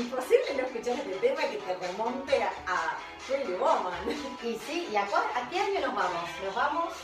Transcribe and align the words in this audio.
imposible 0.00 0.54
no 0.56 0.62
escuchar 0.66 0.94
este 0.96 1.16
tema 1.28 1.40
que 1.42 1.56
te 1.56 1.76
remonte 1.76 2.42
a, 2.42 2.48
a 2.66 2.96
Pretty 3.26 3.52
Woman. 3.52 3.92
Y 4.42 4.54
sí, 4.66 4.88
¿y 4.92 4.96
a, 4.96 5.06
cuál- 5.06 5.24
a 5.34 5.48
qué 5.50 5.60
año 5.60 5.80
nos 5.80 5.94
vamos? 5.94 6.30
Nos 6.44 6.54
vamos 6.54 6.94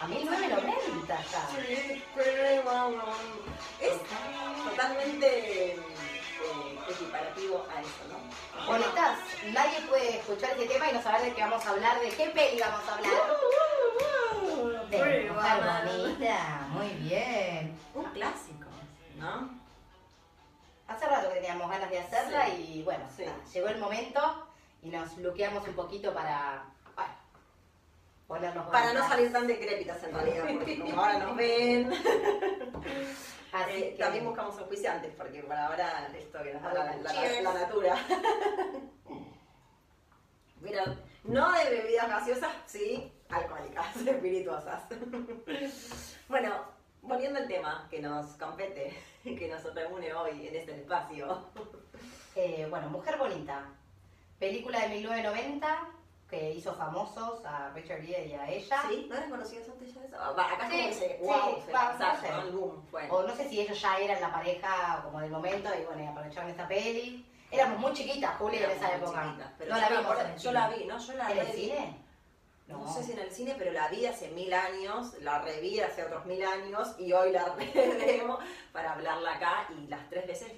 a 0.00 0.06
1990 0.06 1.06
ya. 1.22 1.48
Sí, 1.66 2.02
Pretty 2.14 2.58
Woman. 2.64 2.94
Es 3.80 3.94
totalmente 4.70 5.72
eh, 5.74 5.78
equiparativo 6.88 7.64
a 7.74 7.80
eso, 7.80 8.04
¿no? 8.10 8.66
Bonitas, 8.66 9.18
nadie 9.52 9.80
puede 9.88 10.18
escuchar 10.18 10.50
este 10.50 10.66
tema 10.66 10.90
y 10.90 10.94
no 10.94 11.02
saber 11.02 11.22
de 11.22 11.34
qué 11.34 11.40
vamos 11.42 11.64
a 11.66 11.70
hablar, 11.70 12.00
de 12.00 12.08
qué 12.10 12.26
peli 12.28 12.60
vamos 12.60 12.80
a 12.88 12.94
hablar. 12.94 13.12
De 14.90 14.98
Mujer. 15.30 15.32
Bonita, 15.32 16.66
muy 16.70 16.88
bien. 16.88 17.78
Un 17.94 18.04
clásico, 18.12 18.66
¿no? 19.16 19.63
Hace 20.94 21.06
rato 21.06 21.28
que 21.28 21.34
teníamos 21.36 21.68
ganas 21.70 21.90
de 21.90 21.98
hacerla 21.98 22.46
Sí. 22.46 22.74
y 22.78 22.82
bueno, 22.84 23.04
Sí. 23.16 23.24
nada, 23.24 23.38
llegó 23.52 23.68
el 23.68 23.78
momento 23.78 24.48
y 24.82 24.88
nos 24.90 25.16
bloqueamos 25.16 25.66
un 25.66 25.74
poquito 25.74 26.12
para, 26.14 26.64
bueno, 26.96 27.14
ponernos 28.28 28.66
Para 28.70 28.92
no 28.92 29.08
salir 29.08 29.32
tan 29.32 29.46
decrépitas 29.46 30.02
en 30.04 30.14
realidad, 30.14 30.44
porque 30.52 30.78
como 30.78 31.02
ahora 31.02 31.18
nos 31.18 31.36
ven, 31.36 31.92
Así 33.52 33.70
eh, 33.72 33.94
que- 33.96 34.02
también 34.02 34.24
buscamos 34.24 34.58
auspiciantes, 34.58 35.12
porque 35.16 35.42
para 35.42 35.66
ahora 35.68 36.08
esto 36.16 36.42
que 36.42 36.52
nos 36.54 36.62
da 36.62 36.72
la, 36.74 36.96
la- 36.96 37.52
natura. 37.54 37.96
Pero 40.62 40.82
no 41.24 41.52
de 41.52 41.70
bebidas 41.70 42.08
gaseosas, 42.08 42.52
sí 42.66 43.12
alcohólicas, 43.28 43.96
espirituosas. 44.06 44.82
bueno, 46.28 46.54
volviendo 47.04 47.38
al 47.38 47.48
tema 47.48 47.86
que 47.90 48.00
nos 48.00 48.26
compete, 48.36 48.92
que 49.24 49.48
nos 49.48 49.62
reúne 49.74 50.12
hoy 50.12 50.48
en 50.48 50.56
este 50.56 50.80
espacio. 50.80 51.46
Eh, 52.36 52.66
bueno, 52.68 52.88
Mujer 52.88 53.16
Bonita, 53.16 53.64
película 54.40 54.80
de 54.80 54.88
1990 54.88 55.88
que 56.28 56.50
hizo 56.50 56.74
famosos 56.74 57.44
a 57.44 57.70
Richard 57.70 58.02
Gere 58.02 58.26
y 58.26 58.32
a 58.32 58.50
ella. 58.50 58.82
¿Sí? 58.88 59.06
¿No 59.08 59.14
eran 59.14 59.30
conocidos 59.30 59.68
antes 59.68 59.94
ya 59.94 60.00
de 60.00 60.06
eso? 60.08 60.16
Ah, 60.18 60.32
va, 60.32 60.52
acá 60.52 60.68
Sí, 60.68 60.76
como 60.76 60.88
que 60.88 60.94
se, 60.94 61.08
sí, 61.08 61.14
wow, 61.20 61.62
se 61.64 61.72
va, 61.72 61.96
no 61.96 62.20
sé. 62.20 63.08
O 63.08 63.22
no 63.22 63.36
sé 63.36 63.48
si 63.48 63.60
ellos 63.60 63.80
ya 63.80 63.98
eran 63.98 64.20
la 64.20 64.32
pareja 64.32 65.00
como 65.04 65.20
del 65.20 65.30
momento 65.30 65.70
y 65.80 65.84
bueno, 65.84 66.02
y 66.02 66.06
aprovecharon 66.06 66.50
esta 66.50 66.66
peli. 66.66 67.24
Éramos 67.52 67.78
muy 67.78 67.92
chiquitas, 67.92 68.36
Juli, 68.36 68.56
en 68.56 68.70
esa 68.72 68.96
época. 68.96 69.22
chiquitas, 69.22 69.52
pero 69.56 69.74
no 69.74 69.80
la 69.80 69.88
vimos 69.90 70.42
Yo 70.42 70.50
la 70.52 70.68
vi, 70.70 70.84
¿no? 70.86 70.98
Yo 70.98 71.12
la 71.12 71.30
¿En 71.30 71.38
el 71.38 71.46
cine? 71.52 72.03
No. 72.66 72.92
sé 72.92 73.02
si 73.02 73.12
en 73.12 73.18
el 73.18 73.30
cine, 73.30 73.54
pero 73.58 73.72
la 73.72 73.88
vi 73.88 74.06
hace 74.06 74.30
mil 74.30 74.52
años, 74.52 75.14
la 75.20 75.40
reví 75.40 75.80
hace 75.80 76.02
otros 76.02 76.24
mil 76.24 76.42
años 76.42 76.94
y 76.98 77.12
hoy 77.12 77.30
la 77.30 77.54
revemos 77.74 78.42
para 78.72 78.94
hablarla 78.94 79.34
acá 79.34 79.68
y 79.76 79.86
las 79.86 80.08
tres 80.08 80.26
veces 80.26 80.52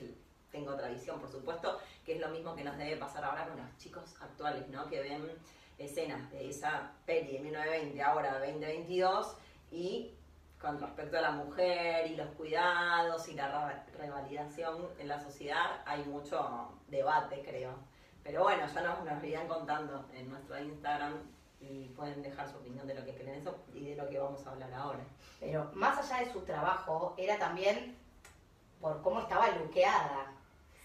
tengo 0.53 0.73
otra 0.73 0.89
visión, 0.89 1.21
por 1.21 1.31
supuesto, 1.31 1.81
que 2.05 2.15
es 2.15 2.21
lo 2.21 2.29
mismo 2.29 2.55
que 2.55 2.65
nos 2.65 2.79
debe 2.79 2.97
pasar 2.97 3.25
ahora 3.25 3.47
con 3.49 3.57
los 3.57 3.77
chicos 3.77 4.15
actuales, 4.21 4.69
¿no? 4.69 4.89
Que 4.89 5.01
ven 5.01 5.31
escenas 5.79 6.31
de 6.31 6.49
esa 6.49 6.93
peli 7.05 7.33
de 7.33 7.41
1920, 7.41 8.03
ahora 8.03 8.39
2022 8.39 9.37
y 9.73 10.13
con 10.61 10.81
respecto 10.81 11.19
a 11.19 11.21
la 11.21 11.33
mujer 11.33 12.11
y 12.11 12.17
los 12.17 12.29
cuidados 12.31 13.29
y 13.29 13.35
la 13.35 13.85
revalidación 13.99 14.89
en 14.99 15.09
la 15.09 15.21
sociedad 15.23 15.83
hay 15.85 16.05
mucho 16.05 16.81
debate, 16.89 17.43
creo. 17.45 17.75
Pero 18.23 18.45
bueno, 18.45 18.67
ya 18.67 18.81
nos, 18.81 19.05
nos 19.05 19.23
irán 19.23 19.47
contando 19.47 20.07
en 20.15 20.31
nuestro 20.31 20.59
Instagram 20.59 21.36
y 21.61 21.89
pueden 21.91 22.23
dejar 22.23 22.49
su 22.51 22.57
opinión 22.57 22.87
de 22.87 22.95
lo 22.95 23.05
que 23.05 23.15
creen 23.15 23.41
eso 23.41 23.57
y 23.75 23.91
de 23.91 23.97
lo 23.97 24.09
que 24.09 24.19
vamos 24.19 24.47
a 24.47 24.51
hablar 24.51 24.73
ahora. 24.75 25.05
Pero 25.41 25.71
más 25.75 25.99
allá 25.99 26.25
de 26.25 26.33
su 26.33 26.41
trabajo, 26.41 27.15
era 27.17 27.39
también 27.39 27.97
por 28.81 29.03
cómo 29.03 29.21
estaba 29.21 29.49
luqueada. 29.51 30.33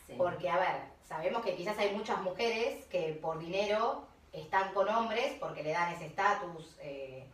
Sí. 0.07 0.13
Porque, 0.17 0.49
a 0.49 0.57
ver, 0.57 0.81
sabemos 1.07 1.43
que 1.43 1.55
quizás 1.55 1.77
hay 1.77 1.95
muchas 1.95 2.21
mujeres 2.21 2.85
que 2.85 3.19
por 3.21 3.39
dinero 3.39 4.07
están 4.31 4.73
con 4.73 4.87
hombres 4.89 5.35
porque 5.39 5.63
le 5.63 5.71
dan 5.71 5.93
ese 5.93 6.07
estatus 6.07 6.77
eh, 6.81 7.27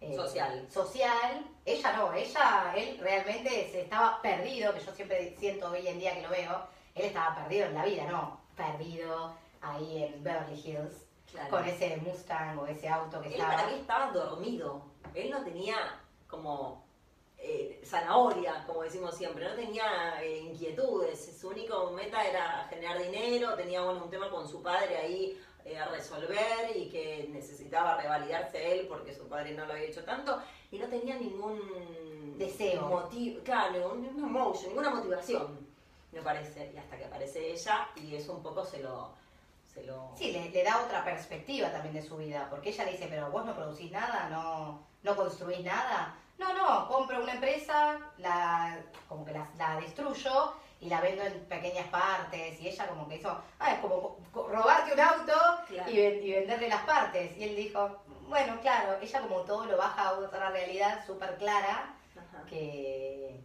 eh, 0.00 0.16
Social. 0.16 0.66
social. 0.70 1.44
Ella 1.64 1.96
no, 1.96 2.12
ella, 2.12 2.74
él 2.76 2.98
realmente 3.00 3.48
se 3.70 3.82
estaba 3.82 4.20
perdido, 4.20 4.74
que 4.74 4.80
yo 4.80 4.92
siempre 4.92 5.36
siento 5.38 5.70
hoy 5.70 5.86
en 5.86 5.98
día 6.00 6.14
que 6.14 6.22
lo 6.22 6.30
veo, 6.30 6.66
él 6.94 7.06
estaba 7.06 7.36
perdido 7.36 7.66
en 7.66 7.74
la 7.74 7.84
vida, 7.84 8.04
¿no? 8.06 8.40
Perdido 8.56 9.32
ahí 9.60 10.02
en 10.02 10.24
Beverly 10.24 10.60
Hills, 10.60 11.06
Claro. 11.32 11.50
con 11.50 11.64
ese 11.64 11.96
Mustang 11.96 12.58
o 12.58 12.66
ese 12.66 12.88
auto 12.88 13.20
que 13.22 13.28
Él 13.28 13.34
estaba... 13.34 13.54
para 13.54 13.68
mí 13.68 13.74
estaba 13.80 14.12
dormido. 14.12 14.82
Él 15.14 15.30
no 15.30 15.42
tenía 15.42 15.76
como 16.28 16.84
eh, 17.38 17.80
zanahoria, 17.84 18.64
como 18.66 18.82
decimos 18.82 19.16
siempre, 19.16 19.48
no 19.48 19.54
tenía 19.54 20.22
eh, 20.22 20.38
inquietudes. 20.38 21.38
Su 21.40 21.48
único 21.48 21.90
meta 21.90 22.22
era 22.22 22.66
generar 22.70 23.02
dinero, 23.02 23.54
tenía 23.54 23.82
bueno, 23.82 24.04
un 24.04 24.10
tema 24.10 24.30
con 24.30 24.46
su 24.46 24.62
padre 24.62 24.96
ahí 24.96 25.40
eh, 25.64 25.78
a 25.78 25.86
resolver 25.88 26.76
y 26.76 26.88
que 26.88 27.28
necesitaba 27.30 27.96
revalidarse 27.96 28.80
él 28.80 28.86
porque 28.88 29.14
su 29.14 29.26
padre 29.28 29.52
no 29.54 29.64
lo 29.64 29.72
había 29.72 29.86
hecho 29.86 30.04
tanto 30.04 30.38
y 30.70 30.78
no 30.78 30.86
tenía 30.88 31.16
ningún 31.16 32.36
Deseo. 32.38 32.88
motivo, 32.88 33.42
claro, 33.42 33.94
ninguna 33.94 34.26
emotion, 34.26 34.68
ninguna 34.68 34.90
motivación, 34.90 35.66
me 36.12 36.20
parece. 36.22 36.72
Y 36.74 36.76
hasta 36.76 36.96
que 36.96 37.04
aparece 37.04 37.52
ella 37.52 37.88
y 37.96 38.16
eso 38.16 38.34
un 38.34 38.42
poco 38.42 38.64
se 38.64 38.82
lo... 38.82 39.20
Se 39.74 39.82
lo... 39.84 40.12
Sí, 40.16 40.32
le, 40.32 40.50
le 40.50 40.62
da 40.64 40.82
otra 40.82 41.04
perspectiva 41.04 41.70
también 41.70 41.94
de 41.94 42.02
su 42.02 42.16
vida, 42.16 42.46
porque 42.50 42.70
ella 42.70 42.84
le 42.84 42.92
dice, 42.92 43.06
pero 43.08 43.30
vos 43.30 43.44
no 43.44 43.54
producís 43.54 43.90
nada, 43.90 44.28
no, 44.30 44.82
no 45.02 45.16
construís 45.16 45.64
nada. 45.64 46.14
No, 46.38 46.52
no, 46.54 46.88
compro 46.88 47.22
una 47.22 47.34
empresa, 47.34 47.98
la, 48.18 48.78
como 49.08 49.24
que 49.24 49.32
la, 49.32 49.46
la 49.56 49.76
destruyo 49.80 50.54
y 50.80 50.88
la 50.88 51.00
vendo 51.00 51.22
en 51.22 51.38
pequeñas 51.44 51.86
partes. 51.88 52.60
Y 52.60 52.68
ella 52.68 52.86
como 52.88 53.08
que 53.08 53.16
hizo, 53.16 53.40
ah, 53.60 53.72
es 53.72 53.78
como 53.80 54.16
co- 54.32 54.48
robarte 54.48 54.92
un 54.94 55.00
auto 55.00 55.32
Claro. 55.68 55.90
y, 55.90 55.96
ven- 55.96 56.22
y 56.26 56.32
venderle 56.32 56.68
las 56.68 56.82
partes. 56.82 57.36
Y 57.38 57.44
él 57.44 57.54
dijo, 57.56 58.02
bueno, 58.28 58.58
claro, 58.60 58.98
ella 59.00 59.20
como 59.20 59.40
todo 59.42 59.66
lo 59.66 59.76
baja 59.76 60.08
a 60.08 60.12
otra 60.18 60.50
realidad 60.50 61.04
súper 61.06 61.36
clara, 61.38 61.94
Ajá. 62.16 62.44
que 62.48 63.40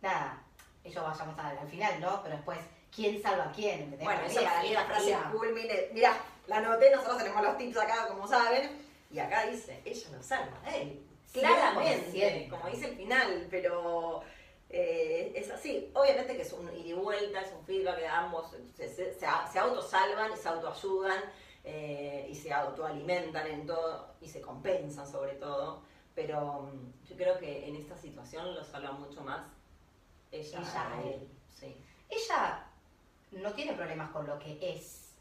nada, 0.00 0.40
eso 0.84 1.02
vayamos 1.02 1.38
al, 1.38 1.58
al 1.58 1.68
final, 1.68 2.00
¿no? 2.00 2.22
Pero 2.22 2.36
después, 2.36 2.58
¿quién 2.94 3.20
salva 3.20 3.44
a 3.44 3.52
quién? 3.52 3.82
¿entendés? 3.82 4.04
Bueno, 4.04 4.22
esa 4.22 4.42
para 4.42 4.62
mí 4.62 4.68
es 4.68 4.74
la 4.74 4.84
frase 4.84 5.16
culmine. 5.32 5.88
Mirá, 5.92 6.16
la 6.46 6.56
anoté, 6.58 6.90
nosotros 6.90 7.18
tenemos 7.18 7.42
los 7.42 7.58
tips 7.58 7.76
acá, 7.76 8.08
como 8.08 8.26
saben. 8.26 8.84
Y 9.10 9.18
acá 9.18 9.46
dice, 9.46 9.80
ella 9.84 10.08
lo 10.10 10.22
salva 10.22 10.60
a 10.64 10.76
él. 10.76 11.00
Claramente, 11.32 12.12
100%. 12.12 12.50
como 12.50 12.68
dice 12.68 12.90
el 12.90 12.96
final, 12.96 13.46
pero 13.50 14.22
eh, 14.70 15.32
es 15.34 15.50
así. 15.50 15.90
Obviamente 15.94 16.36
que 16.36 16.42
es 16.42 16.52
un 16.52 16.68
ida 16.74 16.88
y 16.88 16.92
vuelta, 16.92 17.40
es 17.40 17.52
un 17.52 17.64
feedback 17.64 17.98
que 17.98 18.06
ambos 18.06 18.56
se, 18.76 18.88
se, 18.88 19.14
se, 19.14 19.58
autosalvan 19.58 20.32
y 20.32 20.36
se 20.36 20.48
autoayudan 20.48 21.20
eh, 21.64 22.26
y 22.28 22.34
se 22.34 22.52
autoalimentan 22.52 23.46
en 23.48 23.66
todo 23.66 24.14
y 24.20 24.28
se 24.28 24.40
compensan 24.40 25.10
sobre 25.10 25.34
todo. 25.34 25.82
Pero 26.14 26.62
mm, 26.72 27.08
yo 27.08 27.16
creo 27.16 27.38
que 27.38 27.66
en 27.66 27.76
esta 27.76 27.96
situación 27.96 28.54
lo 28.54 28.62
salva 28.62 28.92
mucho 28.92 29.20
más 29.22 29.44
ella, 30.30 30.60
Ella 30.60 30.92
a 30.92 31.02
él. 31.02 31.28
Sí. 31.48 31.76
Ella 32.08 32.63
no 33.34 33.52
tiene 33.52 33.72
problemas 33.74 34.10
con 34.10 34.26
lo 34.26 34.38
que 34.38 34.58
es. 34.60 35.12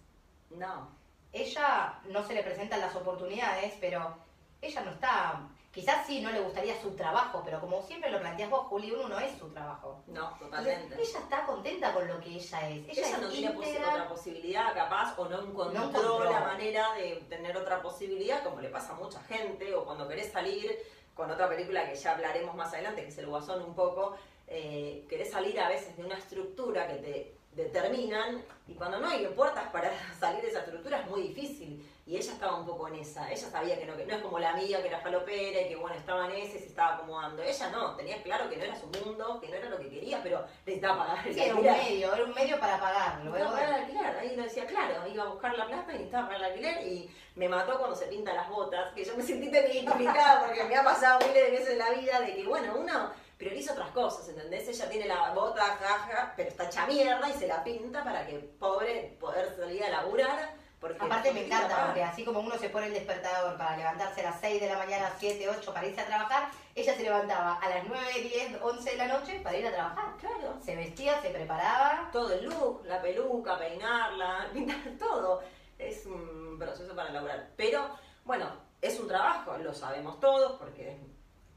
No. 0.51 0.90
Ella 1.31 2.00
no 2.06 2.24
se 2.25 2.34
le 2.34 2.44
presentan 2.44 2.79
las 2.79 2.96
oportunidades, 2.96 3.74
pero 3.79 4.16
ella 4.62 4.81
no 4.81 4.91
está. 4.91 5.41
Quizás 5.72 6.06
sí 6.06 6.22
no 6.22 6.29
le 6.31 6.40
gustaría 6.40 6.79
su 6.79 6.91
trabajo, 6.96 7.41
pero 7.44 7.59
como 7.59 7.81
siempre 7.81 8.12
lo 8.12 8.19
planteas 8.19 8.51
vos, 8.51 8.68
Juli, 8.68 8.91
uno 8.91 9.07
no 9.09 9.18
es 9.19 9.35
su 9.40 9.50
trabajo. 9.50 10.03
No, 10.06 10.29
Entonces, 10.34 10.40
totalmente. 10.50 11.01
ella 11.01 11.19
está 11.19 11.46
contenta 11.47 11.94
con 11.96 12.07
lo 12.07 12.19
que 12.19 12.29
ella 12.35 12.69
es. 12.69 12.88
Ella, 12.96 13.18
no 13.18 13.29
tiene 13.29 13.56
posi- 13.56 13.68
íntegra. 13.69 13.90
otra 13.90 14.07
posibilidad 14.07 14.74
capaz 14.75 15.18
o 15.18 15.28
no 15.28 15.41
encontró, 15.41 15.80
No 15.80 15.90
encontró. 15.90 16.24
la 16.31 16.41
manera 16.41 16.94
de 16.94 17.25
tener 17.28 17.57
otra 17.57 17.81
posibilidad 17.81 18.44
como 18.44 18.62
le 18.62 18.69
pasa 18.69 18.94
a 18.94 18.97
mucha 18.97 19.19
gente 19.24 19.74
o 19.74 19.84
cuando 19.84 20.07
querés 20.07 20.31
salir 20.31 20.78
con 21.16 21.31
otra 21.31 21.50
película 21.50 21.90
que 21.90 21.95
ya 21.95 22.12
hablaremos 22.12 22.56
más 22.56 22.72
adelante 22.74 23.01
que 23.01 23.07
es 23.09 23.18
El 23.18 23.28
Guasón 23.28 23.63
un 23.63 23.74
poco 23.74 24.16
eh, 24.47 25.06
querés 25.09 25.31
salir 25.31 25.59
a 25.59 25.69
veces 25.69 25.95
de 25.97 26.03
una 26.06 26.18
estructura 26.19 26.88
que 26.88 26.95
te 26.95 27.36
determinan 27.55 28.44
y 28.67 28.73
cuando 28.75 29.00
no 29.00 29.09
hay 29.09 29.25
puertas 29.27 29.69
para 29.71 29.91
salir 30.19 30.41
de 30.41 30.50
esa 30.50 30.59
estructura 30.59 31.00
es 31.00 31.09
muy 31.09 31.21
difícil. 31.23 31.89
Y 32.05 32.17
ella 32.17 32.33
estaba 32.33 32.57
un 32.57 32.65
poco 32.65 32.89
en 32.89 32.95
esa. 32.95 33.31
Ella 33.31 33.50
sabía 33.50 33.79
que 33.79 33.85
no, 33.85 33.95
que 33.95 34.05
no 34.05 34.15
es 34.15 34.21
como 34.21 34.38
la 34.38 34.51
amiga 34.51 34.81
que 34.81 34.89
era 34.89 35.00
falopera 35.00 35.61
y 35.61 35.69
que 35.69 35.75
bueno 35.77 35.95
estaba 35.95 36.25
en 36.25 36.33
ese 36.33 36.59
se 36.59 36.65
estaba 36.65 36.95
acomodando. 36.95 37.41
Ella 37.41 37.69
no 37.69 37.95
tenía 37.95 38.21
claro 38.21 38.50
que 38.50 38.57
no 38.57 38.63
era 38.63 38.75
su 38.75 38.88
mundo 38.88 39.39
que 39.39 39.47
no 39.47 39.55
era 39.55 39.69
lo 39.69 39.77
que 39.77 39.89
quería 39.89 40.21
pero 40.21 40.45
necesitaba 40.65 41.05
pagar 41.05 41.27
el 41.27 41.33
Sí, 41.33 41.39
era 41.39 41.55
un 41.55 41.63
medio, 41.63 42.13
era 42.13 42.23
un 42.25 42.33
medio 42.33 42.59
para 42.59 42.79
pagarlo. 42.79 43.31
Para 43.31 43.45
el 43.45 43.51
bueno. 43.51 43.75
alquiler, 43.75 44.17
ahí 44.17 44.35
lo 44.35 44.44
decía 44.44 44.65
claro, 44.65 45.07
iba 45.07 45.23
a 45.23 45.27
buscar 45.27 45.57
la 45.57 45.65
plata 45.65 45.91
y 45.91 45.94
necesitaba 45.94 46.27
para 46.27 46.39
el 46.39 46.44
alquiler 46.44 46.88
y 46.88 47.09
me 47.35 47.47
mató 47.47 47.77
cuando 47.77 47.95
se 47.95 48.07
pinta 48.07 48.33
las 48.33 48.50
botas, 48.50 48.94
que 48.94 49.05
yo 49.05 49.15
me 49.15 49.23
sentí 49.23 49.50
tan 49.50 49.63
identificada 49.63 50.45
porque 50.45 50.63
me 50.65 50.75
ha 50.75 50.83
pasado 50.83 51.19
miles 51.25 51.45
de 51.45 51.51
veces 51.51 51.69
en 51.69 51.79
la 51.79 51.89
vida 51.91 52.19
de 52.19 52.35
que 52.35 52.45
bueno, 52.45 52.75
uno 52.77 53.11
prioriza 53.44 53.74
otras 53.74 53.90
cosas, 53.90 54.28
¿entendés? 54.30 54.68
Ella 54.68 54.90
tiene 54.90 55.07
la 55.07 55.34
bota, 55.34 55.62
jaja, 55.62 56.34
pero 56.36 56.50
está 56.50 56.66
hecha 56.66 56.88
mierda 56.88 57.30
y 57.30 57.34
se 57.34 57.48
la 57.48 57.63
pinta 57.63 58.04
para 58.04 58.25
que 58.25 58.40
pobre 58.40 59.18
poder 59.19 59.54
salir 59.56 59.84
a 59.84 59.90
laburar 59.90 60.56
Porque 60.80 61.04
Aparte 61.04 61.31
me 61.34 61.45
encanta, 61.45 61.86
porque 61.86 62.04
así 62.04 62.24
como 62.24 62.40
uno 62.40 62.57
se 62.57 62.69
pone 62.69 62.88
el 62.88 62.94
despertador 62.94 63.57
para 63.57 63.78
levantarse 63.78 64.22
a 64.22 64.31
las 64.31 64.40
6 64.40 64.62
de 64.62 64.69
la 64.69 64.78
mañana, 64.78 65.13
7, 65.18 65.50
8 65.50 65.74
para 65.74 65.88
irse 65.88 66.01
a 66.01 66.06
trabajar, 66.06 66.51
ella 66.75 66.95
se 66.95 67.04
levantaba 67.04 67.56
a 67.56 67.69
las 67.69 67.86
9, 67.86 68.06
10, 68.22 68.62
11 68.62 68.92
de 68.92 68.98
la 68.98 69.07
noche 69.07 69.40
para 69.42 69.57
ir 69.57 69.68
a 69.68 69.72
trabajar. 69.72 70.18
Claro. 70.19 70.57
Se 70.63 70.75
vestía, 70.75 71.22
se 71.22 71.30
preparaba. 71.30 72.10
Todo 72.12 72.34
el 72.34 72.46
look, 72.46 72.84
la 72.86 73.01
peluca, 73.01 73.57
peinarla, 73.57 74.50
pintar 74.54 74.78
todo. 75.00 75.42
Es 75.78 76.06
un 76.06 76.57
proceso 76.57 76.96
para 76.96 77.10
elaborar. 77.10 77.50
Pero, 77.56 77.89
bueno, 78.25 78.48
es 78.81 79.00
un 79.00 79.07
trabajo, 79.07 79.57
lo 79.57 79.74
sabemos 79.74 80.19
todos, 80.19 80.60
porque 80.60 81.00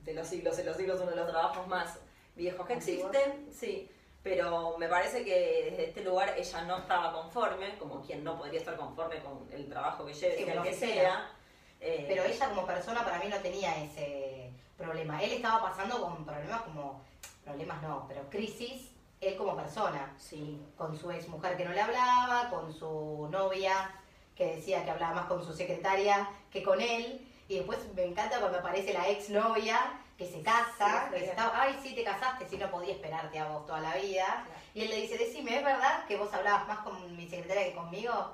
de 0.06 0.14
los 0.14 0.26
siglos 0.26 0.58
en 0.58 0.67
los 0.67 0.76
siglos 0.76 1.00
uno 1.00 1.11
de 1.11 1.17
los 1.17 1.29
trabajos 1.29 1.67
más 1.67 1.99
viejos 2.35 2.67
que 2.67 2.75
existen. 2.75 3.49
Sí. 3.53 3.91
Pero 4.23 4.76
me 4.79 4.88
parece 4.88 5.25
que 5.25 5.69
desde 5.70 5.88
este 5.88 6.03
lugar 6.03 6.35
ella 6.37 6.62
no 6.62 6.79
estaba 6.79 7.12
conforme, 7.12 7.76
como 7.79 8.03
quien 8.03 8.25
no 8.25 8.38
podría 8.38 8.61
estar 8.61 8.76
conforme 8.76 9.20
con 9.20 9.49
el 9.53 9.69
trabajo 9.69 10.06
que 10.06 10.14
lleve, 10.14 10.37
Sí, 10.37 10.44
sea 10.44 10.47
el 10.47 10.50
que 10.53 10.55
lo 10.55 10.62
que 10.62 10.75
sea. 10.75 11.31
Eh, 11.81 12.05
Pero 12.08 12.25
ella 12.25 12.49
como 12.49 12.67
persona 12.67 13.05
para 13.05 13.19
mí 13.19 13.26
no 13.29 13.37
tenía 13.38 13.85
ese 13.85 14.50
problema. 14.76 15.23
Él 15.23 15.32
estaba 15.32 15.62
pasando 15.70 16.00
con 16.00 16.25
problemas 16.25 16.62
como, 16.62 17.03
problemas 17.44 17.82
no, 17.82 18.06
pero 18.08 18.29
crisis, 18.31 18.91
él 19.20 19.37
como 19.37 19.55
persona. 19.55 20.14
Sí, 20.19 20.61
Con 20.76 20.97
su 20.97 21.11
ex 21.11 21.29
mujer 21.29 21.56
que 21.56 21.64
no 21.64 21.73
le 21.73 21.81
hablaba, 21.81 22.50
con 22.50 22.73
su 22.73 23.29
novia 23.31 23.93
que 24.35 24.56
decía 24.56 24.85
que 24.85 24.91
hablaba 24.91 25.14
más 25.14 25.26
con 25.26 25.44
su 25.44 25.53
secretaria 25.53 26.29
que 26.50 26.62
con 26.62 26.81
él. 26.81 27.25
Y 27.48 27.56
después 27.56 27.78
me 27.94 28.04
encanta 28.04 28.40
cuando 28.40 28.58
aparece 28.58 28.93
la 28.93 29.08
ex 29.08 29.31
novia 29.31 29.78
que 30.19 30.26
se 30.26 30.43
casa, 30.43 31.08
Sí, 31.08 31.14
que 31.14 31.20
se 31.20 31.31
estaba, 31.31 31.60
ay, 31.62 31.78
sí, 31.82 31.94
te 31.94 32.02
casaste, 32.02 32.48
sí, 32.48 32.56
no 32.56 32.70
podía 32.70 32.94
esperarte 32.94 33.38
a 33.38 33.48
vos 33.48 33.66
toda 33.66 33.81
la 33.81 33.94
vida. 33.94 34.25
Claro. 34.25 34.60
Y 34.75 34.82
él 34.82 34.90
le 34.90 35.00
dice, 35.02 35.19
decime, 35.19 35.58
¿es 35.58 35.64
verdad 35.64 36.04
que 36.06 36.16
vos 36.16 36.32
hablabas 36.32 36.66
más 36.66 36.78
con 36.81 37.16
mi 37.16 37.28
secretaria 37.28 37.64
que 37.64 37.75
conmigo? 37.75 38.32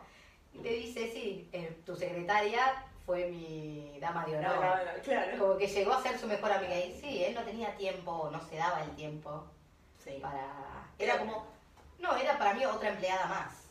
Y 0.54 0.58
le 0.58 0.72
dice, 0.74 1.10
sí, 1.12 1.48
eh, 1.52 1.80
tu 1.84 1.96
secretaria 1.96 2.84
fue 3.04 3.26
mi 3.30 3.98
dama 4.00 4.24
de 4.26 4.38
honor. 4.38 4.58
claro. 5.02 5.38
Como 5.38 5.56
que 5.56 5.66
llegó 5.66 5.92
a 5.92 6.02
ser 6.02 6.18
su 6.18 6.26
mejor 6.26 6.52
amiga. 6.52 6.76
Y 6.78 6.98
sí, 7.00 7.24
él 7.24 7.34
no 7.34 7.42
tenía 7.42 7.76
tiempo, 7.76 8.28
no 8.30 8.40
se 8.48 8.56
daba 8.56 8.82
el 8.82 8.90
tiempo 8.94 9.44
Sí. 10.02 10.18
para... 10.20 10.46
Era 10.98 11.18
como... 11.18 11.46
No, 11.98 12.16
era 12.16 12.36
para 12.38 12.54
mí 12.54 12.64
otra 12.64 12.88
empleada 12.90 13.26
más. 13.26 13.61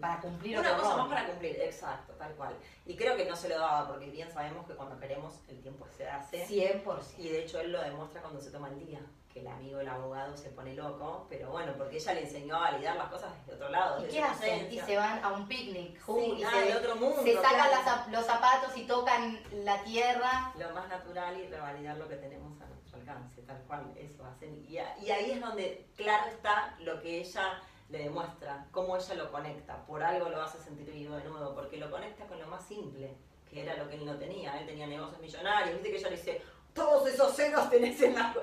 Para 0.00 0.20
cumplir 0.20 0.58
Una 0.58 0.76
cosa 0.76 0.96
más 0.96 1.08
para 1.08 1.26
cumplir, 1.26 1.60
exacto, 1.60 2.12
tal 2.14 2.32
cual. 2.34 2.54
Y 2.86 2.96
creo 2.96 3.16
que 3.16 3.24
no 3.26 3.36
se 3.36 3.48
lo 3.48 3.58
daba, 3.58 3.86
porque 3.88 4.10
bien 4.10 4.30
sabemos 4.32 4.66
que 4.66 4.74
cuando 4.74 4.98
queremos 4.98 5.40
el 5.48 5.60
tiempo 5.60 5.86
se 5.96 6.08
hace. 6.08 6.46
100%. 6.46 7.18
Y 7.18 7.28
de 7.28 7.42
hecho 7.42 7.60
él 7.60 7.72
lo 7.72 7.80
demuestra 7.80 8.22
cuando 8.22 8.40
se 8.40 8.50
toma 8.50 8.68
el 8.68 8.78
día, 8.86 9.00
que 9.32 9.40
el 9.40 9.48
amigo, 9.48 9.80
el 9.80 9.88
abogado 9.88 10.36
se 10.36 10.50
pone 10.50 10.74
loco, 10.74 11.26
pero 11.28 11.50
bueno, 11.50 11.72
porque 11.76 11.96
ella 11.96 12.14
le 12.14 12.22
enseñó 12.22 12.56
a 12.56 12.70
validar 12.70 12.96
las 12.96 13.08
cosas 13.08 13.32
desde 13.40 13.54
otro 13.54 13.68
lado. 13.68 14.04
¿Y 14.04 14.08
qué 14.08 14.22
hacen? 14.22 14.72
Y 14.72 14.78
se 14.80 14.96
van 14.96 15.22
a 15.22 15.32
un 15.32 15.46
picnic, 15.46 16.00
Sí, 16.04 16.34
y 16.38 16.44
ah, 16.44 16.50
se, 16.50 16.76
otro 16.76 16.96
mundo, 16.96 17.22
se 17.22 17.34
sacan 17.34 17.68
claro. 17.68 18.10
los 18.10 18.26
zapatos 18.26 18.76
y 18.76 18.84
tocan 18.84 19.38
la 19.64 19.82
tierra. 19.84 20.52
Lo 20.58 20.70
más 20.70 20.88
natural 20.88 21.38
y 21.38 21.46
revalidar 21.46 21.96
lo 21.96 22.08
que 22.08 22.16
tenemos 22.16 22.60
a 22.60 22.66
nuestro 22.66 22.98
alcance, 22.98 23.42
tal 23.42 23.62
cual, 23.66 23.92
eso 23.96 24.24
hacen. 24.24 24.64
Y, 24.66 24.74
y 24.74 25.10
ahí 25.10 25.32
es 25.32 25.40
donde 25.40 25.86
claro 25.96 26.30
está 26.30 26.74
lo 26.80 27.00
que 27.02 27.20
ella 27.20 27.60
le 27.94 28.04
demuestra, 28.04 28.66
cómo 28.72 28.96
ella 28.96 29.14
lo 29.14 29.30
conecta. 29.30 29.76
Por 29.86 30.02
algo 30.02 30.28
lo 30.28 30.42
hace 30.42 30.58
sentir 30.58 30.90
vivo 30.92 31.14
de 31.16 31.24
nuevo, 31.24 31.54
porque 31.54 31.76
lo 31.76 31.90
conecta 31.90 32.26
con 32.26 32.40
lo 32.40 32.46
más 32.48 32.64
simple, 32.66 33.14
que 33.48 33.62
era 33.62 33.76
lo 33.76 33.88
que 33.88 33.94
él 33.94 34.04
no 34.04 34.16
tenía. 34.16 34.58
Él 34.58 34.66
tenía 34.66 34.86
negocios 34.88 35.20
millonarios, 35.20 35.74
viste 35.74 35.90
que 35.92 35.96
ella 35.98 36.10
le 36.10 36.16
dice, 36.16 36.42
todos 36.74 37.06
esos 37.08 37.34
ceros 37.36 37.70
tenés 37.70 38.00
en 38.02 38.16
la... 38.16 38.34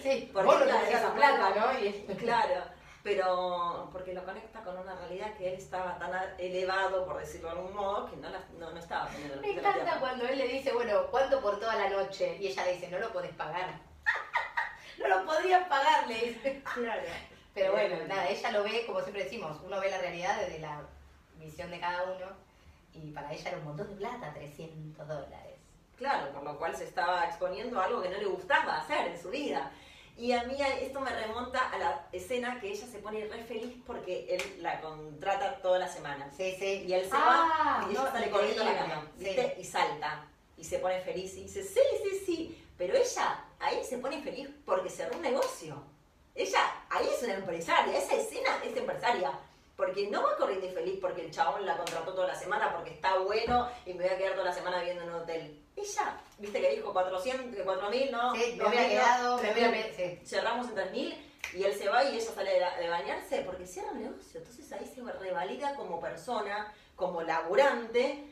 Sí, 0.00 0.30
Porque 0.32 0.46
vos 0.48 0.62
esa 0.62 1.12
claro. 1.12 1.14
plata, 1.14 1.50
¿no? 1.56 1.78
Y- 1.80 1.92
Claro, 2.16 2.62
pero 3.02 3.88
porque 3.92 4.14
lo 4.14 4.24
conecta 4.24 4.62
con 4.62 4.78
una 4.78 4.94
realidad 4.94 5.34
que 5.36 5.48
él 5.48 5.54
estaba 5.54 5.98
tan 5.98 6.12
elevado, 6.38 7.04
por 7.04 7.18
decirlo 7.18 7.48
de 7.50 7.56
algún 7.58 7.74
modo, 7.74 8.08
que 8.08 8.16
no, 8.16 8.30
la- 8.30 8.44
no, 8.58 8.70
no 8.70 8.78
estaba 8.78 9.06
poniendo 9.08 9.40
Me 9.40 9.54
la 9.54 9.60
encanta 9.70 9.98
cuando 9.98 10.24
él 10.28 10.38
le 10.38 10.46
dice, 10.46 10.72
bueno, 10.72 11.08
¿cuánto 11.10 11.40
por 11.40 11.58
toda 11.58 11.74
la 11.74 11.90
noche? 11.90 12.36
Y 12.40 12.46
ella 12.46 12.64
le 12.64 12.74
dice, 12.74 12.88
no 12.90 12.98
lo 13.00 13.12
podés 13.12 13.32
pagar. 13.34 13.80
no 14.98 15.08
lo 15.08 15.26
podrías 15.26 15.66
pagar, 15.68 16.06
le 16.06 16.14
dice. 16.14 16.62
Claro. 16.74 17.02
Pero 17.54 17.68
Eh, 17.78 17.88
bueno, 17.88 18.06
nada, 18.06 18.28
ella 18.28 18.50
lo 18.50 18.64
ve, 18.64 18.84
como 18.86 19.00
siempre 19.00 19.24
decimos, 19.24 19.58
uno 19.64 19.80
ve 19.80 19.90
la 19.90 19.98
realidad 19.98 20.40
desde 20.40 20.58
la 20.58 20.82
visión 21.38 21.70
de 21.70 21.80
cada 21.80 22.02
uno. 22.04 22.26
Y 22.92 23.10
para 23.10 23.32
ella 23.32 23.48
era 23.50 23.58
un 23.58 23.64
montón 23.64 23.88
de 23.88 23.96
plata, 23.96 24.32
300 24.34 25.06
dólares. 25.08 25.54
Claro, 25.96 26.32
por 26.32 26.42
lo 26.42 26.58
cual 26.58 26.76
se 26.76 26.84
estaba 26.84 27.24
exponiendo 27.26 27.80
a 27.80 27.84
algo 27.84 28.02
que 28.02 28.08
no 28.08 28.18
le 28.18 28.26
gustaba 28.26 28.78
hacer 28.80 29.06
en 29.08 29.20
su 29.20 29.30
vida. 29.30 29.70
Y 30.16 30.30
a 30.32 30.44
mí 30.44 30.56
esto 30.80 31.00
me 31.00 31.10
remonta 31.10 31.70
a 31.70 31.78
la 31.78 32.06
escena 32.12 32.60
que 32.60 32.68
ella 32.70 32.86
se 32.86 32.98
pone 32.98 33.24
re 33.26 33.42
feliz 33.44 33.74
porque 33.84 34.26
él 34.30 34.62
la 34.62 34.80
contrata 34.80 35.56
toda 35.60 35.80
la 35.80 35.88
semana. 35.88 36.30
Sí, 36.36 36.54
sí. 36.58 36.84
Y 36.86 36.92
él 36.94 37.04
se 37.04 37.10
Ah, 37.12 37.80
va 37.82 37.88
y 37.88 37.92
ella 37.92 38.04
no, 38.04 38.10
sale 38.12 38.30
corriendo 38.30 38.62
a 38.62 38.64
la 38.66 38.78
cama, 38.78 39.10
sí. 39.18 39.24
¿viste? 39.24 39.56
Y 39.58 39.64
salta. 39.64 40.24
Y 40.56 40.62
se 40.64 40.78
pone 40.78 41.00
feliz 41.00 41.34
y 41.36 41.42
dice, 41.44 41.64
sí, 41.64 41.80
sí, 42.02 42.22
sí. 42.24 42.64
Pero 42.78 42.94
ella 42.96 43.44
ahí 43.58 43.82
se 43.84 43.98
pone 43.98 44.22
feliz 44.22 44.48
porque 44.64 44.88
cerró 44.88 45.16
un 45.16 45.22
negocio. 45.22 45.82
Ella 46.34 46.60
ahí 46.90 47.08
es 47.14 47.22
una 47.22 47.34
empresaria. 47.34 47.96
Esa 47.98 48.16
escena 48.16 48.50
es 48.64 48.76
empresaria. 48.76 49.32
Porque 49.76 50.08
no 50.08 50.22
va 50.22 50.36
corriendo 50.36 50.66
y 50.66 50.70
feliz 50.70 50.98
porque 51.00 51.22
el 51.24 51.32
chabón 51.32 51.66
la 51.66 51.76
contrató 51.76 52.14
toda 52.14 52.28
la 52.28 52.34
semana 52.36 52.72
porque 52.72 52.90
está 52.90 53.18
bueno 53.18 53.68
y 53.84 53.94
me 53.94 54.04
voy 54.04 54.12
a 54.14 54.18
quedar 54.18 54.32
toda 54.34 54.44
la 54.44 54.54
semana 54.54 54.78
viviendo 54.78 55.02
en 55.02 55.08
un 55.08 55.14
hotel. 55.16 55.60
Ella, 55.74 56.16
viste 56.38 56.60
que 56.60 56.76
dijo 56.76 56.92
400, 56.92 57.60
4000, 57.64 58.12
¿no? 58.12 58.34
Sí, 58.36 58.54
me 58.56 58.64
no, 58.64 58.70
quedado, 58.70 59.36
me 59.38 59.42
3000. 59.50 59.68
hubiera... 59.68 59.96
Sí. 59.96 60.20
cerramos 60.24 60.68
en 60.68 60.74
3000 60.74 61.30
y 61.54 61.64
él 61.64 61.74
se 61.76 61.88
va 61.88 62.04
y 62.04 62.16
ella 62.16 62.30
sale 62.32 62.52
de, 62.52 62.82
de 62.82 62.88
bañarse 62.88 63.40
porque 63.40 63.66
cierra 63.66 63.90
el 63.90 64.02
negocio. 64.02 64.38
Entonces 64.38 64.72
ahí 64.72 64.86
se 64.86 65.02
revalida 65.12 65.74
como 65.74 66.00
persona, 66.00 66.72
como 66.94 67.22
laburante 67.22 68.24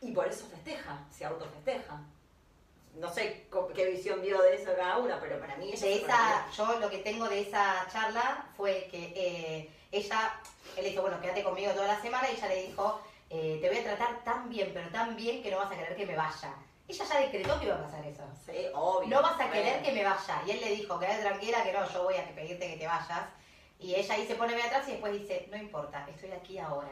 y 0.00 0.10
por 0.10 0.26
eso 0.26 0.44
festeja, 0.46 1.06
se 1.16 1.24
autofesteja. 1.24 2.00
No 2.98 3.12
sé 3.12 3.46
qué 3.74 3.90
visión 3.90 4.20
vio 4.20 4.42
de 4.42 4.56
eso 4.56 4.74
cada 4.76 4.98
una, 4.98 5.20
pero 5.20 5.38
para 5.38 5.56
mí 5.56 5.70
ella 5.72 5.86
De 5.86 5.96
esa, 5.96 6.50
yo 6.56 6.80
lo 6.80 6.90
que 6.90 6.98
tengo 6.98 7.28
de 7.28 7.42
esa 7.42 7.86
charla 7.92 8.46
fue 8.56 8.88
que 8.90 9.12
eh, 9.14 9.70
ella, 9.92 10.34
él 10.76 10.82
le 10.82 10.90
dijo, 10.90 11.02
bueno, 11.02 11.20
quédate 11.20 11.44
conmigo 11.44 11.72
toda 11.72 11.86
la 11.86 12.00
semana 12.00 12.28
y 12.28 12.34
ella 12.34 12.48
le 12.48 12.66
dijo, 12.66 13.00
eh, 13.30 13.58
te 13.60 13.68
voy 13.68 13.78
a 13.78 13.84
tratar 13.84 14.24
tan 14.24 14.48
bien, 14.48 14.70
pero 14.74 14.88
tan 14.90 15.14
bien 15.14 15.42
que 15.42 15.50
no 15.50 15.58
vas 15.58 15.70
a 15.70 15.76
querer 15.76 15.96
que 15.96 16.06
me 16.06 16.16
vaya. 16.16 16.54
Ella 16.88 17.04
ya 17.04 17.20
decretó 17.20 17.58
que 17.58 17.66
iba 17.66 17.74
a 17.74 17.82
pasar 17.82 18.04
eso. 18.06 18.22
Sí, 18.46 18.66
obvio. 18.74 19.08
No 19.08 19.22
vas 19.22 19.38
a 19.38 19.50
querer 19.50 19.82
que 19.82 19.92
me 19.92 20.02
vaya. 20.02 20.42
Y 20.46 20.50
él 20.50 20.60
le 20.60 20.70
dijo, 20.70 20.98
quédate 20.98 21.22
tranquila 21.22 21.62
que 21.62 21.72
no, 21.72 21.88
yo 21.92 22.02
voy 22.02 22.16
a 22.16 22.34
pedirte 22.34 22.70
que 22.70 22.76
te 22.78 22.86
vayas. 22.86 23.28
Y 23.78 23.94
ella 23.94 24.14
ahí 24.14 24.26
se 24.26 24.34
pone 24.34 24.54
bien 24.54 24.66
atrás 24.66 24.88
y 24.88 24.92
después 24.92 25.12
dice, 25.12 25.46
no 25.50 25.56
importa, 25.56 26.06
estoy 26.08 26.32
aquí 26.32 26.58
ahora. 26.58 26.90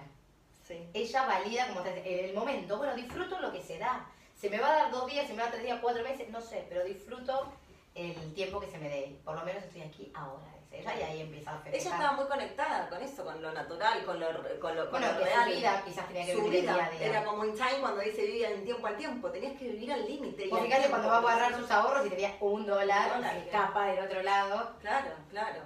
Sí. 0.68 0.88
Ella 0.92 1.26
valida 1.26 1.68
como 1.68 1.80
está 1.80 1.96
en 1.96 2.24
el 2.26 2.34
momento, 2.34 2.76
bueno, 2.76 2.94
disfruto 2.94 3.40
lo 3.40 3.50
que 3.50 3.62
se 3.62 3.78
da. 3.78 4.06
Se 4.36 4.50
me 4.50 4.58
va 4.58 4.68
a 4.68 4.76
dar 4.76 4.90
dos 4.90 5.06
días, 5.06 5.26
se 5.26 5.32
me 5.32 5.38
va 5.38 5.44
a 5.44 5.46
dar 5.46 5.54
tres 5.54 5.64
días, 5.64 5.78
cuatro 5.80 6.02
meses, 6.02 6.28
no 6.28 6.40
sé, 6.40 6.66
pero 6.68 6.84
disfruto 6.84 7.52
el 7.94 8.34
tiempo 8.34 8.60
que 8.60 8.66
se 8.70 8.78
me 8.78 8.88
dé. 8.88 9.18
Por 9.24 9.34
lo 9.34 9.44
menos 9.44 9.64
estoy 9.64 9.82
aquí 9.82 10.12
ahora, 10.14 10.44
ella, 10.70 10.94
y 10.98 11.02
ahí 11.02 11.20
empieza 11.22 11.52
a 11.52 11.62
Ella 11.68 11.78
estaba 11.78 12.12
muy 12.12 12.26
conectada 12.26 12.88
con 12.90 13.00
eso, 13.00 13.24
con 13.24 13.40
lo 13.40 13.50
natural, 13.52 14.04
con 14.04 14.20
lo, 14.20 14.26
con 14.60 14.76
lo, 14.76 14.90
con 14.90 15.00
bueno, 15.00 15.18
lo 15.18 15.24
real. 15.24 15.50
su 15.50 15.56
vida 15.56 15.82
quizás 15.86 16.06
tenía 16.08 16.26
que 16.26 16.34
Su 16.34 16.42
vivir 16.42 16.60
vida 16.60 16.74
día 16.74 16.84
a 16.84 16.90
día. 16.90 17.06
era 17.06 17.24
como 17.24 17.44
in 17.46 17.54
time 17.54 17.80
cuando 17.80 18.02
dice 18.02 18.26
vivía 18.26 18.50
en 18.50 18.64
tiempo 18.64 18.86
al 18.86 18.96
tiempo, 18.98 19.30
tenías 19.30 19.58
que 19.58 19.68
vivir 19.68 19.92
al 19.92 20.06
límite. 20.06 20.42
fíjate 20.44 20.88
cuando 20.90 21.08
va 21.08 21.16
a 21.16 21.20
guardar 21.20 21.56
sus 21.56 21.70
ahorros 21.70 22.06
y 22.06 22.10
tenía 22.10 22.36
un 22.40 22.66
dólar, 22.66 23.22
se 23.22 23.38
escapa 23.38 23.86
del 23.86 24.04
otro 24.04 24.22
lado. 24.22 24.72
Claro, 24.82 25.12
claro. 25.30 25.62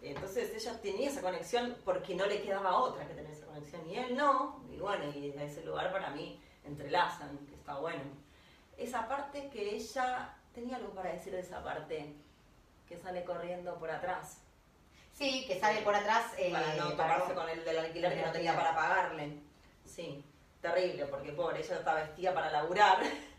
Entonces 0.00 0.54
ella 0.54 0.80
tenía 0.80 1.10
esa 1.10 1.20
conexión 1.20 1.76
porque 1.84 2.14
no 2.14 2.26
le 2.26 2.40
quedaba 2.40 2.76
otra 2.78 3.06
que 3.06 3.14
tener 3.14 3.30
esa 3.30 3.44
conexión. 3.46 3.86
Y 3.90 3.96
él 3.96 4.16
no. 4.16 4.62
Y 4.70 4.78
bueno, 4.78 5.04
y 5.14 5.28
desde 5.30 5.44
ese 5.44 5.64
lugar 5.64 5.90
para 5.92 6.10
mí 6.10 6.40
entrelazan, 6.64 7.38
está 7.66 7.80
bueno. 7.80 8.04
Esa 8.78 9.08
parte 9.08 9.48
que 9.50 9.74
ella 9.74 10.32
tenía 10.54 10.76
algo 10.76 10.90
para 10.94 11.10
decir 11.12 11.32
de 11.32 11.40
esa 11.40 11.64
parte 11.64 12.14
que 12.88 12.96
sale 12.96 13.24
corriendo 13.24 13.76
por 13.76 13.90
atrás. 13.90 14.38
Sí, 15.12 15.44
que 15.48 15.58
sale 15.58 15.80
por 15.82 15.92
atrás. 15.94 16.26
eh, 16.38 16.52
para 16.52 16.74
no 16.76 16.90
toparse 16.90 17.34
con 17.34 17.48
el 17.48 17.64
del 17.64 17.78
alquiler 17.78 18.14
que 18.14 18.22
no 18.22 18.30
tenía 18.32 18.54
para 18.54 18.72
pagarle. 18.74 19.40
Sí, 19.84 20.24
terrible, 20.60 21.06
porque 21.06 21.32
pobre, 21.32 21.58
ella 21.60 21.74
está 21.76 21.94
vestida 21.94 22.32
para 22.32 22.50
laburar. 22.52 22.98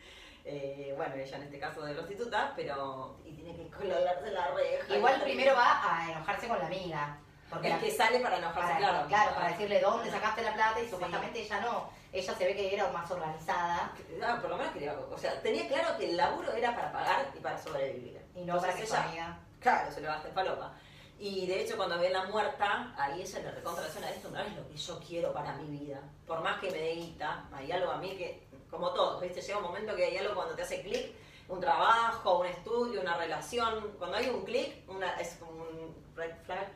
Eh, 0.50 0.93
bueno, 0.96 1.13
ella 1.15 1.36
en 1.36 1.43
este 1.43 1.60
caso 1.60 1.81
de 1.81 1.93
prostituta, 1.93 2.53
pero. 2.55 3.17
y 3.25 3.34
tiene 3.34 3.53
que 3.53 3.67
colgarse 3.69 4.31
la 4.31 4.48
reja. 4.51 4.96
Igual 4.96 5.22
primero 5.22 5.53
va 5.53 5.81
a 5.84 6.10
enojarse 6.10 6.48
con 6.48 6.57
la 6.57 6.67
amiga. 6.67 7.17
Porque 7.50 7.67
El 7.67 7.74
la- 7.74 7.79
que 7.81 7.91
sale 7.91 8.22
para 8.22 8.38
enojarse, 8.38 8.81
para, 8.81 9.05
claro. 9.07 9.36
para 9.36 9.50
decirle 9.50 9.81
dónde 9.81 10.10
sacaste 10.10 10.43
la 10.43 10.53
plata 10.53 10.79
y 10.79 10.86
Sí. 10.86 10.91
supuestamente 10.91 11.41
ella 11.41 11.60
no. 11.60 11.89
Ella 12.19 12.36
se 12.36 12.45
ve 12.45 12.55
que 12.55 12.74
era 12.74 12.88
más 12.91 13.09
organizada 13.12 13.91
Ah, 14.24 14.38
por 14.41 14.50
lo 14.50 14.57
menos 14.57 14.74
quería. 14.74 14.97
O 15.12 15.17
sea, 15.17 15.39
tenía 15.41 15.67
claro 15.67 15.97
que 15.97 16.09
el 16.09 16.17
laburo 16.17 16.51
era 16.53 16.75
para 16.75 16.91
pagar 16.91 17.31
y 17.36 17.39
para 17.39 17.57
sobrevivir. 17.62 18.19
y 18.36 18.43
no 18.43 18.59
para 18.59 18.74
que 18.74 18.83
ella-. 18.83 19.39
Claro, 19.59 19.91
se 19.91 20.01
le 20.01 20.07
va 20.07 20.13
a 20.15 20.17
hacer 20.17 20.31
falopa. 20.31 20.74
Y 21.19 21.47
de 21.47 21.62
hecho, 21.62 21.77
cuando 21.77 21.97
ve 21.97 22.09
la 22.09 22.25
muerta, 22.25 22.93
ahí 22.95 23.21
ella 23.21 23.39
le 23.39 23.51
recontra 23.51 23.88
esto 23.88 24.29
no 24.29 24.39
es 24.39 24.55
lo 24.55 24.67
que 24.67 24.77
yo 24.77 25.00
quiero 25.00 25.33
para 25.33 25.53
mi 25.55 25.79
vida. 25.79 26.00
Por 26.27 26.41
más 26.41 26.59
que 26.59 26.69
me 26.69 26.77
dé 26.77 26.93
guita, 26.93 27.45
hay 27.51 27.71
algo 27.71 27.91
a 27.91 27.97
mí 27.97 28.15
que, 28.15 28.47
como 28.69 28.91
todo, 28.93 29.19
¿viste? 29.19 29.41
Llega 29.41 29.57
un 29.57 29.63
momento 29.63 29.95
que 29.95 30.05
hay 30.05 30.17
algo 30.17 30.36
cuando 30.36 30.53
te 30.53 30.62
hace 30.62 30.81
clic, 30.83 31.15
un 31.47 31.59
trabajo, 31.59 32.39
un 32.39 32.45
estudio, 32.45 33.01
una 33.01 33.17
relación. 33.17 33.95
Cuando 33.97 34.17
hay 34.17 34.29
un 34.29 34.43
clic, 34.43 34.83
es 35.19 35.36
como 35.39 35.63
un 35.63 35.95
red 36.15 36.36
flag. 36.45 36.67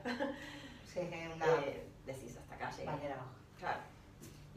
Sí, 0.91 0.99
una 1.35 1.45
eh, 1.61 1.87
decís 2.05 2.35
hasta 2.35 2.55
acá 2.55 2.71
llegué. 2.71 2.85
Claro. 3.59 3.79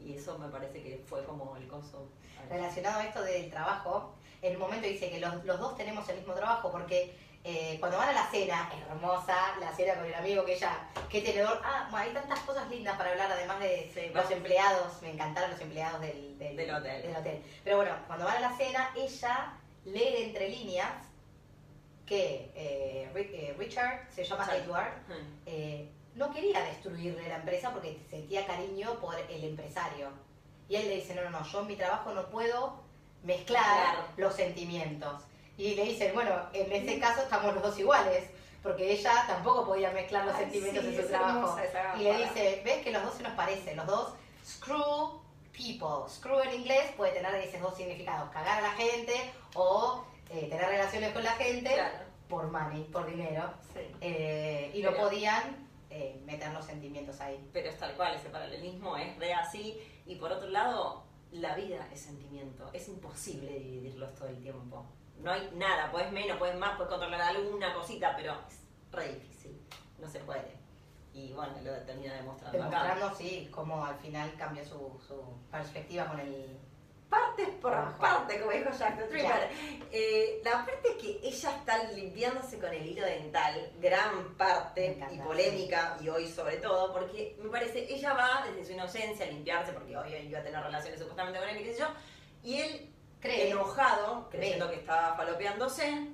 Y 0.05 0.17
eso 0.17 0.37
me 0.37 0.47
parece 0.49 0.81
que 0.83 1.03
fue 1.07 1.23
como 1.25 1.55
el 1.57 1.67
coso. 1.67 2.07
Relacionado 2.49 2.99
a 2.99 3.05
esto 3.05 3.23
del 3.23 3.49
trabajo, 3.49 4.13
en 4.41 4.53
un 4.55 4.61
momento 4.61 4.87
dice 4.87 5.09
que 5.09 5.19
los, 5.19 5.43
los 5.45 5.59
dos 5.59 5.75
tenemos 5.75 6.07
el 6.09 6.17
mismo 6.17 6.33
trabajo 6.33 6.71
porque 6.71 7.17
eh, 7.43 7.77
cuando 7.79 7.97
van 7.97 8.09
a 8.09 8.13
la 8.13 8.27
cena, 8.27 8.69
hermosa, 8.89 9.35
la 9.59 9.71
cena 9.75 9.95
con 9.95 10.05
el 10.05 10.13
amigo 10.13 10.45
que 10.45 10.53
ella, 10.55 10.87
qué 11.09 11.21
tenedor, 11.21 11.59
ah, 11.63 11.89
hay 11.93 12.11
tantas 12.11 12.39
cosas 12.39 12.69
lindas 12.69 12.97
para 12.97 13.11
hablar, 13.11 13.31
además 13.31 13.59
de 13.59 13.91
Sí, 13.93 14.11
los 14.13 14.29
empleados, 14.31 15.01
me 15.01 15.11
encantaron 15.11 15.51
los 15.51 15.61
empleados 15.61 16.01
del, 16.01 16.37
del, 16.37 16.55
Del 16.55 16.73
hotel. 16.73 17.01
del 17.01 17.15
hotel. 17.15 17.43
Pero 17.63 17.77
bueno, 17.77 17.95
cuando 18.07 18.25
van 18.25 18.37
a 18.37 18.39
la 18.49 18.57
cena, 18.57 18.89
ella 18.95 19.53
lee 19.85 20.15
entre 20.23 20.49
líneas 20.49 20.91
que 22.05 22.51
eh, 22.55 23.09
eh, 23.15 23.55
Richard, 23.57 24.07
se 24.11 24.23
llama. 24.23 24.47
Edward, 24.55 24.93
eh, 25.47 25.89
no 26.15 26.31
quería 26.33 26.61
destruirle 26.61 27.27
la 27.27 27.35
empresa 27.35 27.71
porque 27.71 27.99
sentía 28.09 28.45
cariño 28.47 28.95
por 28.99 29.15
el 29.19 29.43
empresario. 29.43 30.09
Y 30.67 30.75
él 30.75 30.87
le 30.87 30.95
dice, 30.95 31.13
no, 31.15 31.23
no, 31.23 31.29
no, 31.29 31.45
yo 31.45 31.61
en 31.61 31.67
mi 31.67 31.75
trabajo 31.75 32.11
no 32.13 32.25
puedo 32.29 32.79
mezclar 33.23 33.63
Claro. 33.63 33.99
los 34.17 34.33
sentimientos. 34.35 35.21
Y 35.57 35.75
le 35.75 35.83
dicen, 35.85 36.13
bueno, 36.13 36.31
en 36.53 36.71
este 36.71 36.99
caso 36.99 37.21
estamos 37.23 37.53
los 37.53 37.63
dos 37.63 37.77
iguales, 37.79 38.23
porque 38.63 38.91
ella 38.91 39.25
tampoco 39.27 39.65
podía 39.65 39.91
mezclar 39.91 40.25
los 40.25 40.35
Ay, 40.35 40.43
sentimientos 40.45 40.83
sí, 40.83 40.95
en 40.95 41.01
su 41.01 41.07
trabajo. 41.07 41.57
Y 41.99 42.03
le 42.03 42.17
dice, 42.17 42.61
ves 42.65 42.83
que 42.83 42.91
los 42.91 43.03
dos 43.03 43.13
se 43.15 43.23
nos 43.23 43.33
parecen, 43.33 43.77
los 43.77 43.85
dos 43.85 44.13
screw 44.45 45.21
people. 45.51 46.09
Screw 46.09 46.39
en 46.41 46.53
inglés 46.61 46.91
puede 46.97 47.11
tener 47.13 47.33
esos 47.35 47.61
dos 47.61 47.75
significados, 47.77 48.29
cagar 48.31 48.57
a 48.59 48.61
la 48.61 48.71
gente 48.71 49.13
o 49.53 50.03
eh, 50.29 50.47
tener 50.49 50.67
relaciones 50.67 51.13
con 51.13 51.23
la 51.23 51.31
gente 51.33 51.73
Claro. 51.73 51.97
por 52.27 52.51
money, 52.51 52.83
por 52.85 53.05
dinero. 53.05 53.49
Sí. 53.73 53.81
Eh, 54.01 54.71
y 54.73 54.81
no 54.81 54.93
podían 54.95 55.64
eh, 55.97 56.21
meter 56.25 56.51
los 56.51 56.65
sentimientos 56.65 57.21
ahí. 57.21 57.49
Pero 57.53 57.69
es 57.69 57.77
tal 57.77 57.95
cual, 57.95 58.13
ese 58.15 58.29
paralelismo 58.29 58.97
es 58.97 59.17
re 59.17 59.33
así. 59.33 59.79
Y 60.05 60.15
por 60.15 60.29
otro 60.29 60.49
lado, 60.49 61.05
la 61.31 61.55
vida 61.55 61.87
es 61.93 62.01
sentimiento. 62.01 62.69
Es 62.73 62.89
imposible 62.89 63.57
dividirlos 63.57 64.13
todo 64.15 64.27
el 64.27 64.41
tiempo. 64.41 64.85
No 65.19 65.31
hay 65.31 65.49
nada, 65.55 65.89
puedes 65.91 66.11
menos, 66.11 66.37
puedes 66.37 66.57
más, 66.57 66.75
puedes 66.75 66.89
controlar 66.91 67.21
alguna 67.21 67.73
cosita, 67.73 68.13
pero 68.17 68.33
es 68.49 68.61
re 68.91 69.13
difícil. 69.13 69.57
No 69.97 70.09
se 70.09 70.19
puede. 70.19 70.53
Y 71.13 71.31
bueno, 71.31 71.53
lo 71.63 71.71
termina 71.83 72.13
demostrando 72.13 72.61
acá. 72.61 72.83
Demostrando, 72.83 73.15
sí, 73.15 73.47
cómo 73.49 73.85
al 73.85 73.95
final 73.95 74.33
cambia 74.35 74.65
su, 74.65 74.99
su 75.07 75.15
perspectiva 75.49 76.07
con 76.07 76.19
el... 76.19 76.59
Partes 77.15 77.47
por 77.61 77.97
parte, 77.97 78.39
como 78.41 78.51
dijo 78.51 78.69
Jack 78.77 78.97
the 78.97 79.03
Tripper. 79.05 79.49
Eh, 79.89 80.41
la 80.43 80.65
parte 80.65 80.97
que 80.99 81.19
ella 81.23 81.55
está 81.55 81.83
limpiándose 81.93 82.59
con 82.59 82.73
el 82.73 82.85
hilo 82.85 83.05
dental, 83.05 83.71
gran 83.79 84.35
parte 84.35 84.85
encanta, 84.85 85.15
y 85.15 85.19
polémica, 85.19 85.97
y 86.01 86.09
hoy 86.09 86.27
sobre 86.27 86.57
todo, 86.57 86.91
porque 86.91 87.37
me 87.41 87.49
parece, 87.49 87.85
ella 87.89 88.13
va 88.13 88.43
desde 88.45 88.65
su 88.65 88.73
inocencia 88.73 89.25
a 89.25 89.29
limpiarse, 89.29 89.71
porque 89.71 89.95
hoy 89.95 90.13
iba 90.13 90.39
a 90.39 90.43
tener 90.43 90.61
relaciones 90.61 90.99
supuestamente 90.99 91.39
con 91.39 91.47
él, 91.47 91.61
y 91.61 91.63
qué 91.63 91.73
sé 91.73 91.79
yo, 91.79 91.87
y 92.43 92.59
él, 92.59 92.93
Cree. 93.21 93.49
enojado, 93.49 94.27
creyendo 94.29 94.69
que 94.69 94.75
estaba 94.75 95.15
falopeándose, 95.15 96.09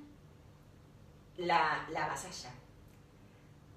la, 1.38 1.84
la 1.90 2.04
avasalla. 2.04 2.54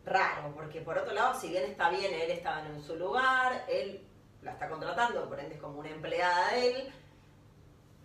Raro, 0.05 0.53
porque 0.53 0.82
por 0.82 0.96
otro 0.96 1.12
lado, 1.13 1.39
si 1.39 1.50
bien 1.50 1.63
está 1.63 1.89
bien, 1.89 2.13
él 2.13 2.29
estaba 2.29 2.63
en 2.67 2.84
su 2.84 2.96
lugar, 2.96 3.65
él 3.67 4.05
la 4.44 4.51
está 4.51 4.70
contratando, 4.70 5.27
por 5.27 5.39
ende 5.39 5.55
es 5.55 5.62
como 5.62 5.79
una 5.79 5.89
empleada 5.89 6.51
de 6.51 6.70
él, 6.70 6.94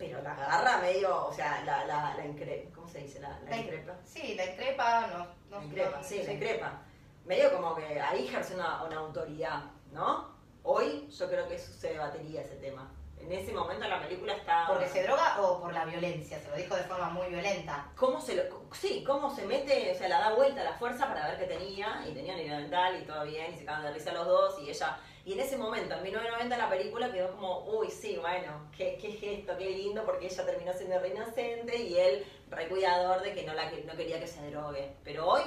pero 0.01 0.19
la 0.23 0.31
agarra 0.31 0.77
medio, 0.79 1.27
o 1.27 1.31
sea, 1.31 1.63
la, 1.63 1.85
la, 1.85 2.15
la 2.17 2.25
incre- 2.25 2.71
¿cómo 2.73 2.87
se 2.87 2.99
dice? 2.99 3.19
La, 3.19 3.39
increpa. 3.55 3.93
Sí, 4.03 4.33
la 4.35 4.45
increpa, 4.47 5.07
no... 5.07 5.27
no 5.51 5.59
La 5.59 5.63
increpa, 5.65 5.97
no- 5.97 6.03
sí, 6.03 6.23
la 6.23 6.33
increpa. 6.33 6.81
Medio 7.23 7.51
como 7.55 7.75
que 7.75 8.01
ahí 8.01 8.25
ejerce 8.27 8.55
una, 8.55 8.83
una 8.83 8.97
autoridad, 8.97 9.61
¿no? 9.91 10.31
Hoy 10.63 11.07
yo 11.11 11.27
creo 11.29 11.47
que 11.47 11.53
eso 11.55 11.71
se 11.71 11.89
debatería 11.89 12.41
ese 12.41 12.55
tema. 12.55 12.91
En 13.19 13.31
ese 13.31 13.53
momento 13.53 13.87
la 13.87 14.01
película 14.01 14.33
está... 14.33 14.65
¿Porque 14.67 14.87
se 14.87 15.03
droga 15.03 15.39
o 15.39 15.61
por 15.61 15.71
la 15.71 15.85
violencia? 15.85 16.39
Se 16.39 16.49
lo 16.49 16.55
dijo 16.55 16.75
de 16.75 16.81
forma 16.83 17.09
muy 17.11 17.27
violenta. 17.27 17.85
¿Cómo 17.95 18.19
se 18.19 18.33
lo, 18.35 18.43
sí, 18.73 19.03
cómo 19.05 19.29
se 19.35 19.45
mete, 19.45 19.91
o 19.91 19.95
sea, 19.95 20.09
la 20.09 20.19
da 20.19 20.33
vuelta 20.33 20.61
a 20.61 20.63
la 20.63 20.73
fuerza 20.73 21.07
para 21.07 21.27
ver 21.27 21.37
qué 21.37 21.45
tenía, 21.45 22.03
y 22.09 22.13
tenían 22.13 22.39
hilo 22.39 22.55
dental 22.57 22.99
y 22.99 23.05
todo 23.05 23.23
bien, 23.25 23.53
y 23.53 23.57
se 23.57 23.61
acaban 23.63 23.83
de 23.83 23.91
risa 23.93 24.11
los 24.13 24.25
dos, 24.25 24.59
y 24.61 24.71
ella, 24.71 24.97
y 25.25 25.33
en 25.33 25.39
ese 25.39 25.57
momento, 25.57 25.93
en 25.95 26.03
1990 26.03 26.57
la 26.57 26.69
película 26.69 27.11
quedó 27.11 27.31
como, 27.31 27.63
uy, 27.65 27.89
sí, 27.91 28.17
bueno, 28.19 28.69
qué, 28.75 28.97
qué 28.99 29.11
gesto, 29.11 29.55
qué 29.57 29.69
lindo, 29.69 30.03
porque 30.05 30.25
ella 30.25 30.45
terminó 30.45 30.73
siendo 30.73 30.99
re 30.99 31.09
inocente, 31.09 31.77
y 31.77 31.97
él, 31.97 32.25
re 32.49 32.67
cuidador 32.67 33.21
de 33.21 33.33
que 33.33 33.43
no, 33.45 33.53
la, 33.53 33.69
que 33.69 33.83
no 33.83 33.95
quería 33.95 34.19
que 34.19 34.27
se 34.27 34.49
drogue. 34.49 34.95
Pero 35.03 35.27
hoy 35.27 35.43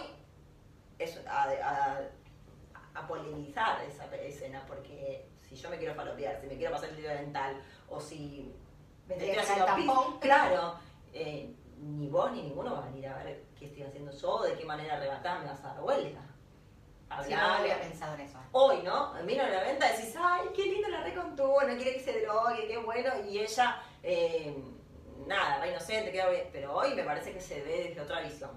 es 0.99 1.21
a, 1.26 1.43
a, 1.43 2.00
a 2.95 3.07
polemizar 3.07 3.83
esa 3.85 4.04
escena, 4.16 4.64
porque 4.66 5.26
si 5.43 5.57
yo 5.57 5.69
me 5.71 5.78
quiero 5.78 5.95
falopear, 5.95 6.40
si 6.40 6.47
me 6.47 6.57
quiero 6.57 6.73
pasar 6.73 6.90
el 6.90 6.99
hilo 7.00 7.09
dental, 7.09 7.61
o 7.88 8.00
si 8.00 8.54
Me 9.09 9.16
estoy 9.16 9.31
haciendo 9.33 9.64
tampón. 9.66 10.19
claro, 10.21 10.75
eh, 11.12 11.52
ni 11.78 12.09
vos 12.09 12.31
ni 12.33 12.43
ninguno 12.43 12.75
va 12.75 12.85
a 12.85 12.87
venir 12.87 13.09
a 13.09 13.23
ver 13.23 13.45
qué 13.59 13.66
estoy 13.66 13.83
haciendo 13.83 14.12
yo, 14.12 14.43
de 14.43 14.54
qué 14.54 14.64
manera 14.64 14.97
arrebatada 14.97 15.40
me 15.40 15.47
vas 15.47 15.64
a 15.64 15.75
dar 15.75 15.81
vuelta. 15.81 16.21
Sí, 17.25 17.34
no 17.34 17.40
había 17.40 17.80
pensado 17.80 18.14
en 18.14 18.20
eso. 18.23 18.38
Hoy, 18.52 18.82
¿no? 18.82 19.16
En 19.18 19.26
1990 19.26 19.92
decís, 19.92 20.14
ay, 20.18 20.49
qué 20.54 20.64
lindo 20.64 20.88
la 20.88 21.02
recontuvo, 21.02 21.62
no 21.62 21.76
quiere 21.76 21.94
que 21.94 22.00
se 22.00 22.20
drogue, 22.23 22.66
qué 22.66 22.76
bueno, 22.78 23.11
y 23.28 23.38
ella, 23.38 23.82
eh, 24.02 24.56
nada, 25.26 25.61
re 25.61 25.70
inocente, 25.70 26.11
queda 26.11 26.28
bien. 26.28 26.49
Pero 26.52 26.75
hoy 26.75 26.94
me 26.94 27.04
parece 27.04 27.32
que 27.32 27.40
se 27.40 27.62
ve 27.62 27.88
desde 27.88 28.00
otra 28.00 28.20
visión. 28.20 28.50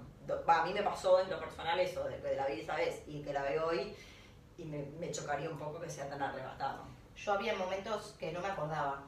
Va, 0.48 0.62
a 0.62 0.66
mí 0.66 0.72
me 0.72 0.82
pasó 0.82 1.18
desde 1.18 1.30
lo 1.30 1.40
personal 1.40 1.78
eso, 1.80 2.04
de 2.04 2.20
que 2.20 2.34
la 2.34 2.46
vi 2.46 2.60
esa 2.60 2.76
vez 2.76 3.02
y 3.06 3.22
que 3.22 3.32
la 3.32 3.42
veo 3.42 3.68
hoy, 3.68 3.94
y 4.56 4.64
me, 4.64 4.84
me 4.98 5.10
chocaría 5.10 5.48
un 5.48 5.58
poco 5.58 5.80
que 5.80 5.88
sea 5.88 6.08
tan 6.08 6.22
arrebatado. 6.22 6.84
Yo 7.16 7.32
había 7.32 7.54
momentos 7.54 8.14
que 8.18 8.32
no 8.32 8.40
me 8.40 8.48
acordaba. 8.48 9.04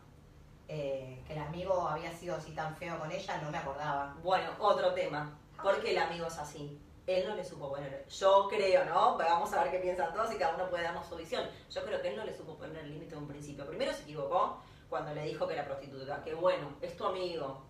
Eh, 0.72 1.20
que 1.26 1.32
el 1.32 1.40
amigo 1.40 1.88
había 1.88 2.12
sido 2.12 2.36
así 2.36 2.52
tan 2.52 2.76
feo 2.76 2.96
con 2.96 3.10
ella, 3.10 3.38
no 3.38 3.50
me 3.50 3.58
acordaba. 3.58 4.14
Bueno, 4.22 4.50
otro 4.60 4.94
tema. 4.94 5.36
¿Por 5.60 5.80
qué 5.82 5.90
el 5.90 5.98
amigo 5.98 6.26
es 6.26 6.38
así? 6.38 6.80
Él 7.18 7.28
no 7.28 7.34
le 7.34 7.44
supo 7.44 7.68
poner, 7.70 8.06
yo 8.08 8.46
creo, 8.48 8.84
¿no? 8.84 9.16
Vamos 9.18 9.52
a 9.52 9.62
ver 9.62 9.72
qué 9.72 9.78
piensan 9.78 10.12
todos 10.12 10.32
y 10.32 10.36
cada 10.38 10.54
uno 10.54 10.68
puede 10.70 10.84
darnos 10.84 11.06
su 11.08 11.16
visión. 11.16 11.44
Yo 11.70 11.84
creo 11.84 12.00
que 12.00 12.08
él 12.08 12.16
no 12.16 12.24
le 12.24 12.36
supo 12.36 12.54
poner 12.56 12.84
límite 12.84 13.12
de 13.12 13.16
un 13.16 13.26
principio. 13.28 13.66
Primero 13.66 13.92
se 13.92 14.02
equivocó 14.02 14.62
cuando 14.88 15.14
le 15.14 15.22
dijo 15.22 15.46
que 15.46 15.54
era 15.54 15.64
prostituta, 15.64 16.22
que 16.22 16.34
bueno, 16.34 16.68
es 16.80 16.96
tu 16.96 17.04
amigo, 17.06 17.62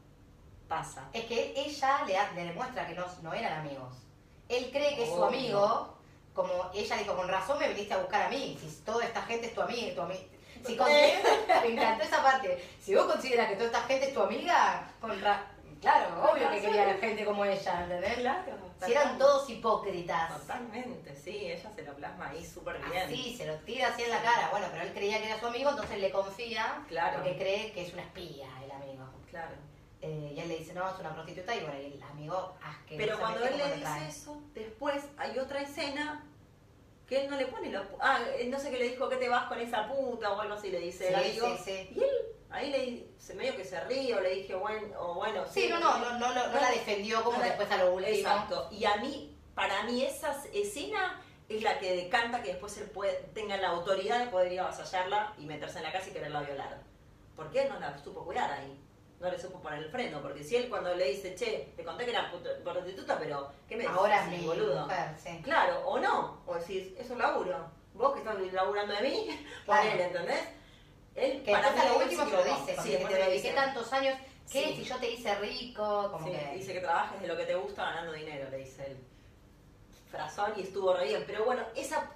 pasa. 0.69 1.09
Es 1.13 1.25
que 1.25 1.53
ella 1.57 2.03
le, 2.07 2.45
demuestra 2.45 2.87
que 2.87 2.95
no, 2.95 3.05
no 3.23 3.33
eran 3.33 3.61
amigos. 3.61 3.95
Él 4.49 4.71
cree 4.73 4.97
que 4.97 5.05
es 5.05 5.09
su 5.11 5.17
Obvio. 5.17 5.27
amigo, 5.27 5.95
como 6.35 6.71
ella 6.75 6.97
dijo, 6.97 7.15
con 7.17 7.29
razón 7.29 7.59
me 7.59 7.69
viniste 7.69 7.95
a 7.95 7.99
buscar 7.99 8.23
a 8.23 8.29
mí, 8.31 8.59
si 8.61 8.69
toda 8.85 9.05
esta 9.05 9.23
gente 9.23 9.47
es 9.47 9.55
tu 9.55 9.61
amiga, 9.63 9.95
tu 9.95 10.01
amiga. 10.03 10.21
Si 10.67 10.77
consideras- 10.77 11.23
me 11.63 11.69
encantó 11.73 12.05
esa 12.05 12.23
parte. 12.23 12.63
Si 12.81 12.95
vos 12.95 13.07
consideras 13.07 13.49
que 13.49 13.55
toda 13.55 13.67
esta 13.67 13.83
gente 13.83 14.09
es 14.09 14.15
tu 14.15 14.23
amiga, 14.23 14.91
con 15.01 15.19
ra- 15.21 15.47
claro, 15.81 16.23
obvio 16.31 16.51
que 16.51 16.61
quería 16.61 16.95
gente 16.99 17.25
como 17.25 17.45
ella, 17.45 17.83
¿entendés? 17.83 18.15
Claro. 18.19 18.70
Si 18.87 18.93
eran 18.93 19.19
todos 19.19 19.49
hipócritas. 19.51 20.39
Totalmente, 20.41 21.15
sí, 21.17 21.37
ella 21.47 21.71
se 21.75 21.83
lo 21.83 21.95
plasma 21.95 22.29
ahí 22.31 22.45
súper 22.45 22.79
bien. 22.91 23.05
Así, 23.07 23.37
se 23.37 23.47
lo 23.47 23.55
tira 23.59 23.89
así 23.89 24.03
en 24.03 24.11
la 24.11 24.23
cara. 24.23 24.49
Bueno, 24.51 24.67
pero 24.71 24.85
él 24.85 24.93
creía 24.95 25.19
que 25.21 25.27
era 25.27 25.39
su 25.41 25.47
amigo, 25.47 25.71
entonces 25.71 25.99
le 25.99 26.11
confía 26.11 26.83
Claro. 26.89 27.17
porque 27.19 27.37
cree 27.37 27.73
que 27.73 27.83
es 27.83 27.93
una 27.93 28.03
espía 28.03 28.49
el 28.65 28.71
amigo. 28.71 29.05
Claro. 29.29 29.55
Eh, 30.03 30.33
y 30.35 30.41
él 30.41 30.49
le 30.49 30.59
dice, 30.59 30.73
no, 30.73 30.89
es 30.89 30.99
una 30.99 31.13
prostituta, 31.13 31.55
y 31.55 31.61
bueno, 31.61 31.75
el 31.77 32.03
amigo 32.03 32.55
asquerosamente 32.63 32.97
Pero 33.07 33.19
cuando 33.19 33.45
él 33.45 33.59
le 33.59 33.77
dice 33.77 34.09
eso, 34.09 34.43
después 34.55 35.05
hay 35.19 35.39
otra 35.39 35.61
escena 35.61 36.27
que 37.07 37.25
él 37.25 37.31
no 37.31 37.37
le 37.37 37.47
pone 37.49 37.71
la... 37.71 37.87
Ah, 38.01 38.19
no 38.47 38.59
sé 38.59 38.71
qué 38.71 38.79
le 38.79 38.89
dijo, 38.91 39.09
que 39.11 39.17
te 39.17 39.29
vas 39.29 39.45
con 39.47 39.59
esa 39.61 39.87
puta 39.89 40.33
o 40.33 40.41
algo 40.41 40.55
así, 40.55 40.71
le 40.71 40.79
dice 40.81 41.09
el 41.13 41.17
Sí, 41.23 41.31
amigo. 41.41 41.57
sí, 41.59 41.63
sí. 41.65 41.91
Y 41.97 42.03
él 42.03 42.11
ahí 42.49 42.71
le 42.71 43.09
se 43.31 43.37
medio 43.37 43.57
que 43.57 43.65
se 43.65 43.81
ríe 43.85 44.15
o 44.15 44.21
le 44.21 44.35
dije, 44.35 44.55
bueno, 44.55 44.89
o 44.99 45.15
bueno, 45.15 45.45
Sí, 45.47 45.69
no, 45.69 45.79
no, 45.79 45.99
no, 45.99 46.19
no, 46.19 46.35
la 46.35 46.71
defendió 46.71 47.23
como 47.23 47.41
después 47.41 47.71
a 47.71 47.77
lo 47.77 47.95
último. 47.95 48.17
Exacto. 48.17 48.69
Y 48.73 48.85
a 48.85 48.97
mí, 48.97 49.37
para 49.55 49.85
mí, 49.85 50.03
esa 50.03 50.37
escena 50.53 51.21
es 51.49 51.63
la 51.63 51.79
que 51.79 51.95
decanta 51.95 52.43
que 52.43 52.53
después 52.53 52.77
él 52.79 52.91
tenga 53.33 53.57
la 53.57 53.69
autoridad 53.69 54.19
de 54.25 54.31
poder 54.31 54.53
ir 54.53 54.61
a 54.61 54.65
avasallarla 54.65 55.35
y 55.39 55.47
meterse 55.47 55.79
en 55.79 55.85
la 55.85 55.93
casa 55.93 56.11
y 56.11 56.13
quererla 56.13 56.41
violar. 56.43 56.83
¿Por 57.37 57.51
qué 57.51 57.69
no 57.69 57.79
la 57.79 57.97
supo 58.03 58.25
cuidar 58.25 58.51
ahí? 58.51 58.81
No 59.21 59.31
le 59.31 59.39
supo 59.39 59.61
poner 59.61 59.81
el 59.81 59.91
freno, 59.91 60.21
porque 60.23 60.43
si 60.43 60.57
él 60.57 60.69
cuando 60.69 60.95
le 60.95 61.11
dice, 61.11 61.35
che, 61.35 61.73
te 61.77 61.85
conté 61.85 62.05
que 62.07 62.11
era 62.11 62.33
prostituta, 62.65 63.19
pero 63.19 63.53
¿qué 63.69 63.77
me 63.77 63.87
Ahora 63.87 64.25
mi 64.25 64.39
boludo? 64.39 64.89
sí. 65.17 65.41
Claro, 65.45 65.83
o 65.87 65.99
no, 66.01 66.43
o 66.47 66.55
decís, 66.55 66.95
es 66.99 67.09
un 67.11 67.19
laburo. 67.19 67.71
Vos 67.95 68.13
que 68.13 68.21
estás 68.21 68.37
laburando 68.53 68.95
de 68.95 69.03
mí, 69.03 69.47
ponele, 69.67 70.05
¿entendés? 70.05 70.60
Él, 71.21 71.43
Que 71.43 71.53
para 71.53 71.71
mí, 71.73 71.79
lo 71.89 71.99
último 71.99 72.25
se 72.25 72.31
lo 72.31 72.45
dice, 72.45 72.77
Sí, 72.83 72.91
que 72.97 73.05
te 73.05 73.15
dediqué 73.15 73.53
tantos 73.53 73.93
años, 73.93 74.17
¿qué 74.50 74.65
Sí. 74.69 74.75
si 74.77 74.85
yo 74.85 74.97
te 74.97 75.11
hice 75.11 75.35
rico? 75.37 76.09
Como 76.11 76.27
Sí, 76.27 76.33
que... 76.33 76.57
dice 76.57 76.73
que 76.73 76.81
trabajes 76.81 77.21
de 77.21 77.27
lo 77.29 77.37
que 77.37 77.45
te 77.45 77.55
gusta 77.55 77.85
ganando 77.85 78.12
dinero, 78.12 78.49
le 78.50 78.57
dice 78.59 78.87
él. 78.87 78.97
Frazón 80.11 80.53
y 80.57 80.62
estuvo 80.62 80.93
re 80.95 81.05
bien. 81.07 81.25
Pero 81.27 81.45
bueno, 81.45 81.62
esa 81.77 82.11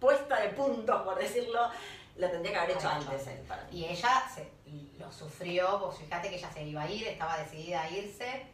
puesta 0.00 0.40
de 0.40 0.48
puntos, 0.50 1.02
por 1.02 1.18
decirlo, 1.18 1.70
la 2.16 2.30
tendría 2.30 2.52
que 2.52 2.58
haber 2.58 2.76
hecho 2.76 2.88
antes 2.88 3.26
él 3.26 3.38
para 3.46 3.64
mí. 3.64 3.78
Y 3.80 3.84
ella 3.86 4.24
se, 4.34 4.50
lo 4.98 5.12
sufrió, 5.12 5.78
vos 5.78 5.98
fíjate 5.98 6.28
que 6.30 6.36
ella 6.36 6.50
se 6.52 6.62
iba 6.64 6.82
a 6.82 6.90
ir, 6.90 7.06
estaba 7.06 7.38
decidida 7.38 7.82
a 7.82 7.90
irse. 7.90 8.46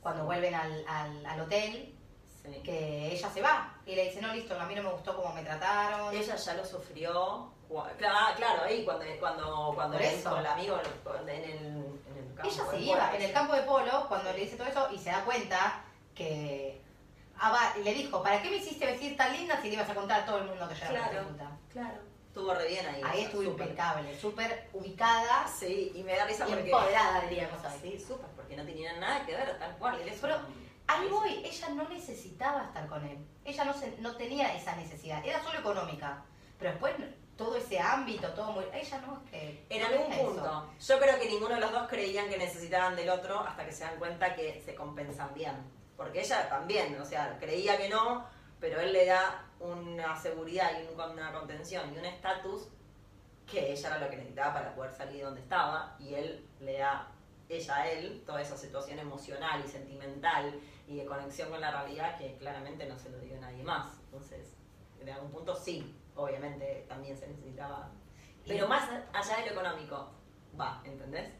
Cuando 0.00 0.24
vuelven 0.24 0.54
al, 0.54 0.84
al, 0.88 1.26
al 1.26 1.40
hotel, 1.42 1.94
Sí. 2.42 2.62
que 2.64 3.12
ella 3.12 3.28
se 3.30 3.42
va. 3.42 3.76
Y 3.84 3.94
le 3.94 4.04
dice, 4.06 4.22
no, 4.22 4.32
listo, 4.32 4.58
a 4.58 4.64
mí 4.64 4.74
no 4.74 4.82
me 4.82 4.90
gustó 4.92 5.14
cómo 5.14 5.34
me 5.34 5.42
trataron. 5.42 6.14
Ella 6.14 6.36
ya 6.36 6.54
lo 6.54 6.64
sufrió. 6.64 7.52
Claro, 7.98 8.36
claro 8.36 8.62
ahí 8.64 8.84
cuando, 8.84 9.04
cuando, 9.20 9.72
cuando 9.74 9.98
le 9.98 10.08
eso. 10.08 10.16
dijo 10.30 10.36
el 10.40 10.46
amigo 10.46 10.80
en 11.22 11.28
el, 11.28 11.44
en 11.44 12.16
el 12.18 12.34
campo. 12.34 12.50
Ella 12.50 12.64
se 12.70 12.76
de 12.76 12.82
iba 12.82 12.98
polo. 13.06 13.14
en 13.16 13.22
el 13.22 13.32
campo 13.32 13.54
de 13.54 13.62
polo 13.62 14.04
cuando 14.08 14.32
le 14.32 14.38
dice 14.40 14.56
todo 14.56 14.66
eso 14.68 14.88
y 14.92 14.98
se 14.98 15.10
da 15.10 15.24
cuenta 15.24 15.82
que 16.14 16.80
ah, 17.38 17.50
va, 17.52 17.76
le 17.82 17.94
dijo, 17.94 18.22
¿para 18.22 18.42
qué 18.42 18.50
me 18.50 18.56
hiciste 18.56 18.86
vestir 18.86 19.16
tan 19.16 19.32
linda 19.32 19.56
si 19.62 19.68
le 19.68 19.74
ibas 19.74 19.88
a 19.88 19.94
contar 19.94 20.20
a 20.22 20.24
todo 20.26 20.38
el 20.38 20.44
mundo 20.46 20.68
que 20.68 20.74
yo 20.74 20.80
era 20.86 20.90
Claro. 20.90 21.10
prostituta? 21.12 21.50
Claro. 21.72 22.10
Estuvo 22.28 22.54
re 22.54 22.68
bien 22.68 22.86
ahí. 22.86 23.00
Ahí 23.04 23.20
estuvo 23.22 23.42
súper. 23.42 23.66
impecable, 23.66 24.20
súper 24.20 24.68
ubicada 24.72 25.46
Sí, 25.48 25.92
y 25.94 26.02
me 26.04 26.16
da 26.16 26.24
risa 26.26 26.46
porque. 26.46 26.62
empoderada, 26.62 27.20
diríamos 27.22 27.58
hoy. 27.64 27.78
Sí, 27.82 27.98
súper, 27.98 28.26
porque 28.36 28.56
no 28.56 28.64
tenían 28.64 29.00
nada 29.00 29.24
que 29.26 29.34
ver, 29.34 29.58
tal 29.58 29.76
cual. 29.78 30.00
Él 30.00 30.12
Pero 30.20 30.36
Ahí 30.86 31.08
voy, 31.08 31.42
ella 31.44 31.68
no 31.70 31.88
necesitaba 31.88 32.64
estar 32.64 32.88
con 32.88 33.04
él. 33.04 33.18
Ella 33.44 33.64
no, 33.64 33.72
se, 33.74 33.96
no 33.98 34.16
tenía 34.16 34.52
esa 34.56 34.74
necesidad, 34.74 35.24
era 35.24 35.40
solo 35.42 35.60
económica. 35.60 36.22
Pero 36.58 36.72
después 36.72 36.94
todo 37.40 37.56
ese 37.56 37.78
ámbito, 37.80 38.28
todo 38.34 38.52
muy... 38.52 38.64
Ella 38.72 39.00
no 39.06 39.14
es 39.24 39.30
que... 39.30 39.66
En 39.70 39.80
no 39.80 39.86
algún 39.88 40.12
eso. 40.12 40.24
punto. 40.26 40.70
Yo 40.78 40.98
creo 41.00 41.18
que 41.18 41.28
ninguno 41.28 41.54
de 41.54 41.60
los 41.62 41.72
dos 41.72 41.88
creían 41.88 42.28
que 42.28 42.36
necesitaban 42.36 42.94
del 42.94 43.08
otro 43.08 43.40
hasta 43.40 43.64
que 43.64 43.72
se 43.72 43.84
dan 43.84 43.98
cuenta 43.98 44.34
que 44.34 44.60
se 44.62 44.74
compensan 44.74 45.32
bien. 45.32 45.54
Porque 45.96 46.20
ella 46.20 46.48
también, 46.50 47.00
o 47.00 47.04
sea, 47.04 47.38
creía 47.40 47.78
que 47.78 47.88
no, 47.88 48.26
pero 48.60 48.78
él 48.80 48.92
le 48.92 49.06
da 49.06 49.46
una 49.58 50.14
seguridad 50.20 50.70
y 50.78 50.86
un- 50.94 51.00
una 51.12 51.32
contención 51.32 51.94
y 51.94 51.98
un 51.98 52.04
estatus 52.04 52.68
que 53.50 53.72
ella 53.72 53.88
era 53.88 53.98
lo 53.98 54.10
que 54.10 54.16
necesitaba 54.18 54.52
para 54.54 54.74
poder 54.74 54.92
salir 54.92 55.16
de 55.16 55.22
donde 55.24 55.40
estaba 55.40 55.96
y 55.98 56.14
él 56.14 56.46
le 56.60 56.78
da, 56.78 57.08
ella 57.48 57.74
a 57.76 57.88
él, 57.90 58.22
toda 58.26 58.42
esa 58.42 58.56
situación 58.56 58.98
emocional 58.98 59.62
y 59.64 59.68
sentimental 59.68 60.60
y 60.86 60.96
de 60.96 61.06
conexión 61.06 61.48
con 61.50 61.60
la 61.60 61.70
realidad 61.70 62.18
que 62.18 62.36
claramente 62.36 62.86
no 62.86 62.98
se 62.98 63.08
lo 63.08 63.18
dio 63.18 63.36
nadie 63.40 63.62
más. 63.64 63.98
Entonces, 64.04 64.52
en 65.00 65.08
algún 65.08 65.30
punto 65.32 65.56
sí, 65.56 65.96
obviamente 66.22 66.86
también 66.88 67.16
se 67.16 67.26
necesitaba 67.28 67.90
pero 68.46 68.66
más 68.68 68.88
allá 69.12 69.36
de 69.36 69.46
lo 69.46 69.52
económico, 69.52 70.10
va, 70.58 70.82
¿entendés? 70.84 71.30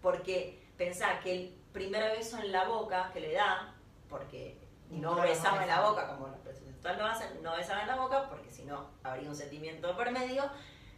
Porque 0.00 0.66
pensá 0.76 1.20
que 1.20 1.32
el 1.32 1.54
primer 1.72 2.16
beso 2.16 2.38
en 2.38 2.52
la 2.52 2.64
boca 2.64 3.10
que 3.12 3.20
le 3.20 3.32
da, 3.32 3.74
porque 4.08 4.58
no 4.90 5.14
No, 5.14 5.22
besaba 5.22 5.62
en 5.62 5.68
la 5.68 5.82
boca 5.82 6.08
como 6.08 6.28
los 6.28 6.38
prostitutas 6.38 6.96
lo 6.98 7.06
hacen, 7.06 7.42
no 7.42 7.56
besaba 7.56 7.82
en 7.82 7.88
la 7.88 7.96
boca 7.96 8.28
porque 8.28 8.50
si 8.50 8.64
no 8.64 8.90
habría 9.02 9.28
un 9.28 9.36
sentimiento 9.36 9.94
por 9.96 10.10
medio, 10.10 10.44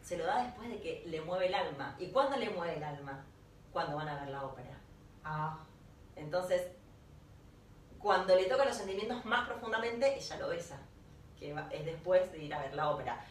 se 0.02 0.16
lo 0.16 0.24
da 0.24 0.44
después 0.44 0.68
de 0.68 0.80
que 0.80 1.04
le 1.06 1.20
mueve 1.20 1.48
el 1.48 1.54
alma. 1.54 1.96
¿Y 1.98 2.10
cuándo 2.10 2.36
le 2.36 2.48
mueve 2.50 2.76
el 2.76 2.84
alma? 2.84 3.24
Cuando 3.72 3.96
van 3.96 4.08
a 4.08 4.20
ver 4.20 4.28
la 4.30 4.44
ópera. 4.44 4.78
Ah, 5.24 5.58
Entonces, 6.16 6.68
cuando 7.98 8.34
le 8.34 8.44
toca 8.46 8.64
los 8.64 8.76
sentimientos 8.76 9.24
más 9.24 9.46
profundamente, 9.46 10.16
ella 10.16 10.36
lo 10.38 10.48
besa, 10.48 10.78
que 11.40 11.54
es 11.72 11.84
después 11.84 12.30
de 12.32 12.38
ir 12.38 12.54
a 12.54 12.60
ver 12.60 12.74
la 12.74 12.90
ópera. 12.90 13.24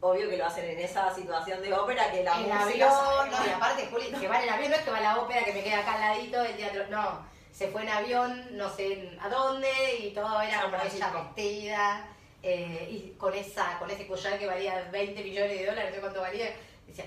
Obvio 0.00 0.28
que 0.28 0.36
lo 0.36 0.46
hacen 0.46 0.68
en 0.68 0.78
esa 0.80 1.12
situación 1.14 1.62
de 1.62 1.72
ópera 1.72 2.10
que 2.10 2.22
la 2.22 2.36
el 2.36 2.42
música 2.52 2.62
avión, 2.62 3.30
no, 3.30 3.46
y 3.46 3.50
aparte, 3.50 3.86
Juli, 3.90 4.10
se 4.18 4.28
va 4.28 4.36
en 4.38 4.42
el 4.42 4.48
avión, 4.50 4.70
no 4.70 4.76
es 4.76 4.82
que 4.82 4.90
va 4.90 4.98
a 4.98 5.00
la 5.00 5.18
ópera 5.18 5.44
que 5.44 5.52
me 5.52 5.62
queda 5.62 5.78
acá 5.78 5.94
al 5.94 6.00
ladito 6.00 6.42
del 6.42 6.56
teatro, 6.56 6.86
no, 6.90 7.24
se 7.52 7.68
fue 7.68 7.82
en 7.82 7.88
avión, 7.88 8.56
no 8.56 8.68
sé 8.68 9.16
a 9.20 9.28
dónde, 9.28 9.70
y 10.00 10.10
todo 10.12 10.40
era 10.42 10.62
como 10.62 10.76
ella 10.76 11.12
vestida, 11.12 12.08
eh, 12.42 12.88
y 12.90 13.10
con 13.16 13.32
esa, 13.32 13.78
con 13.78 13.90
ese 13.90 14.06
collar 14.08 14.38
que 14.38 14.46
valía 14.46 14.88
20 14.90 15.22
millones 15.22 15.58
de 15.58 15.66
dólares, 15.66 15.90
no 15.90 15.94
sé 15.94 16.00
cuánto 16.00 16.20
valía, 16.20 16.46
decía, 16.86 17.04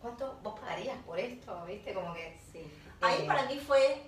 ¿cuánto 0.00 0.38
vos 0.42 0.58
pagarías 0.60 0.96
por 1.04 1.18
esto? 1.18 1.64
¿Viste? 1.66 1.92
Como 1.92 2.14
que, 2.14 2.38
Sí. 2.52 2.64
Ahí 3.00 3.22
Eh, 3.22 3.26
para 3.26 3.44
mí 3.44 3.58
fue, 3.58 4.02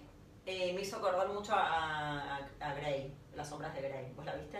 eh, 0.47 0.73
me 0.73 0.83
hizo 0.83 0.97
acordar 0.97 1.29
mucho 1.29 1.52
a, 1.52 2.37
a, 2.37 2.49
a 2.61 2.75
Grey, 2.75 3.12
Las 3.35 3.49
sombras 3.49 3.75
de 3.75 3.83
Grey. 3.83 4.12
¿Vos 4.17 4.25
la 4.25 4.35
viste? 4.35 4.59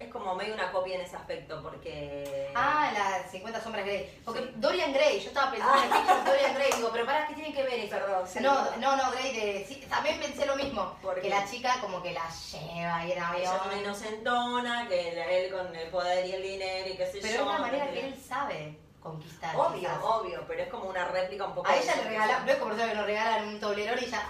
Es 0.00 0.08
como 0.10 0.34
medio 0.34 0.54
una 0.54 0.72
copia 0.72 0.94
en 0.94 1.02
ese 1.02 1.14
aspecto 1.14 1.62
porque... 1.62 2.50
ah, 2.54 2.90
las 2.94 3.30
50 3.30 3.60
sombras 3.60 3.84
Grey, 3.84 4.20
porque 4.24 4.40
Sí. 4.40 4.50
Dorian 4.56 4.92
Gray, 4.94 5.20
yo 5.20 5.28
estaba 5.28 5.50
pensando 5.52 5.76
en 5.76 5.84
el 5.84 5.90
Picture 5.90 6.18
of 6.18 6.24
Dorian 6.24 6.54
Gray, 6.54 6.70
digo, 6.74 6.88
pero 6.90 7.04
pará, 7.06 7.26
¿qué 7.26 7.34
tiene 7.34 7.52
que 7.52 7.62
ver 7.62 7.80
eso? 7.80 7.90
Perdón, 7.96 8.24
No, 8.40 8.76
no. 8.78 8.96
no, 8.96 9.10
Grey 9.12 9.32
de. 9.36 9.64
sí, 9.66 9.76
también 9.90 10.18
pensé 10.18 10.46
lo 10.46 10.56
mismo. 10.56 10.96
¿Por 11.02 11.16
que 11.16 11.20
qué? 11.20 11.28
la 11.28 11.44
chica 11.46 11.76
como 11.82 12.02
que 12.02 12.12
la 12.14 12.26
lleva 12.30 13.04
y 13.04 13.12
en 13.12 13.18
Ella 13.36 13.60
una 13.66 13.76
inocentona, 13.78 14.88
que 14.88 15.44
él 15.46 15.52
con 15.52 15.76
el 15.76 15.88
poder 15.90 16.24
y 16.26 16.32
el 16.32 16.42
dinero 16.42 16.88
y 16.88 16.96
qué 16.96 17.06
sé 17.06 17.18
Pero 17.20 17.34
yo. 17.34 17.40
es 17.42 17.46
la 17.46 17.58
manera 17.58 17.90
que 17.90 18.06
él 18.06 18.14
sabe 18.26 18.78
conquistar. 19.02 19.54
Obvio, 19.54 19.80
quizás. 19.80 19.98
obvio, 20.02 20.44
pero 20.48 20.62
es 20.62 20.68
como 20.70 20.84
una 20.88 21.04
réplica 21.08 21.44
un 21.44 21.54
poco... 21.54 21.68
A 21.68 21.72
de 21.72 21.78
ella 21.82 21.94
le 21.96 22.00
eso. 22.00 22.08
regalan, 22.10 22.46
no 22.46 22.52
es 22.52 22.58
como 22.58 22.74
que 22.74 22.94
nos 22.94 23.06
regalan 23.06 23.48
un 23.48 23.60
toblerón 23.60 23.98
y 24.02 24.06
ya. 24.06 24.26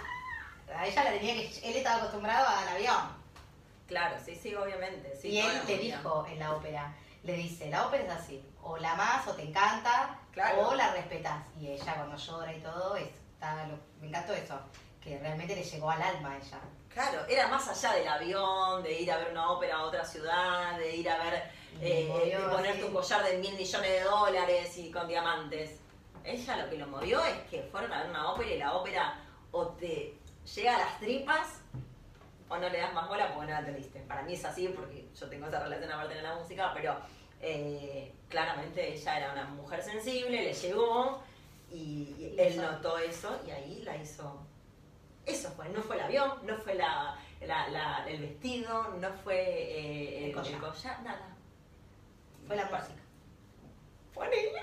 A 0.76 0.86
ella 0.86 1.04
la 1.04 1.10
tenía 1.10 1.34
que. 1.34 1.46
Él 1.70 1.76
estaba 1.76 1.96
acostumbrado 1.98 2.46
al 2.48 2.68
avión. 2.68 3.19
Claro, 3.90 4.16
sí, 4.24 4.36
sí, 4.36 4.54
obviamente. 4.54 5.16
Sí, 5.20 5.30
y 5.30 5.38
él 5.40 5.50
le 5.66 5.78
dijo 5.78 6.24
en 6.30 6.38
la 6.38 6.54
ópera, 6.54 6.94
le 7.24 7.32
dice, 7.34 7.68
la 7.70 7.88
ópera 7.88 8.04
es 8.04 8.10
así, 8.10 8.40
o 8.62 8.76
la 8.78 8.92
amas 8.92 9.26
o 9.26 9.32
te 9.34 9.42
encanta, 9.42 10.16
Claro. 10.30 10.68
o 10.68 10.74
la 10.76 10.92
respetas. 10.92 11.44
Y 11.60 11.72
ella 11.72 11.94
cuando 11.96 12.16
llora 12.16 12.54
y 12.54 12.60
todo, 12.60 12.94
está, 12.96 13.66
lo- 13.66 13.80
me 14.00 14.06
encantó 14.06 14.32
eso, 14.32 14.60
que 15.02 15.18
realmente 15.18 15.56
le 15.56 15.64
llegó 15.64 15.90
al 15.90 16.00
alma 16.02 16.34
a 16.34 16.36
ella. 16.36 16.60
Claro, 16.88 17.24
era 17.28 17.48
más 17.48 17.66
allá 17.66 17.96
del 17.98 18.06
avión, 18.06 18.82
de 18.84 19.00
ir 19.00 19.10
a 19.10 19.16
ver 19.16 19.32
una 19.32 19.50
ópera 19.50 19.78
a 19.78 19.82
otra 19.82 20.04
ciudad, 20.04 20.78
de 20.78 20.94
ir 20.96 21.10
a 21.10 21.18
ver, 21.18 21.50
Y 21.80 21.86
eh, 21.86 22.06
movió 22.08 22.40
de 22.48 22.54
ponerte 22.56 22.84
un 22.84 22.92
collar 22.92 23.24
de 23.24 23.38
mil 23.38 23.54
millones 23.54 23.90
de 23.90 24.00
dólares 24.02 24.78
y 24.78 24.90
con 24.92 25.08
diamantes. 25.08 25.80
Ella 26.22 26.56
lo 26.58 26.70
que 26.70 26.76
lo 26.78 26.86
movió 26.86 27.24
es 27.24 27.38
que 27.50 27.62
fueron 27.72 27.92
a 27.92 28.02
ver 28.02 28.10
una 28.10 28.30
ópera 28.32 28.50
y 28.50 28.58
la 28.58 28.74
ópera 28.74 29.18
o 29.50 29.66
te 29.68 30.14
llega 30.54 30.76
a 30.76 30.78
las 30.78 30.98
tripas 31.00 31.59
o 32.50 32.58
no 32.58 32.68
le 32.68 32.78
das 32.78 32.92
más 32.92 33.08
bola 33.08 33.32
porque 33.32 33.46
no 33.46 33.52
la 33.52 33.60
entendiste. 33.60 34.00
Para 34.00 34.22
mí 34.22 34.34
es 34.34 34.44
así 34.44 34.68
porque 34.68 35.08
yo 35.18 35.28
tengo 35.30 35.46
esa 35.46 35.60
relación 35.60 35.90
aparte 35.90 36.14
con 36.14 36.22
la 36.24 36.34
música, 36.34 36.72
pero 36.74 36.96
eh, 37.40 38.12
claramente 38.28 38.92
ella 38.92 39.16
era 39.18 39.32
una 39.32 39.44
mujer 39.46 39.82
sensible, 39.82 40.42
le 40.42 40.52
llegó 40.52 41.22
y, 41.70 42.14
y 42.18 42.34
él 42.38 42.40
Eso. 42.58 42.62
notó 42.62 42.98
eso 42.98 43.40
y 43.46 43.50
ahí 43.50 43.82
la 43.84 43.96
hizo. 43.96 44.38
Eso 45.24 45.50
fue, 45.52 45.68
no 45.70 45.80
fue 45.80 45.96
el 45.96 46.02
avión, 46.02 46.32
no 46.44 46.56
fue 46.58 46.74
la, 46.74 47.16
la- 47.40 47.68
la- 47.68 48.04
el 48.08 48.20
vestido, 48.20 48.88
no 49.00 49.10
fue 49.22 49.36
eh, 49.40 50.26
el, 50.26 50.32
collar. 50.34 50.54
el 50.54 50.60
collar, 50.60 51.02
nada. 51.02 51.28
Fue 52.46 52.56
la 52.56 52.64
música. 52.64 53.00
Fue 54.12 54.26
ella. 54.28 54.62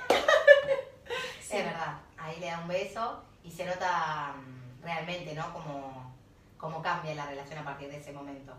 Sí. 1.42 1.56
Es 1.56 1.64
verdad, 1.66 2.00
ahí 2.18 2.38
le 2.42 2.48
da 2.48 2.60
un 2.60 2.68
beso 2.68 3.24
y 3.44 3.50
se 3.50 3.64
nota 3.66 4.34
mm, 4.36 4.84
realmente, 4.84 5.34
¿no? 5.34 5.54
Como, 5.54 6.07
como 6.58 6.82
cambia 6.82 7.14
la 7.16 7.26
relación 7.28 7.60
a 7.60 7.64
partir 7.66 7.90
de 7.90 7.98
ese 7.98 8.12
momento. 8.12 8.54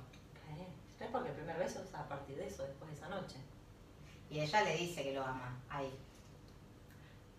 No 0.98 1.04
es 1.04 1.11
porque 1.12 1.28
el 1.28 1.34
primer 1.37 1.56
beso 1.58 1.80
es 1.82 1.94
a 1.94 2.08
partir 2.08 2.37
de 2.37 2.46
eso, 2.48 2.64
después 2.64 2.90
de 2.90 2.96
esa 2.96 3.08
noche. 3.08 3.37
Y 4.30 4.40
ella 4.40 4.62
le 4.62 4.76
dice 4.76 5.02
que 5.04 5.12
lo 5.14 5.24
ama, 5.24 5.56
ahí. 5.70 5.96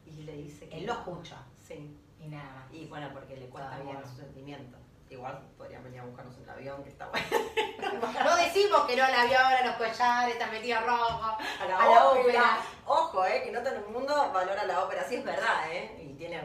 Y 0.06 0.24
le 0.24 0.34
dice 0.34 0.67
que. 0.69 0.78
Él 0.78 0.86
lo 0.86 0.93
escucha 0.93 1.38
Sí. 1.67 1.98
y 2.19 2.28
nada 2.28 2.50
más. 2.56 2.74
Y 2.74 2.86
bueno, 2.88 3.10
porque 3.13 3.36
le 3.36 3.48
cuesta 3.48 3.78
no. 3.80 4.02
su 4.10 4.15
sentimiento. 4.15 4.78
Igual 5.10 5.39
podrían 5.58 5.84
venir 5.84 6.00
a 6.00 6.06
buscarnos 6.06 6.38
en 6.38 6.43
el 6.43 6.50
avión, 6.52 6.84
que 6.84 6.89
está 6.89 7.08
bueno. 7.10 7.26
No 8.24 8.36
decimos 8.38 8.82
que 8.86 8.95
no 8.95 9.04
al 9.04 9.13
avión, 9.15 9.41
a 9.41 9.65
los 9.65 9.76
collares, 9.76 10.36
está 10.36 10.48
metido 10.52 10.80
rojo. 10.82 11.38
A 11.60 11.65
la, 11.67 11.78
A 11.80 11.89
la 11.89 12.10
ópera. 12.10 12.22
ópera. 12.24 12.58
Ojo, 12.86 13.26
eh, 13.26 13.41
que 13.43 13.52
no 13.52 13.60
todo 13.62 13.74
el 13.76 13.86
mundo 13.88 14.32
valora 14.32 14.65
la 14.65 14.84
ópera. 14.84 15.04
Sí, 15.08 15.15
es 15.15 15.26
verdad, 15.26 15.72
¿eh? 15.72 16.00
Y 16.10 16.13
tiene 16.13 16.41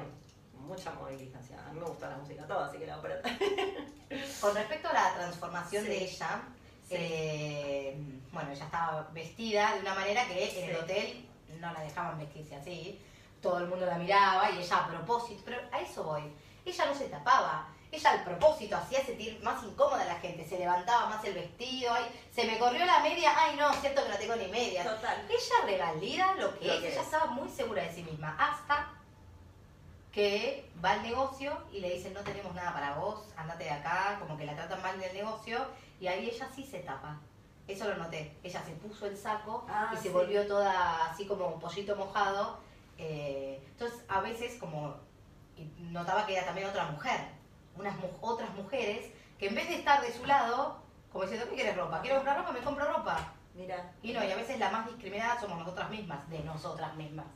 mucha 0.55 0.91
movilización. 0.93 1.61
A 1.61 1.71
mí 1.73 1.79
me 1.79 1.87
gusta 1.87 2.09
la 2.11 2.17
música 2.17 2.47
toda, 2.47 2.67
así 2.67 2.79
que 2.79 2.87
la 2.87 2.99
ópera. 2.99 3.21
Con 4.45 4.55
respecto 4.55 4.89
a 4.89 4.93
la 4.93 5.15
transformación 5.15 5.85
Sí. 5.85 5.89
de 5.91 6.05
ella, 6.05 6.43
Sí. 6.87 6.95
eh, 6.99 7.97
bueno, 8.31 8.51
ella 8.53 8.65
estaba 8.67 9.09
vestida 9.13 9.73
de 9.73 9.81
una 9.81 9.95
manera 9.95 10.27
que 10.27 10.59
en 10.65 10.69
el 10.71 10.77
hotel 10.77 11.27
no 11.61 11.73
la 11.73 11.81
dejaban 11.81 12.19
vestirse 12.19 12.55
así. 12.57 13.01
Todo 13.41 13.57
el 13.61 13.69
mundo 13.69 13.87
la 13.87 13.97
miraba 13.97 14.51
y 14.51 14.59
ella 14.59 14.77
a 14.77 14.87
propósito, 14.89 15.41
pero 15.47 15.59
a 15.73 15.81
eso 15.81 16.03
voy. 16.05 16.31
Ella 16.67 16.85
no 16.85 16.95
se 16.95 17.07
tapaba. 17.09 17.69
Ella 17.91 18.11
al 18.11 18.25
propósito 18.25 18.77
hacía 18.77 19.03
sentir 19.03 19.41
más 19.43 19.65
incómoda 19.65 20.03
a 20.03 20.07
la 20.07 20.17
gente, 20.17 20.47
se 20.47 20.59
levantaba 20.59 21.07
más 21.09 21.25
el 21.25 21.33
vestido, 21.35 21.95
ay, 21.95 22.05
se 22.35 22.45
me 22.45 22.59
corrió 22.59 22.85
la 22.85 22.99
media, 22.99 23.33
ay 23.35 23.57
no, 23.57 23.73
cierto 23.75 24.03
que 24.03 24.09
no 24.11 24.17
tengo 24.19 24.37
ni 24.37 24.49
media. 24.49 24.83
Total. 24.85 25.25
Ella 25.27 25.65
revalida 25.65 26.35
lo 26.35 26.59
que 26.59 26.67
Lo 26.67 26.73
es, 26.75 26.81
que 26.81 26.89
ella 26.89 27.01
es. 27.01 27.07
estaba 27.07 27.27
muy 27.27 27.49
segura 27.49 27.83
de 27.83 27.95
sí 27.95 28.03
misma, 28.03 28.37
hasta 28.39 28.91
que 30.15 30.71
va 30.83 30.93
al 30.93 31.03
negocio 31.03 31.59
y 31.73 31.81
le 31.81 31.91
dicen 31.95 32.15
no 32.15 32.21
tenemos 32.21 32.55
nada 32.55 32.73
para 32.73 32.95
vos, 32.95 33.25
andate 33.37 33.65
de 33.65 33.71
acá, 33.71 34.17
como 34.21 34.37
que 34.39 34.47
la 34.47 34.55
tratan 34.55 34.81
mal 34.81 34.99
del 35.01 35.13
negocio, 35.13 35.59
y 36.01 36.07
ahí 36.07 36.29
ella 36.31 36.49
sí 36.55 36.65
se 36.65 36.79
tapa. 36.81 37.19
Eso 37.67 37.89
lo 37.89 37.97
noté. 37.97 38.37
Ella 38.45 38.63
se 38.63 38.73
puso 38.73 39.07
el 39.07 39.17
saco 39.17 39.67
Ah, 39.69 39.91
y 39.93 39.97
se 39.97 40.03
sí. 40.05 40.09
volvió 40.11 40.47
toda 40.47 41.07
así 41.11 41.27
como 41.27 41.47
un 41.49 41.61
pollito 41.61 41.97
mojado. 41.97 42.59
eh, 42.99 43.61
entonces, 43.73 44.05
a 44.09 44.21
veces 44.21 44.57
como 44.61 44.95
notaba 45.79 46.27
que 46.27 46.37
era 46.37 46.47
también 46.47 46.69
otra 46.69 46.85
mujer, 46.87 47.19
unas 47.77 47.97
mu- 47.97 48.09
otras 48.21 48.51
mujeres 48.55 49.11
que 49.39 49.49
en 49.49 49.55
vez 49.57 49.69
de 49.69 49.75
estar 49.77 50.01
de 50.01 50.13
su 50.13 50.25
lado, 50.27 50.79
como 51.11 51.25
diciendo, 51.25 51.49
¿qué 51.51 51.57
quieres 51.57 51.77
ropa? 51.77 52.01
¿Quieres 52.03 52.19
comprar 52.19 52.39
ropa? 52.39 52.53
Me 52.53 52.61
compro 52.61 52.85
ropa. 52.93 53.33
Mira. 53.55 53.93
Y 54.03 54.13
no, 54.13 54.23
y 54.23 54.31
a 54.31 54.37
veces 54.37 54.59
la 54.61 54.71
más 54.71 54.87
discriminada 54.87 55.41
somos 55.41 55.59
nosotras 55.59 55.91
mismas, 55.91 56.29
de 56.31 56.39
nosotras 56.41 56.95
mismas. 56.95 57.27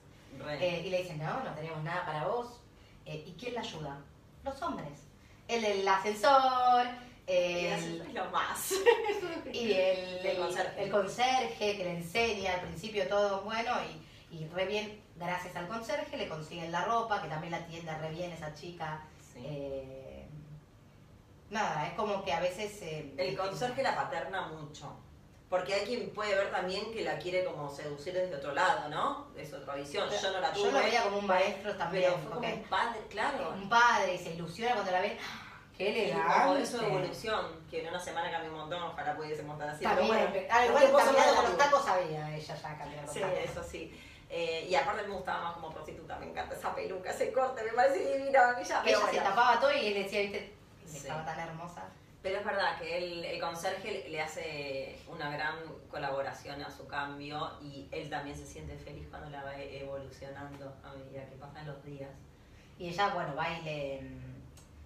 Eh, 0.61 0.83
y 0.87 0.91
le 0.91 1.03
dicen, 1.03 1.19
no, 1.19 1.43
no 1.43 1.51
tenemos 1.55 1.83
nada 1.83 2.05
para 2.07 2.27
vos. 2.29 2.61
Eh, 3.09 3.25
¿Y 3.27 3.33
quién 3.33 3.55
la 3.55 3.61
ayuda? 3.63 3.99
Los 4.45 4.61
hombres. 4.63 5.01
El 5.49 5.63
del 5.63 5.89
ascensor, 5.89 6.87
El- 7.27 8.01
Es 8.03 8.15
lo 8.15 8.25
más. 8.31 8.73
y 9.53 9.73
el, 9.73 10.27
El 10.27 10.37
conserje. 10.39 10.83
el 10.85 10.91
conserje 10.91 11.77
que 11.77 11.85
le 11.85 11.97
enseña 11.97 12.55
al 12.55 12.61
principio 12.61 13.09
todo 13.09 13.43
bueno 13.43 13.73
y, 14.31 14.37
y 14.37 14.47
re 14.49 14.67
bien, 14.67 15.03
gracias 15.17 15.57
al 15.57 15.69
conserje 15.69 16.17
le 16.19 16.29
consiguen 16.29 16.71
la 16.71 16.85
ropa, 16.85 17.21
que 17.23 17.29
también 17.29 17.51
la 17.53 17.59
atiende 17.59 17.97
re 17.99 18.11
bien 18.11 18.31
esa 18.33 18.53
chica. 18.55 19.03
Sí. 19.33 19.41
Eh, 19.45 20.27
nada, 21.51 21.87
es 21.87 21.95
como 21.95 22.23
que 22.25 22.33
a 22.33 22.41
veces... 22.41 22.81
eh, 22.83 23.15
El 23.17 23.37
conserje 23.37 23.83
la 23.83 23.97
paterna 23.97 24.49
mucho. 24.49 24.95
Porque 25.49 25.73
hay 25.75 25.87
quien 25.87 26.11
puede 26.11 26.35
ver 26.35 26.51
también 26.51 26.93
que 26.93 27.03
la 27.03 27.19
quiere 27.19 27.43
como 27.45 27.71
seducir 27.71 28.13
desde 28.13 28.37
otro 28.37 28.53
lado, 28.53 28.89
¿no? 28.91 29.29
Es 29.37 29.53
otra 29.53 29.75
visión. 29.77 30.09
Yo 30.11 30.31
no 30.33 30.41
la 30.41 30.53
tuve. 30.53 30.65
Yo 30.65 30.71
lo 30.73 30.79
veía 30.81 31.03
como 31.05 31.19
un 31.19 31.27
maestro 31.27 31.75
también, 31.77 32.05
Pero 32.13 32.19
fue 32.19 32.31
como 32.37 32.49
un 32.55 32.63
padre, 32.65 33.01
claro. 33.09 33.51
un 33.55 33.69
padre 33.69 34.15
y 34.15 34.19
se 34.19 34.31
ilusiona 34.35 34.75
cuando 34.75 34.93
la 34.93 35.01
ve. 35.01 35.19
¡Qué 35.79 35.91
elegante! 35.91 36.35
como 36.43 36.55
eso 36.57 36.79
de 36.79 36.87
evolución, 36.89 37.47
que 37.71 37.81
en 37.83 37.89
una 37.89 38.01
semana 38.01 38.31
cambió 38.33 38.51
un 38.51 38.59
montón, 38.59 38.83
ojalá 38.83 39.17
pudiese 39.17 39.43
montar 39.45 39.69
así. 39.71 39.85
También, 39.85 40.09
pero 40.11 40.29
bueno, 40.31 40.47
ah, 40.51 40.67
igual 40.67 41.05
caminando 41.05 41.35
con 41.37 41.45
los 41.45 41.57
tacos 41.59 41.85
sabía 41.85 42.35
ella 42.37 42.55
ya 42.57 42.77
cambiar 42.79 43.05
los 43.05 43.13
Sí, 43.15 43.21
tacos. 43.21 43.39
eso 43.39 43.63
sí. 43.63 44.03
Eh, 44.29 44.67
y 44.69 44.75
aparte 44.75 45.05
me 45.05 45.15
gustaba 45.15 45.41
más 45.45 45.55
como 45.55 45.71
prostituta, 45.71 46.19
me 46.19 46.27
encanta 46.27 46.55
esa 46.55 46.75
peluca, 46.75 47.11
ese 47.11 47.33
corte, 47.33 47.63
me 47.63 47.71
parece 47.73 48.19
divino 48.19 48.39
a 48.43 48.53
mí 48.59 48.65
ya. 48.65 48.83
Que 48.83 48.91
Pero, 48.91 49.01
ella 49.03 49.11
se 49.11 49.21
tapaba 49.21 49.61
todo 49.61 49.73
y 49.73 49.87
él 49.87 49.95
decía, 50.03 50.21
viste, 50.21 50.55
Sí. 50.85 50.97
estaba 50.99 51.25
tan 51.25 51.39
hermosa. 51.41 51.85
Pero 52.23 52.39
es 52.39 52.45
verdad 52.45 52.79
que 52.79 52.99
él, 52.99 53.25
el 53.25 53.41
conserje 53.41 54.07
le 54.09 54.21
hace 54.21 54.99
una 55.07 55.31
gran 55.31 55.55
colaboración 55.91 56.61
a 56.63 56.71
su 56.71 56.87
cambio 56.89 57.53
y 57.63 57.89
él 57.93 58.11
también 58.11 58.37
se 58.37 58.45
siente 58.45 58.77
feliz 58.77 59.07
cuando 59.09 59.31
la 59.31 59.45
va 59.45 59.57
evolucionando 59.57 60.75
a 60.83 60.93
medida 60.95 61.25
que 61.27 61.37
pasan 61.37 61.67
los 61.67 61.83
días. 61.85 62.11
Y 62.79 62.89
ella, 62.89 63.09
bueno, 63.15 63.35
va 63.37 63.49
y 63.51 63.63
le... 63.63 64.03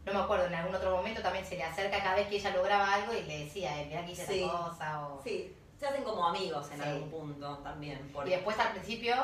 No 0.05 0.13
me 0.13 0.19
acuerdo, 0.21 0.47
en 0.47 0.55
algún 0.55 0.75
otro 0.75 0.97
momento 0.97 1.23
también 1.23 1.45
se 1.47 1.57
le 1.57 1.63
acerca 1.63 2.03
cada 2.03 2.17
vez 2.17 2.27
que 2.29 2.37
ella 2.37 2.51
lograba 2.57 2.93
algo 2.95 3.15
y 3.15 3.23
le 3.23 3.45
decía, 3.45 3.81
eh, 3.81 3.87
mirá 3.87 4.05
que 4.05 4.13
hice 4.13 4.27
Sí. 4.27 4.43
cosa. 4.51 5.09
O... 5.09 5.23
Sí, 5.23 5.55
se 5.79 5.87
hacen 5.87 6.03
como 6.03 6.27
amigos 6.27 6.71
en 6.73 6.79
Sí. 6.79 6.83
algún 6.89 7.11
punto 7.11 7.59
también. 7.59 8.07
Y 8.09 8.13
Porque, 8.13 8.31
después 8.31 8.59
al 8.59 8.73
principio, 8.73 9.15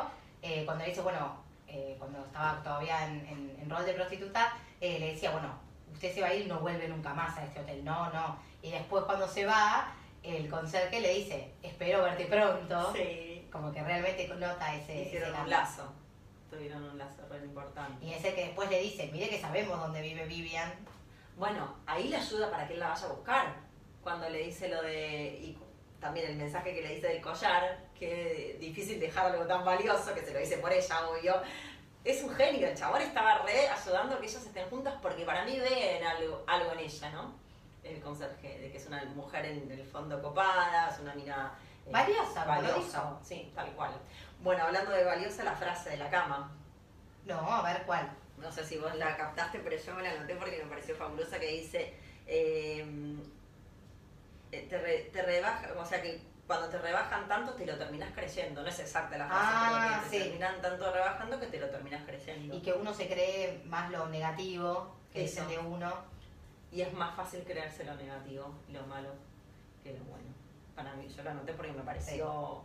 eh, 0.40 0.64
cuando 0.64 0.84
le 0.84 0.90
dice, 0.90 1.02
bueno, 1.02 1.42
eh, 1.66 1.96
cuando 1.98 2.24
estaba 2.24 2.62
todavía 2.62 3.06
en, 3.06 3.26
en- 3.26 3.58
en 3.60 3.68
rol 3.70 3.84
de 3.84 3.92
prostituta, 3.94 4.56
eh, 4.80 4.98
le 5.00 5.12
decía, 5.14 5.32
bueno, 5.32 5.58
usted 5.92 6.14
se 6.14 6.20
va 6.20 6.28
a 6.28 6.34
ir 6.34 6.46
y 6.46 6.48
no 6.48 6.60
vuelve 6.60 6.88
nunca 6.88 7.14
más 7.14 7.36
a 7.38 7.44
este 7.44 7.60
hotel. 7.60 7.84
No, 7.84 8.10
no. 8.12 8.38
Y 8.62 8.70
después 8.70 9.04
cuando 9.04 9.26
se 9.28 9.44
va, 9.46 9.92
el 10.22 10.48
conserje 10.48 11.00
le 11.00 11.14
dice, 11.14 11.52
espero 11.62 12.02
verte 12.02 12.26
pronto. 12.26 12.92
sí, 12.94 13.46
Como 13.52 13.72
que 13.72 13.82
realmente 13.82 14.28
nota 14.28 14.74
ese, 14.74 14.92
ese 15.00 15.08
hicieron 15.08 15.30
un 15.30 15.36
cambio. 15.36 15.56
lazo. 15.56 15.92
Tuvieron 16.50 16.82
un 16.82 16.98
lazo 16.98 17.22
re 17.28 17.38
importante. 17.38 18.04
Y 18.04 18.14
ese 18.14 18.34
que 18.34 18.46
después 18.46 18.70
le 18.70 18.80
dice, 18.80 19.08
mire 19.12 19.28
que 19.28 19.40
sabemos 19.40 19.78
dónde 19.78 20.00
vive 20.00 20.24
Vivian. 20.26 20.72
Bueno, 21.36 21.76
ahí 21.86 22.08
le 22.08 22.16
ayuda 22.16 22.50
para 22.50 22.66
que 22.66 22.74
él 22.74 22.80
la 22.80 22.88
vaya 22.88 23.06
a 23.06 23.12
buscar. 23.12 23.54
Cuando 24.02 24.28
le 24.28 24.38
dice 24.44 24.68
lo 24.68 24.82
de. 24.82 25.38
Y 25.42 25.58
también 26.00 26.26
el 26.30 26.36
mensaje 26.36 26.74
que 26.74 26.80
le 26.82 26.94
dice 26.94 27.08
del 27.08 27.20
collar, 27.20 27.78
que 27.98 28.56
difícil 28.60 28.98
dejar 28.98 29.26
algo 29.26 29.46
tan 29.46 29.64
valioso, 29.64 30.14
que 30.14 30.22
se 30.22 30.32
lo 30.32 30.38
dice 30.38 30.58
por 30.58 30.72
ella, 30.72 31.08
obvio. 31.08 31.34
Es 32.10 32.22
un 32.22 32.30
genio, 32.34 32.66
el 32.68 32.74
chabón 32.74 33.02
estaba 33.02 33.38
re 33.42 33.68
ayudando 33.68 34.14
a 34.16 34.20
que 34.20 34.26
ellos 34.26 34.42
estén 34.44 34.68
juntas 34.70 34.94
porque 35.02 35.24
para 35.24 35.44
mí 35.44 35.58
ven 35.60 36.02
algo, 36.04 36.42
algo 36.46 36.72
en 36.72 36.78
ella, 36.80 37.10
¿no? 37.10 37.34
El 37.84 38.00
conserje, 38.00 38.58
de 38.60 38.70
que 38.70 38.78
es 38.78 38.86
una 38.86 39.04
mujer 39.04 39.44
en 39.44 39.70
el 39.70 39.84
fondo 39.84 40.20
copada, 40.22 40.88
es 40.88 40.98
una 41.00 41.14
mina. 41.14 41.52
eh, 41.86 41.90
Valiosa, 41.90 42.44
valiosa. 42.44 43.18
Sí, 43.22 43.52
tal 43.54 43.70
cual. 43.72 43.90
Bueno, 44.40 44.64
hablando 44.64 44.90
de 44.92 45.04
valiosa, 45.04 45.44
la 45.44 45.54
frase 45.54 45.90
de 45.90 45.96
la 45.98 46.08
cama. 46.10 46.50
No, 47.26 47.38
a 47.52 47.62
ver 47.62 47.82
cuál. 47.84 48.08
No 48.38 48.50
sé 48.52 48.64
si 48.64 48.78
vos 48.78 48.94
la 48.94 49.16
captaste, 49.16 49.58
pero 49.58 49.76
yo 49.76 49.94
me 49.94 50.02
la 50.02 50.10
anoté 50.12 50.34
porque 50.36 50.62
me 50.62 50.70
pareció 50.70 50.94
fabulosa 50.96 51.38
que 51.38 51.46
dice, 51.48 51.94
eh, 52.26 52.86
eh, 54.52 54.66
te, 54.70 54.78
re- 54.78 55.10
te 55.12 55.22
rebaja, 55.22 55.68
o 55.76 55.84
sea 55.84 56.00
que 56.00 56.20
cuando 56.48 56.68
te 56.70 56.78
rebajan 56.78 57.28
tanto 57.28 57.52
te 57.52 57.64
lo 57.66 57.76
terminas 57.76 58.10
creyendo, 58.14 58.62
no 58.62 58.68
es 58.68 58.78
exacta 58.80 59.16
la 59.18 59.26
frase, 59.28 59.44
Ah, 59.46 59.70
pero 59.92 60.02
que 60.04 60.10
te 60.10 60.16
sí. 60.16 60.22
terminan 60.24 60.60
tanto 60.62 60.90
rebajando 60.92 61.38
que 61.38 61.46
te 61.46 61.60
lo 61.60 61.68
terminas 61.68 62.02
creyendo. 62.04 62.56
Y 62.56 62.60
que 62.62 62.72
uno 62.72 62.92
se 62.94 63.06
cree 63.06 63.62
más 63.66 63.90
lo 63.90 64.08
negativo 64.08 64.96
que 65.12 65.24
Eso. 65.24 65.46
de 65.46 65.58
uno. 65.58 65.92
Y 66.72 66.80
es 66.80 66.92
más 66.94 67.14
fácil 67.14 67.44
creerse 67.44 67.84
lo 67.84 67.94
negativo 67.94 68.54
y 68.68 68.72
lo 68.72 68.82
malo 68.86 69.10
que 69.84 69.92
lo 69.92 70.00
bueno. 70.04 70.28
Para 70.74 70.94
mí, 70.94 71.06
yo 71.14 71.22
lo 71.22 71.30
anoté 71.30 71.52
porque 71.52 71.72
me 71.72 71.82
pareció 71.82 72.62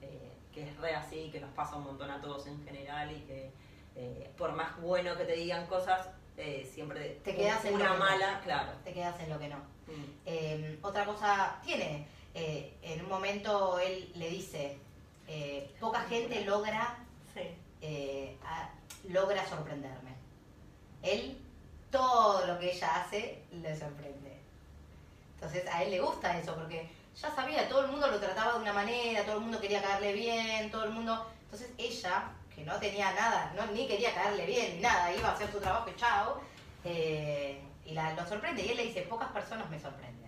eh, 0.00 0.30
que 0.52 0.68
es 0.68 0.76
re 0.78 0.94
así, 0.94 1.30
que 1.32 1.40
nos 1.40 1.50
pasa 1.54 1.76
un 1.76 1.84
montón 1.84 2.10
a 2.10 2.20
todos 2.20 2.46
en 2.46 2.64
general 2.64 3.10
y 3.12 3.20
que 3.22 3.50
eh, 3.96 4.30
por 4.38 4.52
más 4.52 4.80
bueno 4.80 5.16
que 5.16 5.24
te 5.24 5.32
digan 5.34 5.66
cosas, 5.66 6.08
eh, 6.36 6.68
siempre 6.72 7.20
Te 7.24 7.34
quedas 7.34 7.64
en 7.64 7.74
una 7.74 7.84
lo 7.84 7.92
que 7.94 7.98
no. 7.98 8.04
mala, 8.04 8.40
claro. 8.44 8.72
Te 8.84 8.92
quedas 8.92 9.18
en 9.20 9.30
lo 9.30 9.38
que 9.40 9.48
no. 9.48 9.56
Mm. 9.86 10.84
Otra 10.84 11.04
cosa 11.04 11.58
tiene, 11.64 12.06
eh, 12.34 12.76
en 12.82 13.02
un 13.02 13.08
momento 13.08 13.78
él 13.78 14.10
le 14.16 14.28
dice, 14.30 14.76
eh, 15.28 15.72
poca 15.80 16.00
gente 16.02 16.44
logra, 16.44 16.98
eh, 17.80 18.36
a- 18.44 18.70
logra 19.08 19.46
sorprenderme. 19.48 20.12
Él, 21.02 21.38
todo 21.90 22.46
lo 22.46 22.58
que 22.58 22.72
ella 22.72 22.96
hace, 22.96 23.42
le 23.52 23.78
sorprende. 23.78 24.38
Entonces 25.34 25.66
a 25.68 25.82
él 25.82 25.90
le 25.90 26.00
gusta 26.00 26.38
eso, 26.38 26.54
porque 26.54 26.88
ya 27.20 27.34
sabía, 27.34 27.68
todo 27.68 27.84
el 27.84 27.90
mundo 27.90 28.06
lo 28.08 28.18
trataba 28.18 28.54
de 28.54 28.60
una 28.60 28.72
manera, 28.72 29.24
todo 29.24 29.36
el 29.36 29.42
mundo 29.42 29.60
quería 29.60 29.82
caerle 29.82 30.12
bien, 30.14 30.70
todo 30.70 30.84
el 30.84 30.90
mundo... 30.90 31.26
Entonces 31.44 31.70
ella, 31.78 32.32
que 32.54 32.64
no 32.64 32.74
tenía 32.80 33.12
nada, 33.12 33.52
no, 33.54 33.66
ni 33.72 33.86
quería 33.86 34.12
caerle 34.14 34.46
bien, 34.46 34.76
ni 34.76 34.80
nada, 34.82 35.14
iba 35.14 35.28
a 35.28 35.32
hacer 35.34 35.52
su 35.52 35.60
trabajo 35.60 35.88
y 35.90 35.96
chao, 35.96 36.40
y 36.84 37.92
la, 37.92 38.14
lo 38.14 38.26
sorprende. 38.26 38.64
Y 38.64 38.70
él 38.70 38.76
le 38.78 38.86
dice, 38.86 39.02
pocas 39.02 39.28
personas 39.30 39.68
me 39.70 39.78
sorprenden. 39.78 40.23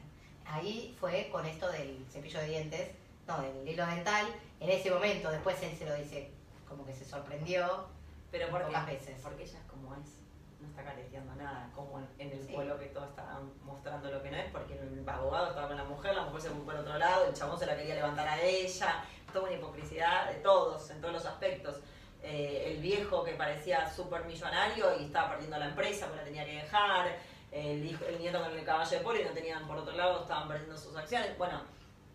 Ahí 0.49 0.97
fue 1.01 1.29
con 1.31 1.45
esto 1.47 1.71
del 1.71 2.05
cepillo 2.11 2.41
de 2.41 2.47
dientes, 2.47 2.91
no, 3.27 3.41
del 3.43 3.69
hilo 3.69 3.87
dental, 3.87 4.27
en 4.61 4.71
ese 4.71 4.91
momento, 4.91 5.31
después 5.31 5.61
él 5.63 5.77
se 5.77 5.85
lo 5.87 5.95
dice, 5.95 6.31
como 6.69 6.85
que 6.87 6.95
se 6.95 7.05
sorprendió. 7.05 7.87
Pero 8.31 8.49
porque, 8.49 8.67
Pocas 8.67 8.87
veces. 8.87 9.19
porque 9.23 9.45
ella 9.45 9.59
es 9.59 9.65
como 9.67 9.95
es, 9.95 10.21
no 10.61 10.69
está 10.69 10.85
careteando 10.85 11.35
nada, 11.37 11.71
como 11.75 12.01
en, 12.19 12.31
el 12.31 12.47
Sí. 12.47 12.53
pueblo 12.53 12.79
que 12.79 12.87
todos 12.87 13.09
estaban 13.11 13.51
mostrando 13.65 14.11
lo 14.11 14.23
que 14.23 14.31
no 14.31 14.37
es, 14.37 14.51
porque 14.51 14.75
el 14.79 15.09
abogado 15.09 15.49
estaba 15.49 15.69
con 15.69 15.77
la 15.77 15.85
mujer, 15.85 16.15
la 16.15 16.25
mujer 16.25 16.41
se 16.43 16.51
fue 16.51 16.65
por 16.65 16.75
otro 16.77 16.99
lado, 16.99 17.27
el 17.27 17.35
chabón 17.35 17.59
se 17.59 17.67
la 17.67 17.77
quería 17.77 17.95
levantar 17.97 18.29
a 18.29 18.41
ella, 18.43 19.05
toda 19.33 19.47
una 19.47 19.57
hipocrisidad 19.57 20.29
de 20.31 20.35
todos, 20.41 20.91
en 20.91 21.01
todos 21.01 21.15
los 21.15 21.27
aspectos. 21.27 21.77
Eh, 22.23 22.73
el 22.75 22.81
viejo 22.83 23.23
que 23.23 23.35
parecía 23.35 23.89
súper 23.89 24.25
millonario 24.25 24.99
y 25.01 25.05
estaba 25.05 25.31
perdiendo 25.31 25.59
la 25.59 25.67
empresa 25.69 26.07
porque 26.07 26.19
la 26.23 26.25
tenía 26.25 26.45
que 26.45 26.55
dejar, 26.57 27.17
el, 27.57 27.85
hijo, 27.87 28.05
el 28.05 28.19
nieto 28.19 28.41
con 28.43 28.53
el 28.53 28.65
caballo 28.65 28.91
de 28.99 29.05
polo 29.05 29.21
y 29.21 29.25
no 29.25 29.31
tenían 29.31 29.67
por 29.67 29.79
otro 29.79 29.97
lado, 29.97 30.23
estaban 30.23 30.49
perdiendo 30.49 30.77
sus 30.77 30.95
acciones. 30.97 31.37
Bueno, 31.39 31.61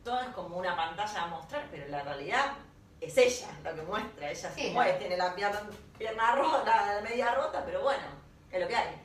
todo 0.03 0.19
es 0.21 0.27
como 0.29 0.57
una 0.57 0.75
pantalla 0.75 1.23
a 1.23 1.27
mostrar, 1.27 1.67
pero 1.71 1.87
la 1.87 2.03
realidad 2.03 2.53
es 2.99 3.17
ella 3.17 3.47
lo 3.63 3.75
que 3.75 3.81
muestra. 3.81 4.29
Ella 4.29 4.51
Sí, 4.51 4.61
se 4.61 4.67
¿no? 4.67 4.73
mueve, 4.75 4.93
tiene 4.99 5.17
la 5.17 5.33
pierna, 5.35 5.61
pierna 5.97 6.35
rota, 6.35 6.95
la 6.95 7.01
media 7.01 7.33
rota, 7.33 7.63
pero 7.65 7.81
bueno, 7.81 8.03
es 8.51 8.61
lo 8.61 8.67
que 8.67 8.75
hay. 8.75 8.95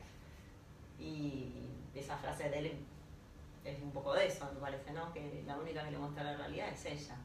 Y 0.99 1.53
esa 1.95 2.17
frase 2.17 2.49
de 2.49 2.59
él 2.59 2.85
es 3.63 3.81
un 3.81 3.91
poco 3.91 4.13
de 4.13 4.27
eso, 4.27 4.49
me 4.53 4.59
parece, 4.59 4.91
¿no? 4.91 5.11
Que 5.13 5.43
la 5.45 5.57
única 5.57 5.83
que 5.83 5.91
le 5.91 5.97
muestra 5.97 6.23
la 6.23 6.37
realidad 6.37 6.69
es 6.69 6.85
ella. 6.85 7.15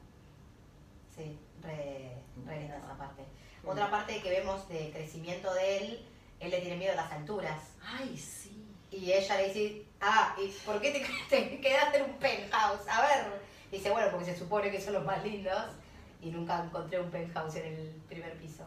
Sí, 1.15 1.39
re, 1.61 2.17
re 2.45 2.59
linda 2.59 2.77
esa 2.77 2.97
parte. 2.97 3.23
Otra 3.63 3.89
parte 3.89 4.21
que 4.21 4.29
vemos 4.29 4.67
de 4.67 4.91
crecimiento 4.91 5.53
de 5.53 5.77
él, 5.77 6.05
él 6.39 6.51
le 6.51 6.59
tiene 6.59 6.75
miedo 6.77 6.93
a 6.93 6.95
las 6.95 7.11
alturas. 7.11 7.61
Ay, 7.81 8.17
sí. 8.17 8.62
Y 8.93 9.11
ella 9.11 9.37
le 9.37 9.47
dice, 9.47 9.85
ah, 10.01 10.35
¿y 10.39 10.47
por 10.65 10.79
qué 10.79 10.91
te, 10.91 10.99
te 11.29 11.59
quedaste 11.59 11.97
en 11.97 12.03
un 12.11 12.17
penthouse? 12.17 12.87
A 12.87 13.01
ver. 13.01 13.25
Dice, 13.71 13.89
bueno, 13.89 14.09
porque 14.11 14.25
se 14.25 14.37
supone 14.37 14.69
que 14.69 14.79
son 14.79 14.93
los 14.93 15.03
más 15.03 15.23
lindos 15.23 15.59
y 16.21 16.29
nunca 16.29 16.63
encontré 16.63 16.99
un 16.99 17.09
penthouse 17.09 17.55
en 17.55 17.65
el 17.73 17.87
primer 18.07 18.37
piso. 18.37 18.63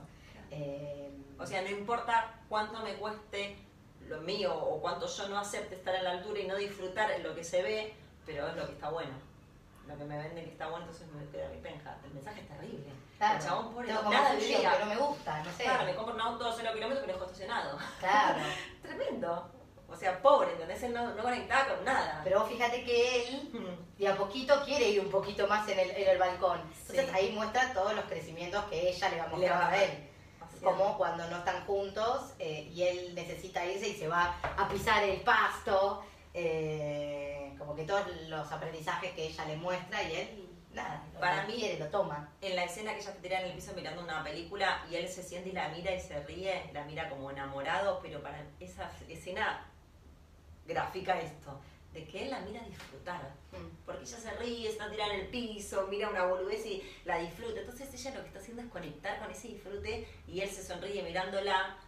Eh, 0.51 1.11
O 1.39 1.47
sea, 1.47 1.63
no 1.63 1.69
importa 1.71 2.35
cuánto 2.49 2.81
me 2.83 2.95
cueste 2.95 3.57
lo 4.09 4.21
mío 4.23 4.55
o 4.55 4.81
cuánto 4.81 5.07
yo 5.07 5.29
no 5.29 5.39
acepte 5.39 5.75
estar 5.77 5.95
a 5.95 6.03
la 6.03 6.11
altura 6.13 6.41
y 6.41 6.47
no 6.47 6.57
disfrutar 6.57 7.09
lo 7.21 7.35
que 7.35 7.45
se 7.45 7.63
ve, 7.63 7.95
pero 8.25 8.49
es 8.49 8.57
lo 8.57 8.67
que 8.67 8.73
está 8.73 8.91
bueno. 8.91 9.13
Lo 9.87 9.97
que 9.97 10.05
me 10.05 10.19
venden 10.19 10.45
que 10.45 10.51
está 10.53 10.67
bueno, 10.69 10.87
entonces 10.87 11.07
me 11.15 11.25
queda 11.31 11.49
mi 11.51 11.59
penja. 11.61 11.97
El 12.05 12.15
mensaje 12.15 12.41
es 12.41 12.49
terrible. 12.49 12.87
claro, 13.19 13.39
el 13.39 13.45
chabón 13.45 13.73
pobre, 13.75 13.93
no- 13.93 14.11
nada 14.11 14.33
vivía. 14.33 14.57
sillón 14.59 14.73
que 14.73 14.79
no 14.81 14.87
me 14.87 14.97
gusta, 14.97 15.43
no 15.45 15.53
sé. 15.53 15.63
Claro, 15.63 15.85
me 15.85 15.95
compro 15.95 16.15
un 16.15 16.21
auto 16.21 16.47
a 16.47 16.53
0 16.57 16.71
kilómetros 16.75 17.01
que 17.03 17.07
lo 17.07 17.13
dejo 17.19 17.25
estacionado. 17.27 17.79
Claro. 18.01 18.41
Tremendo. 18.83 19.51
O 19.89 19.97
sea, 19.97 20.21
pobre, 20.21 20.53
¿entendés? 20.53 20.83
Él 20.83 20.93
no, 20.93 21.15
no 21.15 21.23
conectaba 21.23 21.75
con 21.77 21.85
nada. 21.85 22.21
Pero 22.25 22.41
vos 22.41 22.49
fíjate 22.49 22.85
que 22.85 23.29
él 23.29 23.51
de 23.99 24.09
a 24.09 24.17
poquito 24.17 24.63
quiere 24.65 24.89
ir 24.91 25.01
un 25.01 25.11
poquito 25.11 25.47
más 25.47 25.69
en 25.69 25.79
el, 25.79 25.91
en 25.91 26.09
el 26.09 26.19
balcón. 26.19 26.61
Entonces 26.81 27.07
Sí. 27.07 27.13
ahí 27.15 27.33
muestra 27.33 27.73
todos 27.73 27.95
los 27.95 28.05
crecimientos 28.07 28.65
que 28.65 28.89
ella 28.91 29.09
le 29.09 29.17
va 29.19 29.25
Le 29.27 29.31
mostrando 29.31 29.65
va- 29.65 29.71
a 29.71 29.85
él. 29.85 30.09
Así 30.41 30.59
Como 30.65 30.97
cuando 30.99 31.29
no 31.31 31.39
están 31.39 31.65
juntos 31.67 32.33
eh, 32.39 32.69
y 32.73 32.83
él 32.83 33.15
necesita 33.15 33.65
irse 33.65 33.89
y 33.89 33.95
se 33.95 34.09
va 34.09 34.37
a 34.57 34.69
pisar 34.69 35.03
el 35.05 35.21
pasto. 35.21 36.03
eh, 36.35 37.55
como 37.59 37.75
que 37.75 37.85
todos 37.85 38.03
los 38.29 38.53
aprendizajes 38.53 39.13
que 39.13 39.27
ella 39.29 39.45
le 39.47 39.57
muestra 39.57 40.03
y 40.03 40.15
él, 40.17 40.49
nada, 40.73 41.03
Para 41.19 41.45
mí- 41.45 41.55
quiere, 41.55 41.79
lo 41.79 41.87
toma. 41.87 42.31
En 42.43 42.55
la 42.55 42.65
escena 42.65 42.93
que 42.93 43.01
ella 43.01 43.13
se 43.13 43.19
tira 43.21 43.41
en 43.41 43.47
el 43.47 43.53
piso 43.53 43.73
mirando 43.75 44.03
una 44.03 44.23
película 44.23 44.85
y 44.91 44.97
él 44.97 45.09
se 45.09 45.23
siente 45.23 45.49
y 45.49 45.53
la 45.53 45.69
mira 45.71 45.93
y 45.95 46.01
se 46.01 46.21
ríe, 46.25 46.71
la 46.75 46.85
mira 46.85 47.09
como 47.09 47.31
enamorado, 47.31 48.01
pero 48.03 48.23
para 48.23 48.45
esa 48.61 48.91
escena 49.09 49.65
grafica 50.67 51.21
esto. 51.21 51.61
de 51.93 52.05
que 52.05 52.25
él 52.25 52.31
la 52.31 52.41
mira 52.41 52.61
disfrutar. 52.63 53.23
Mm. 53.53 53.87
Porque 53.87 54.03
ella 54.03 54.19
se 54.19 54.31
ríe, 54.33 54.69
está 54.69 54.91
tirada 54.91 55.15
en 55.15 55.21
el 55.21 55.27
piso, 55.29 55.87
mira 55.89 56.11
una 56.11 56.25
boludez 56.27 56.67
y 56.67 56.83
la 57.07 57.17
disfruta. 57.19 57.61
Entonces 57.61 57.93
ella 57.95 58.17
lo 58.17 58.21
que 58.21 58.27
está 58.27 58.39
haciendo 58.41 58.63
es 58.63 58.69
conectar 58.69 59.19
con 59.19 59.31
ese 59.31 59.49
disfrute 59.49 60.07
y 60.29 60.41
él 60.41 60.51
se 60.51 60.63
sonríe 60.63 61.03
mirándola, 61.03 61.79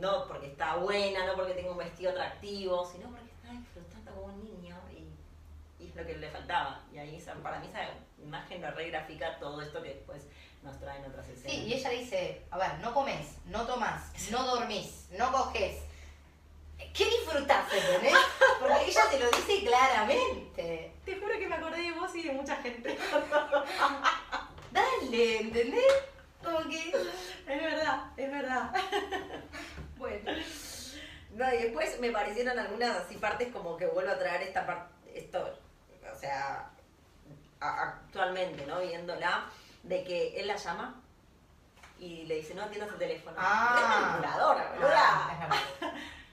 no 0.00 0.28
porque 0.28 0.46
está 0.46 0.76
buena, 0.76 1.26
no 1.26 1.34
porque 1.34 1.54
tenga 1.54 1.72
un 1.72 1.78
vestido 1.78 2.12
atractivo, 2.12 2.86
sino 2.86 3.10
porque 3.10 3.30
está 3.30 3.50
disfrutando 3.50 4.12
como 4.12 4.26
un 4.26 4.44
niño 4.44 4.76
y, 4.92 5.82
y 5.82 5.88
es 5.88 5.96
lo 5.96 6.06
que 6.06 6.16
le 6.16 6.30
faltaba. 6.30 6.84
Y 6.92 6.98
ahí 6.98 7.20
para 7.42 7.58
mí 7.58 7.66
esa 7.66 7.90
imagen 8.22 8.62
lo 8.62 8.70
regrafica 8.70 9.38
todo 9.40 9.60
esto 9.60 9.82
que 9.82 9.94
después 9.94 10.28
nos 10.62 10.78
traen 10.78 11.04
otras 11.04 11.28
escenas. 11.28 11.52
Sí, 11.52 11.64
y 11.64 11.74
ella 11.74 11.90
dice, 11.90 12.46
a 12.50 12.58
ver, 12.58 12.78
no 12.78 12.94
comes, 12.94 13.36
no 13.46 13.66
tomás, 13.66 14.12
no 14.30 14.46
dormís, 14.46 15.08
no 15.18 15.30
coges. 15.32 15.82
¿Qué 16.92 17.04
disfrutás, 17.06 17.72
entendés? 17.72 18.14
Porque 18.60 18.84
ella 18.86 19.02
te 19.10 19.18
lo 19.18 19.30
dice 19.30 19.64
claramente. 19.64 20.92
Te 21.04 21.16
juro 21.18 21.38
que 21.38 21.46
me 21.48 21.56
acordé 21.56 21.82
de 21.82 21.92
vos 21.92 22.14
y 22.14 22.22
de 22.22 22.32
mucha 22.32 22.56
gente. 22.56 22.96
Dale, 24.70 25.40
¿entendés? 25.40 25.92
Como 26.42 26.58
que, 26.68 26.90
Es 26.90 27.62
verdad, 27.62 28.04
es 28.16 28.30
verdad. 28.30 28.72
bueno. 29.96 30.30
No, 31.32 31.52
y 31.52 31.58
después 31.58 31.98
me 32.00 32.10
parecieron 32.12 32.58
algunas 32.58 32.96
así 32.96 33.16
partes 33.16 33.48
como 33.52 33.76
que 33.76 33.86
vuelvo 33.86 34.12
a 34.12 34.18
traer 34.18 34.42
esta 34.42 34.64
parte, 34.64 34.92
esto, 35.18 35.58
o 36.12 36.16
sea, 36.16 36.70
a- 37.60 37.82
actualmente, 37.82 38.64
¿no? 38.66 38.80
Viéndola, 38.80 39.46
de 39.82 40.04
que 40.04 40.38
él 40.40 40.46
la 40.46 40.56
llama 40.56 41.00
y 41.98 42.24
le 42.26 42.36
dice, 42.36 42.54
no 42.54 42.62
atiendas 42.62 42.90
el 42.92 42.98
teléfono. 42.98 43.36
Ah. 43.38 44.20
Es 44.22 44.78
boluda. 44.80 45.50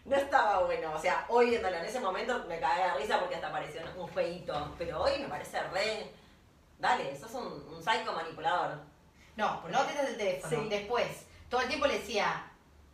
No 0.05 0.15
estaba 0.15 0.63
bueno, 0.63 0.93
o 0.95 0.99
sea, 0.99 1.25
hoy 1.29 1.53
en 1.55 1.65
ese 1.85 1.99
momento 1.99 2.43
me 2.47 2.59
cagué 2.59 2.83
de 2.83 2.93
risa 2.95 3.19
porque 3.19 3.35
hasta 3.35 3.51
pareció 3.51 3.81
un 3.97 4.09
feíto, 4.09 4.73
pero 4.77 5.01
hoy 5.03 5.19
me 5.19 5.27
parece 5.27 5.61
re... 5.69 6.11
Dale, 6.79 7.15
sos 7.15 7.31
un, 7.35 7.45
un 7.75 7.83
psycho 7.83 8.11
manipulador. 8.11 8.79
No, 9.35 9.61
no 9.69 9.77
atiendas 9.79 10.09
el 10.09 10.17
teléfono. 10.17 10.63
Sí. 10.63 10.69
Después, 10.69 11.25
todo 11.49 11.61
el 11.61 11.67
tiempo 11.67 11.85
le 11.85 11.99
decía, 11.99 12.43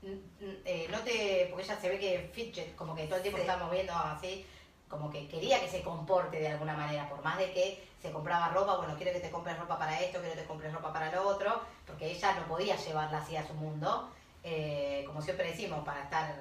"N- 0.04 0.20
n- 0.42 0.60
eh, 0.66 0.88
no 0.92 1.00
te. 1.00 1.48
Porque 1.50 1.64
ella 1.64 1.80
se 1.80 1.88
ve 1.90 1.98
que 1.98 2.30
fidget, 2.34 2.76
como 2.76 2.94
que 2.94 3.06
todo 3.06 3.16
el 3.16 3.22
tiempo 3.22 3.38
Sí. 3.38 3.44
estaba 3.48 3.66
moviendo 3.66 3.94
así, 3.94 4.46
como 4.90 5.10
que 5.10 5.30
quería 5.30 5.62
que 5.62 5.70
se 5.70 5.82
comporte 5.84 6.38
de 6.38 6.50
alguna 6.50 6.76
manera, 6.76 7.08
por 7.08 7.24
más 7.24 7.38
de 7.38 7.54
que 7.54 7.88
se 8.02 8.12
compraba 8.12 8.50
ropa, 8.50 8.76
bueno, 8.76 8.96
quiero 8.98 9.14
que 9.14 9.22
te 9.22 9.32
compres 9.32 9.58
ropa 9.58 9.80
para 9.80 9.98
esto, 10.02 10.20
quiero 10.20 10.36
que 10.36 10.42
te 10.42 10.48
compres 10.48 10.74
ropa 10.74 10.92
para 10.92 11.10
lo 11.12 11.26
otro, 11.26 11.62
porque 11.86 12.12
ella 12.12 12.34
no 12.36 12.46
podía 12.48 12.76
llevarla 12.76 13.20
así 13.20 13.38
a 13.38 13.48
su 13.48 13.54
mundo. 13.54 14.12
Eh, 14.44 15.04
como 15.08 15.22
siempre 15.22 15.48
decimos, 15.48 15.86
para 15.86 16.04
estar. 16.04 16.36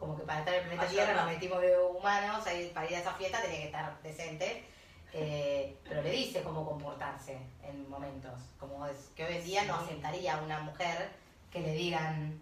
Como 0.00 0.16
que 0.16 0.22
para 0.22 0.38
estar 0.38 0.54
en 0.54 0.60
el 0.62 0.66
planeta 0.68 0.90
Tierra 0.90 1.12
no. 1.12 1.20
nos 1.20 1.30
metimos 1.30 1.60
de 1.60 1.78
humanos, 1.78 2.46
ahí 2.46 2.70
para 2.74 2.88
ir 2.88 2.96
a 2.96 3.00
esa 3.00 3.12
fiesta 3.12 3.42
tenía 3.42 3.58
que 3.58 3.66
estar 3.66 4.02
decente. 4.02 4.64
Eh, 5.12 5.76
pero 5.86 6.00
le 6.02 6.10
dice 6.10 6.42
cómo 6.42 6.64
comportarse 6.64 7.38
en 7.62 7.88
momentos. 7.90 8.40
Como 8.58 8.86
es 8.86 9.10
que 9.14 9.24
hoy 9.26 9.36
en 9.36 9.44
día 9.44 9.64
no 9.64 9.76
Sí. 9.80 9.84
aceptaría 9.84 10.36
a 10.36 10.42
una 10.42 10.60
mujer 10.60 11.10
que 11.52 11.60
le 11.60 11.74
digan. 11.74 12.40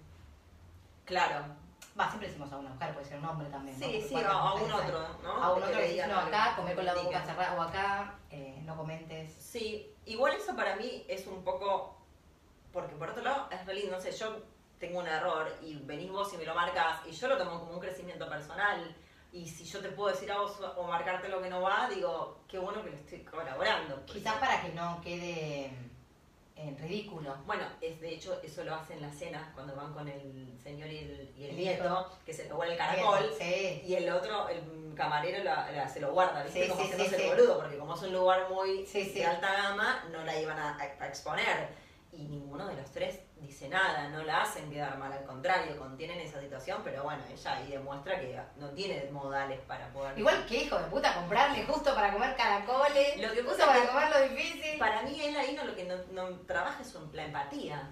Claro. 1.05 1.47
Va, 1.99 2.07
siempre 2.07 2.29
decimos 2.29 2.53
a 2.53 2.59
una 2.59 2.71
mujer, 2.71 2.95
puede 2.95 3.07
ser 3.07 3.19
un 3.19 3.25
hombre 3.25 3.49
también. 3.49 3.77
Sí, 3.77 4.05
sí, 4.09 4.15
a, 4.15 4.55
un 4.55 4.71
otro, 4.71 5.09
¿no? 5.25 5.33
A 5.33 5.53
un 5.53 5.63
otro 5.65 5.77
que 5.79 5.89
digan 5.89 6.11
no, 6.11 6.19
acá, 6.21 6.55
comer 6.55 6.77
con 6.77 6.87
la 6.87 6.95
boca 6.95 7.25
cerrada, 7.25 7.59
o 7.59 7.63
acá, 7.63 8.15
eh, 8.31 8.61
no 8.65 8.77
comentes. 8.77 9.33
Sí, 9.35 9.93
igual 10.07 10.35
eso 10.35 10.55
para 10.55 10.77
mí 10.77 11.05
es 11.09 11.27
un 11.27 11.43
poco, 11.43 11.97
porque 12.73 12.95
por 12.95 13.11
otro 13.11 13.25
lado 13.25 13.49
es 13.51 13.67
re 13.67 13.75
lindo, 13.75 13.97
no 13.97 14.01
sé, 14.01 14.13
yo 14.13 14.37
tengo 14.79 15.01
un 15.01 15.07
error 15.09 15.53
y 15.63 15.75
venís 15.77 16.11
vos 16.11 16.33
y 16.33 16.37
me 16.37 16.45
lo 16.45 16.55
marcas 16.55 17.01
y 17.07 17.13
yo 17.13 17.29
lo 17.29 17.37
tomo 17.37 17.59
como 17.61 17.73
un 17.73 17.81
crecimiento 17.81 18.29
personal 18.29 18.95
y 19.33 19.47
si 19.49 19.65
yo 19.65 19.81
te 19.81 19.89
puedo 19.91 20.11
decir 20.15 20.31
a 20.33 20.39
vos 20.39 20.57
o 20.77 20.83
marcarte 20.85 21.29
lo 21.29 21.43
que 21.43 21.51
no 21.51 21.61
va, 21.61 21.89
digo, 21.95 22.41
qué 22.49 22.59
bueno 22.59 22.83
que 22.83 22.91
le 22.91 22.97
estoy 22.97 23.21
colaborando. 23.21 24.05
Quizás 24.07 24.35
para 24.37 24.63
que 24.63 24.71
no 24.71 25.01
quede 25.03 25.71
en 26.57 26.77
ridículo. 26.79 27.37
Bueno, 27.47 27.65
es 27.81 28.01
de 28.01 28.15
hecho 28.15 28.41
eso 28.43 28.65
lo 28.65 28.75
hacen 28.75 28.97
en 28.97 29.03
la 29.03 29.13
cena 29.13 29.51
cuando 29.55 29.77
van 29.77 29.93
con 29.93 30.09
el 30.09 30.59
señor 30.63 30.89
y 30.91 30.99
el, 30.99 31.35
y 31.37 31.45
el 31.45 31.51
El 31.51 31.57
nieto, 31.57 32.11
que 32.25 32.33
se 32.33 32.49
lo 32.49 32.57
huele 32.57 32.73
el 32.73 32.79
caracol. 32.79 33.31
Sí. 33.39 33.83
Y 33.87 33.95
el 33.95 34.11
otro, 34.11 34.49
el 34.49 34.95
camarero, 34.97 35.45
la- 35.45 35.71
la- 35.73 35.89
se 35.89 36.01
lo 36.01 36.13
guarda, 36.13 36.43
¿viste? 36.45 36.65
Sí, 36.65 36.69
como 36.71 36.83
sí, 36.85 37.15
el 37.15 37.29
boludo, 37.29 37.61
porque 37.61 37.79
como 37.79 37.95
es 37.95 38.03
un 38.03 38.13
lugar 38.13 38.49
muy 38.51 38.85
de 38.85 39.27
alta 39.27 39.53
gama, 39.53 40.05
no 40.11 40.25
la 40.25 40.41
iban 40.41 40.59
a, 40.59 40.77
a 40.79 41.07
exponer. 41.07 41.69
Y 42.13 42.23
ninguno 42.25 42.67
de 42.67 42.75
los 42.75 42.91
tres 42.91 43.21
dice 43.41 43.69
nada, 43.69 44.09
no 44.09 44.23
la 44.25 44.43
hacen 44.43 44.71
quedar 44.71 44.99
mal, 44.99 45.13
al 45.13 45.25
contrario, 45.25 45.77
contienen 45.79 46.21
esa 46.21 46.41
situación, 46.41 46.81
pero 46.85 47.03
bueno, 47.05 47.23
ella 47.31 47.57
ahí 47.57 47.69
demuestra 47.71 48.21
que 48.21 48.39
no 48.57 48.69
tiene 48.71 49.09
modales 49.11 49.61
para 49.61 49.89
poder... 49.93 50.19
Igual 50.19 50.45
que 50.47 50.65
hijo 50.65 50.77
de 50.79 50.85
puta, 50.85 51.15
comprarle 51.15 51.65
justo 51.65 51.95
para 51.95 52.13
comer 52.13 52.35
caracoles, 52.37 53.17
Lo 53.21 53.33
que 53.33 53.43
justo 53.43 53.65
para 53.67 53.81
que- 53.83 53.89
comer 53.89 54.11
lo 54.11 54.21
difícil. 54.35 54.79
Para 54.79 55.03
mí 55.03 55.21
él 55.21 55.37
ahí 55.37 55.55
no, 55.55 55.65
lo 55.65 55.75
que 55.75 55.85
no, 55.85 55.97
no 56.13 56.31
trabaja 56.47 56.83
es 56.83 56.89
su- 56.91 57.11
la 57.13 57.25
empatía, 57.25 57.91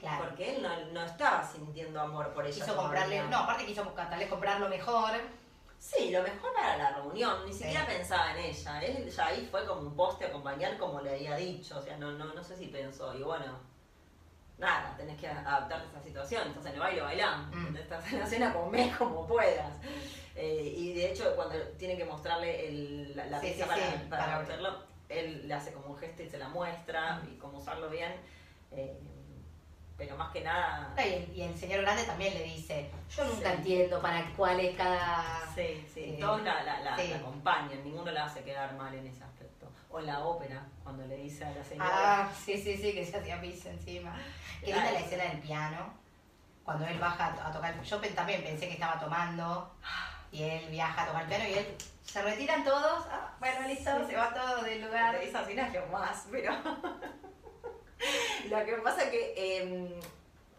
Claro. 0.00 0.24
porque 0.28 0.56
él 0.56 0.62
no, 0.62 0.68
no 0.92 1.04
estaba 1.04 1.42
sintiendo 1.44 2.00
amor 2.00 2.32
por 2.32 2.46
ella. 2.46 2.54
Quiso 2.54 2.76
comprarle, 2.76 3.22
no, 3.24 3.38
aparte 3.38 3.66
quiso 3.66 3.82
tal 3.82 4.18
vez 4.18 4.28
comprar 4.28 4.60
lo 4.60 4.68
mejor. 4.68 5.10
Sí, 5.80 6.10
lo 6.10 6.22
mejor 6.22 6.52
para 6.54 6.76
la 6.76 6.90
reunión, 6.90 7.44
ni 7.46 7.52
Sí. 7.52 7.60
siquiera 7.64 7.86
pensaba 7.86 8.32
en 8.32 8.38
ella. 8.46 8.80
Él 8.82 9.10
ya 9.10 9.26
ahí 9.26 9.46
fue 9.50 9.64
como 9.64 9.80
un 9.82 9.94
poste 9.96 10.24
a 10.24 10.28
acompañar 10.28 10.76
como 10.78 11.00
le 11.00 11.10
había 11.14 11.36
dicho. 11.36 11.78
O 11.78 11.82
sea, 11.82 11.96
no, 11.96 12.10
no, 12.12 12.32
no 12.34 12.42
sé 12.42 12.56
si 12.56 12.66
pensó. 12.66 13.14
Y 13.14 13.22
bueno, 13.22 13.58
nada, 14.58 14.94
tenés 14.96 15.18
que 15.20 15.28
adaptarte 15.28 15.86
a 15.86 15.90
esa 15.90 16.02
situación. 16.02 16.48
Estás 16.48 16.66
en 16.66 16.74
el 16.74 16.80
baile, 16.80 17.00
bailán. 17.00 17.50
Mm. 17.50 17.76
Estás 17.76 18.12
en 18.12 18.20
la 18.20 18.26
cena, 18.26 18.52
comés 18.52 18.96
como 18.96 19.26
puedas. 19.26 19.72
Eh, 20.34 20.72
y 20.76 20.94
de 20.94 21.10
hecho, 21.12 21.34
cuando 21.36 21.56
tiene 21.78 21.96
que 21.96 22.04
mostrarle 22.04 22.68
el- 22.68 23.16
la, 23.16 23.26
la 23.26 23.40
Sí, 23.40 23.54
sí, 23.54 23.62
para, 23.62 23.76
sí, 23.76 23.82
para 24.08 24.24
para- 24.24 24.38
hacerlo, 24.40 24.82
él 25.08 25.48
le 25.48 25.54
hace 25.54 25.72
como 25.72 25.88
un 25.88 25.96
gesto 25.98 26.22
y 26.22 26.28
se 26.28 26.38
la 26.38 26.48
muestra 26.48 27.16
Mm. 27.16 27.32
y 27.32 27.36
cómo 27.38 27.58
usarlo 27.58 27.88
bien. 27.88 28.12
Eh, 28.72 28.96
pero 29.96 30.16
más 30.16 30.30
que 30.32 30.42
nada... 30.42 30.94
Y 30.96 31.08
el, 31.12 31.36
y 31.36 31.42
el 31.42 31.56
señor 31.58 31.80
grande 31.82 32.04
también 32.04 32.32
le 32.34 32.44
dice, 32.44 32.88
yo 33.16 33.24
nunca 33.24 33.52
entiendo 33.52 34.00
para 34.00 34.32
cuál 34.36 34.60
es 34.60 34.76
cada... 34.76 35.42
Sí, 35.56 35.84
sí, 35.92 36.14
Eh, 36.14 36.18
todos 36.20 36.40
la, 36.44 36.62
la, 36.62 36.80
la 36.80 36.94
acompañan, 37.16 37.82
ninguno 37.82 38.12
la 38.12 38.26
hace 38.26 38.44
quedar 38.44 38.74
mal 38.76 38.94
en 38.94 39.08
ese 39.08 39.24
aspecto. 39.24 39.57
O 39.90 40.00
en 40.00 40.06
la 40.06 40.20
ópera, 40.20 40.66
cuando 40.82 41.06
le 41.06 41.16
dice 41.16 41.44
a 41.44 41.50
la 41.50 41.64
señora. 41.64 41.90
Ah, 41.90 42.30
sí, 42.44 42.60
sí, 42.60 42.76
sí, 42.76 42.92
que 42.92 43.06
se 43.06 43.16
hacía 43.16 43.40
pis 43.40 43.64
encima. 43.66 44.14
Qué 44.60 44.66
linda 44.66 44.92
la 44.92 45.00
escena 45.00 45.24
del 45.24 45.40
piano, 45.40 45.94
cuando 46.64 46.86
él 46.86 46.98
baja 46.98 47.34
a, 47.46 47.52
tocar. 47.52 47.82
Yo 47.82 47.98
también 48.14 48.42
pensé 48.42 48.66
que 48.66 48.74
estaba 48.74 49.00
tomando 49.00 49.74
y 50.30 50.42
él 50.42 50.68
viaja 50.70 51.02
a 51.02 51.06
tocar 51.06 51.22
el 51.22 51.28
piano 51.28 51.48
y 51.48 51.54
él 51.54 51.76
se 52.02 52.22
retiran 52.22 52.64
todos. 52.64 53.06
Ah, 53.10 53.34
bueno, 53.40 53.66
listo, 53.66 53.90
Sí. 54.00 54.10
se 54.10 54.16
va 54.16 54.34
todo 54.34 54.62
del 54.62 54.82
lugar. 54.82 55.14
Esa 55.16 55.42
escena 55.42 55.68
es 55.68 55.74
lo 55.74 55.86
más, 55.86 56.26
pero. 56.30 56.52
lo 58.50 58.64
que 58.64 58.72
pasa 58.84 59.04
es 59.04 59.10
que 59.10 59.34
eh, 59.36 60.00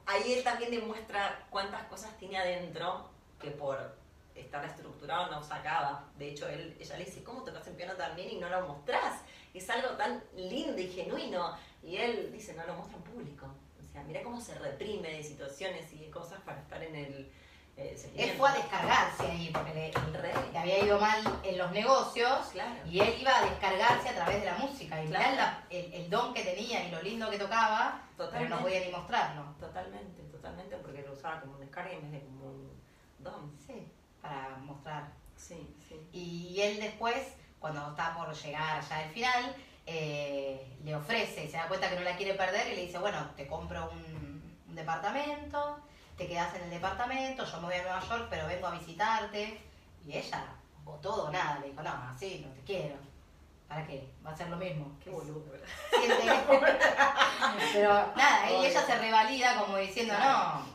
ahí 0.08 0.34
él 0.34 0.44
también 0.44 0.72
demuestra 0.72 1.46
cuántas 1.52 1.84
cosas 1.84 2.18
tiene 2.18 2.40
adentro 2.40 3.10
que 3.40 3.52
por 3.52 3.99
estar 4.36 4.64
estructurado 4.66 5.30
no 5.32 5.44
sacaba. 5.44 6.06
De 6.18 6.30
hecho, 6.30 6.48
él, 6.48 6.76
ella 6.80 6.98
le 6.98 7.06
dice, 7.06 7.24
¿cómo 7.24 7.44
tocas 7.44 7.68
el 7.68 7.76
piano 7.76 7.94
tan 7.94 8.16
bien 8.16 8.30
y 8.32 8.36
no 8.40 8.50
lo 8.50 8.68
mostrás? 8.68 9.22
Es 9.54 9.70
algo 9.70 9.90
tan 9.98 10.24
lindo 10.36 10.80
y 10.80 10.88
genuino. 10.88 11.56
Y 11.84 11.98
él 11.98 12.32
dice, 12.32 12.54
no 12.54 12.66
lo 12.66 12.76
muestra 12.76 12.98
en 12.98 13.04
público. 13.04 13.46
O 13.80 13.92
sea, 13.92 14.04
mira 14.04 14.22
cómo 14.24 14.40
se 14.40 14.54
reprime 14.60 15.10
de 15.10 15.24
situaciones 15.24 15.92
y 15.94 15.98
de 16.00 16.10
cosas 16.12 16.40
para 16.42 16.60
estar 16.62 16.82
en 16.84 16.96
el... 16.96 17.32
eh, 17.78 18.12
Él 18.16 18.32
fue 18.38 18.50
a 18.50 18.54
descargarse 18.54 19.24
ahí 19.26 19.50
porque 19.52 19.74
le, 19.74 20.58
había 20.60 20.80
ido 20.86 21.00
mal 21.00 21.22
en 21.44 21.58
los 21.58 21.72
negocios 21.72 22.48
Claro. 22.52 22.76
y 22.86 23.00
él 23.00 23.16
iba 23.20 23.36
a 23.38 23.46
descargarse 23.46 24.10
a 24.10 24.16
través 24.16 24.40
de 24.42 24.46
la 24.46 24.58
música. 24.58 25.04
Y 25.04 25.08
Claro. 25.08 25.36
la- 25.36 25.66
el, 25.72 25.94
el 25.94 26.10
don 26.10 26.34
que 26.34 26.44
tenía 26.44 26.88
y 26.88 26.92
lo 26.92 27.02
lindo 27.02 27.30
que 27.32 27.40
tocaba, 27.40 28.02
pero 28.18 28.48
no 28.50 28.60
podía 28.62 28.82
ni 28.86 28.92
mostrarlo. 28.92 29.44
Totalmente, 29.60 30.22
totalmente, 30.24 30.76
porque 30.78 31.02
lo 31.02 31.14
usaba 31.14 31.40
como 31.42 31.54
un 31.54 31.60
descarga 31.62 31.92
en 31.94 32.02
vez 32.02 32.12
de 32.22 32.28
como 32.28 32.46
un 32.46 32.82
don. 33.20 33.58
Sí, 33.66 33.92
para 34.22 34.58
mostrar. 34.58 35.08
Sí, 35.36 35.76
sí. 35.88 35.96
Y 36.12 36.62
él 36.62 36.80
después, 36.80 37.16
cuando 37.60 37.90
está 37.90 38.14
por 38.16 38.34
llegar 38.34 38.82
ya 38.88 39.00
al 39.00 39.10
final, 39.12 39.56
eh, 39.86 40.78
le 40.84 40.96
ofrece, 40.96 41.48
se 41.48 41.58
da 41.58 41.68
cuenta 41.68 41.90
que 41.90 41.96
no 41.96 42.02
la 42.02 42.16
quiere 42.16 42.34
perder 42.36 42.72
y 42.72 42.76
le 42.76 42.86
dice, 42.86 43.00
bueno, 43.00 43.30
te 43.36 43.48
compro 43.48 43.90
un, 43.92 44.58
un 44.68 44.76
departamento, 44.76 45.80
te 46.18 46.28
quedas 46.28 46.54
en 46.56 46.64
el 46.64 46.70
departamento, 46.70 47.46
yo 47.46 47.62
me 47.62 47.68
voy 47.68 47.76
a 47.76 47.82
Nueva 47.82 48.08
York, 48.08 48.28
pero 48.30 48.46
vengo 48.48 48.68
a 48.68 48.72
visitarte. 48.72 49.62
Y 50.06 50.18
ella, 50.18 50.46
o 50.86 50.94
todo 50.96 51.28
o 51.28 51.32
nada, 51.32 51.60
le 51.60 51.70
dijo, 51.70 51.82
no, 51.82 51.92
así 52.14 52.44
no 52.46 52.54
te 52.54 52.62
quiero. 52.62 52.96
¿Para 53.68 53.86
qué? 53.86 54.12
Va 54.26 54.32
a 54.32 54.38
ser 54.38 54.50
lo 54.50 54.58
mismo. 54.58 54.98
Qué 55.04 55.10
boludo, 55.12 55.44
Pero 57.74 57.94
nada, 58.16 58.52
y 58.52 58.66
ella 58.66 58.82
se 58.84 58.98
revalida 58.98 59.60
como 59.60 59.78
diciendo, 59.78 60.14
no, 60.18 60.66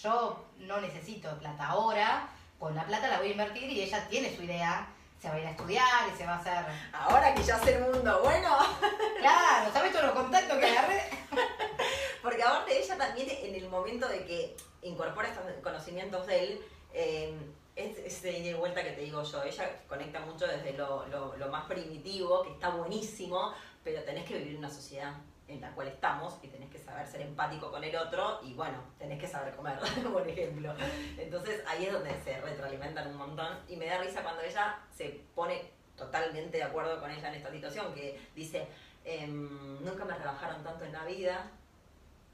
yo 0.00 0.44
no 0.58 0.80
necesito 0.80 1.36
plata 1.38 1.66
ahora, 1.66 2.28
pues 2.58 2.74
la 2.74 2.84
plata 2.84 3.08
la 3.08 3.18
voy 3.18 3.28
a 3.28 3.30
invertir 3.32 3.70
y 3.70 3.82
ella 3.82 4.06
tiene 4.08 4.34
su 4.34 4.42
idea, 4.42 4.88
se 5.20 5.28
va 5.28 5.34
a 5.34 5.40
ir 5.40 5.46
a 5.46 5.50
estudiar 5.50 6.08
y 6.12 6.16
se 6.16 6.26
va 6.26 6.34
a 6.34 6.38
hacer... 6.38 6.64
Ahora 6.92 7.34
que 7.34 7.42
ya 7.42 7.58
sé 7.58 7.74
el 7.76 7.82
mundo 7.82 8.20
bueno, 8.22 8.56
Claro, 9.20 9.72
¿sabes 9.72 9.92
todos 9.92 10.06
los 10.06 10.14
contactos 10.14 10.58
que 10.58 10.66
agarré? 10.66 11.02
porque 12.22 12.42
aparte 12.42 12.78
ella 12.78 12.96
también 12.96 13.28
en 13.30 13.54
el 13.54 13.68
momento 13.68 14.08
de 14.08 14.24
que 14.24 14.56
incorpora 14.82 15.28
estos 15.28 15.44
conocimientos 15.62 16.26
de 16.26 16.44
él, 16.44 16.60
Eh, 16.92 17.34
es 17.76 18.24
ida 18.24 18.50
y 18.50 18.54
vuelta 18.54 18.84
que 18.84 18.92
te 18.92 19.00
digo 19.00 19.20
yo, 19.24 19.42
ella 19.42 19.80
conecta 19.88 20.20
mucho 20.20 20.46
desde 20.46 20.74
lo, 20.74 21.06
lo, 21.08 21.36
lo 21.36 21.48
más 21.48 21.64
primitivo, 21.64 22.44
que 22.44 22.52
está 22.52 22.68
buenísimo, 22.70 23.52
pero 23.82 24.00
tenés 24.04 24.24
que 24.24 24.34
vivir 24.38 24.52
en 24.52 24.58
una 24.58 24.70
sociedad 24.70 25.12
en 25.46 25.60
la 25.60 25.72
cual 25.72 25.88
estamos 25.88 26.38
y 26.42 26.48
tenés 26.48 26.70
que 26.70 26.78
saber 26.78 27.06
ser 27.06 27.20
empático 27.20 27.70
con 27.70 27.84
el 27.84 27.94
otro 27.96 28.40
y 28.42 28.54
bueno, 28.54 28.78
tenés 28.98 29.20
que 29.20 29.26
saber 29.26 29.54
comer, 29.54 29.78
por 30.12 30.26
ejemplo. 30.26 30.74
Entonces 31.18 31.62
ahí 31.66 31.86
es 31.86 31.92
donde 31.92 32.10
se 32.22 32.40
retroalimentan 32.40 33.08
un 33.08 33.16
montón 33.16 33.58
y 33.68 33.76
me 33.76 33.86
da 33.86 33.98
risa 33.98 34.22
cuando 34.22 34.42
ella 34.42 34.78
se 34.96 35.20
pone 35.34 35.70
totalmente 35.96 36.56
de 36.56 36.62
acuerdo 36.62 37.00
con 37.00 37.10
ella 37.10 37.28
en 37.28 37.34
esta 37.36 37.50
situación, 37.50 37.94
que 37.94 38.18
dice, 38.34 38.66
em, 39.04 39.84
nunca 39.84 40.04
me 40.04 40.16
rebajaron 40.16 40.62
tanto 40.64 40.84
en 40.84 40.92
la 40.92 41.04
vida. 41.04 41.50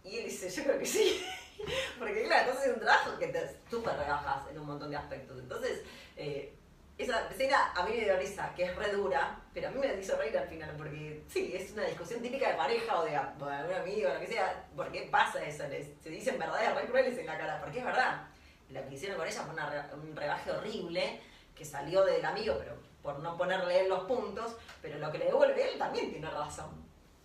Y 0.02 0.18
él 0.18 0.24
dice, 0.24 0.48
yo 0.48 0.64
creo 0.64 0.78
que 0.78 0.86
sí. 0.86 1.22
Porque 1.98 2.24
claro, 2.24 2.48
entonces 2.48 2.70
es 2.70 2.74
un 2.74 2.80
trabajo 2.80 3.18
que 3.18 3.26
te 3.28 3.56
súper 3.68 3.96
rebajas 3.96 4.48
en 4.50 4.58
un 4.58 4.66
montón 4.66 4.90
de 4.90 4.96
aspectos. 4.96 5.38
Entonces, 5.38 5.82
eh, 6.16 6.54
esa 7.02 7.28
escena 7.28 7.72
a 7.74 7.84
mí 7.84 7.92
me 7.96 8.04
dio 8.04 8.16
risa, 8.16 8.52
que 8.54 8.64
es 8.64 8.76
re 8.76 8.92
dura, 8.92 9.38
pero 9.54 9.68
a 9.68 9.70
mí 9.70 9.78
me 9.78 9.94
hizo 9.94 10.16
reír 10.16 10.36
al 10.36 10.48
final, 10.48 10.74
porque 10.76 11.22
sí, 11.28 11.52
es 11.54 11.72
una 11.72 11.84
discusión 11.84 12.20
típica 12.20 12.50
de 12.50 12.54
pareja 12.54 13.00
o 13.00 13.04
de, 13.04 13.10
de 13.12 13.68
un 13.68 13.74
amigo, 13.74 14.08
lo 14.12 14.20
que 14.20 14.26
sea. 14.26 14.64
¿Por 14.76 14.90
qué 14.92 15.08
pasa 15.10 15.42
eso? 15.42 15.66
Les, 15.68 15.88
se 16.02 16.10
dicen 16.10 16.38
verdades 16.38 16.74
re 16.74 16.86
crueles 16.86 17.18
en 17.18 17.26
la 17.26 17.38
cara, 17.38 17.60
porque 17.60 17.78
es 17.78 17.84
verdad. 17.84 18.22
Lo 18.68 18.86
que 18.86 18.94
hicieron 18.94 19.18
con 19.18 19.26
ella 19.26 19.42
fue 19.42 19.54
una 19.54 19.90
un 19.94 20.14
rebaje 20.14 20.50
horrible 20.50 21.20
que 21.54 21.64
salió 21.64 22.04
del 22.04 22.24
amigo, 22.24 22.56
pero 22.58 22.76
por 23.02 23.18
no 23.18 23.36
ponerle 23.36 23.80
él 23.80 23.88
los 23.88 24.04
puntos, 24.04 24.56
pero 24.82 24.98
lo 24.98 25.10
que 25.10 25.18
le 25.18 25.26
devuelve 25.26 25.72
él 25.72 25.78
también 25.78 26.10
tiene 26.10 26.30
razón. 26.30 26.70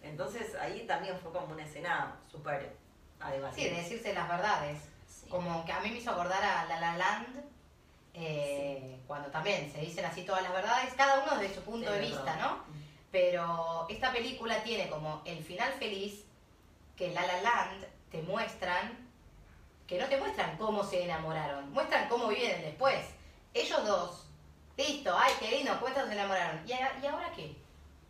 Entonces 0.01 0.55
ahí 0.55 0.85
también 0.88 1.17
fue 1.19 1.31
como 1.31 1.53
una 1.53 1.63
escena 1.63 2.15
súper 2.31 2.75
a 3.19 3.31
debatir. 3.31 3.63
Sí, 3.63 3.69
de 3.69 3.75
decirse 3.77 4.13
las 4.13 4.27
verdades. 4.27 4.79
Sí. 5.07 5.27
Como 5.29 5.65
que 5.65 5.71
a 5.71 5.79
mí 5.79 5.89
me 5.89 5.97
hizo 5.97 6.11
acordar 6.11 6.43
a 6.43 6.65
La 6.65 6.79
La 6.79 6.97
Land, 6.97 7.43
eh, 8.15 8.99
cuando 9.08 9.30
también 9.30 9.71
se 9.71 9.82
dicen 9.82 10.06
así 10.06 10.23
todas 10.23 10.41
las 10.43 10.51
verdades, 10.54 10.93
cada 10.95 11.23
uno 11.23 11.38
desde 11.38 11.56
su 11.56 11.62
punto 11.62 11.91
de 11.91 11.99
vista. 11.99 12.36
¿no? 12.38 12.63
Pero 13.12 13.86
esta 13.89 14.12
película 14.12 14.63
tiene 14.63 14.89
como 14.89 15.21
el 15.25 15.43
final 15.43 15.71
feliz 15.73 16.23
que 16.97 17.12
La 17.12 17.25
La 17.25 17.41
Land 17.41 17.86
te 18.12 18.21
muestran, 18.23 18.97
que 19.88 19.99
no 19.99 20.06
te 20.08 20.17
muestran 20.17 20.58
cómo 20.58 20.84
se 20.84 21.04
enamoraron, 21.04 21.71
muestran 21.71 22.08
cómo 22.10 22.28
viven 22.28 22.62
después. 22.62 23.06
Ellos 23.54 23.86
dos, 23.86 24.28
listo, 24.78 25.15
ay, 25.17 25.32
qué 25.39 25.51
lindo, 25.51 25.78
¿cómo 25.80 25.93
se 25.93 26.01
enamoraron? 26.12 26.62
¿Y, 26.65 26.71
¿Y 26.71 27.08
ahora 27.08 27.32
qué? 27.36 27.56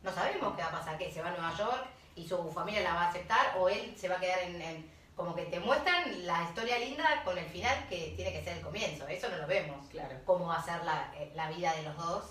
No 0.01 0.11
sabemos 0.13 0.55
qué 0.55 0.61
va 0.61 0.69
a 0.69 0.79
pasar, 0.79 0.97
que 0.97 1.11
se 1.11 1.21
va 1.21 1.29
a 1.29 1.31
Nueva 1.31 1.55
York 1.57 1.85
y 2.15 2.27
su 2.27 2.51
familia 2.51 2.81
la 2.81 2.93
va 2.93 3.01
a 3.05 3.09
aceptar 3.09 3.55
o 3.59 3.67
él 3.69 3.93
se 3.97 4.07
va 4.07 4.15
a 4.15 4.19
quedar 4.19 4.39
en, 4.39 4.61
en- 4.61 4.94
como 5.15 5.33
que 5.35 5.43
te 5.45 5.59
muestran 5.59 6.25
la 6.25 6.43
historia 6.43 6.77
linda 6.79 7.21
con 7.23 7.37
el 7.37 7.45
final 7.45 7.87
que 7.89 8.13
tiene 8.15 8.31
que 8.33 8.43
ser 8.43 8.57
el 8.57 8.61
comienzo, 8.63 9.07
eso 9.07 9.29
no 9.29 9.37
lo 9.37 9.47
vemos 9.47 9.85
Claro. 9.89 10.15
cómo 10.25 10.47
va 10.47 10.55
a 10.55 10.63
ser 10.63 10.83
la, 10.83 11.11
eh, 11.15 11.31
la 11.35 11.49
vida 11.49 11.73
de 11.73 11.83
los 11.83 11.97
dos 11.97 12.23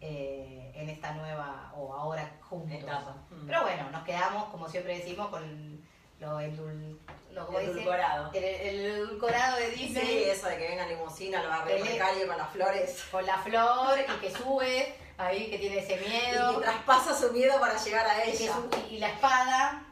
eh, 0.00 0.72
en 0.74 0.88
esta 0.90 1.12
nueva 1.12 1.72
o 1.76 1.94
ahora 1.94 2.30
juntos. 2.42 2.78
Etapa. 2.78 3.16
Mm. 3.30 3.46
Pero 3.46 3.62
bueno, 3.62 3.90
nos 3.90 4.02
quedamos, 4.04 4.44
como 4.50 4.68
siempre 4.68 4.98
decimos, 4.98 5.28
con 5.28 5.82
lo, 6.20 6.40
endul, 6.40 7.00
lo. 7.32 7.58
Edulcorado. 7.60 8.30
El, 8.34 8.44
el 8.44 8.80
edulcorado 8.86 9.56
de 9.56 9.70
Disney. 9.70 10.04
Sí, 10.06 10.24
eso 10.24 10.48
de 10.48 10.58
que 10.58 10.68
venga 10.68 10.86
limusina, 10.86 11.42
lo 11.42 11.52
agarre 11.52 11.76
Que 11.76 11.84
le- 11.84 11.90
precario 11.90 12.26
con 12.26 12.36
las 12.38 12.50
flores 12.50 13.04
Con 13.10 13.24
la 13.26 13.38
flor 13.38 13.98
y 13.98 14.20
que 14.20 14.30
sube 14.34 14.94
ahí, 15.16 15.48
que 15.50 15.58
tiene 15.58 15.78
ese 15.78 15.94
y 16.04 16.08
miedo. 16.08 16.58
que 16.58 16.64
traspasa 16.64 17.16
su 17.16 17.32
miedo 17.32 17.58
para 17.60 17.78
llegar 17.78 18.06
a 18.06 18.26
y, 18.26 18.30
ella. 18.30 18.52
su- 18.54 18.92
y 18.94 18.98
la 18.98 19.08
espada, 19.08 19.83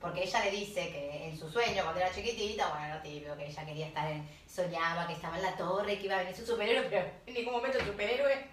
porque 0.00 0.22
ella 0.24 0.44
le 0.44 0.50
dice 0.52 0.88
que 0.90 1.28
en 1.28 1.38
su 1.38 1.50
sueño, 1.50 1.82
cuando 1.82 2.00
era 2.00 2.12
chiquitita, 2.12 2.68
bueno, 2.68 2.94
lo 2.94 3.00
típico, 3.02 3.36
que 3.36 3.46
ella 3.46 3.66
quería 3.66 3.86
estar 3.88 4.10
en, 4.10 4.28
soñaba 4.48 5.06
que 5.06 5.14
estaba 5.14 5.36
en 5.36 5.42
la 5.42 5.56
torre, 5.56 5.98
que 5.98 6.04
iba 6.06 6.14
a 6.14 6.18
venir 6.18 6.36
su 6.36 6.46
superhéroe, 6.46 6.86
pero 6.88 7.10
en 7.26 7.34
ningún 7.34 7.54
momento 7.54 7.78
el 7.78 7.86
superhéroe 7.86 8.48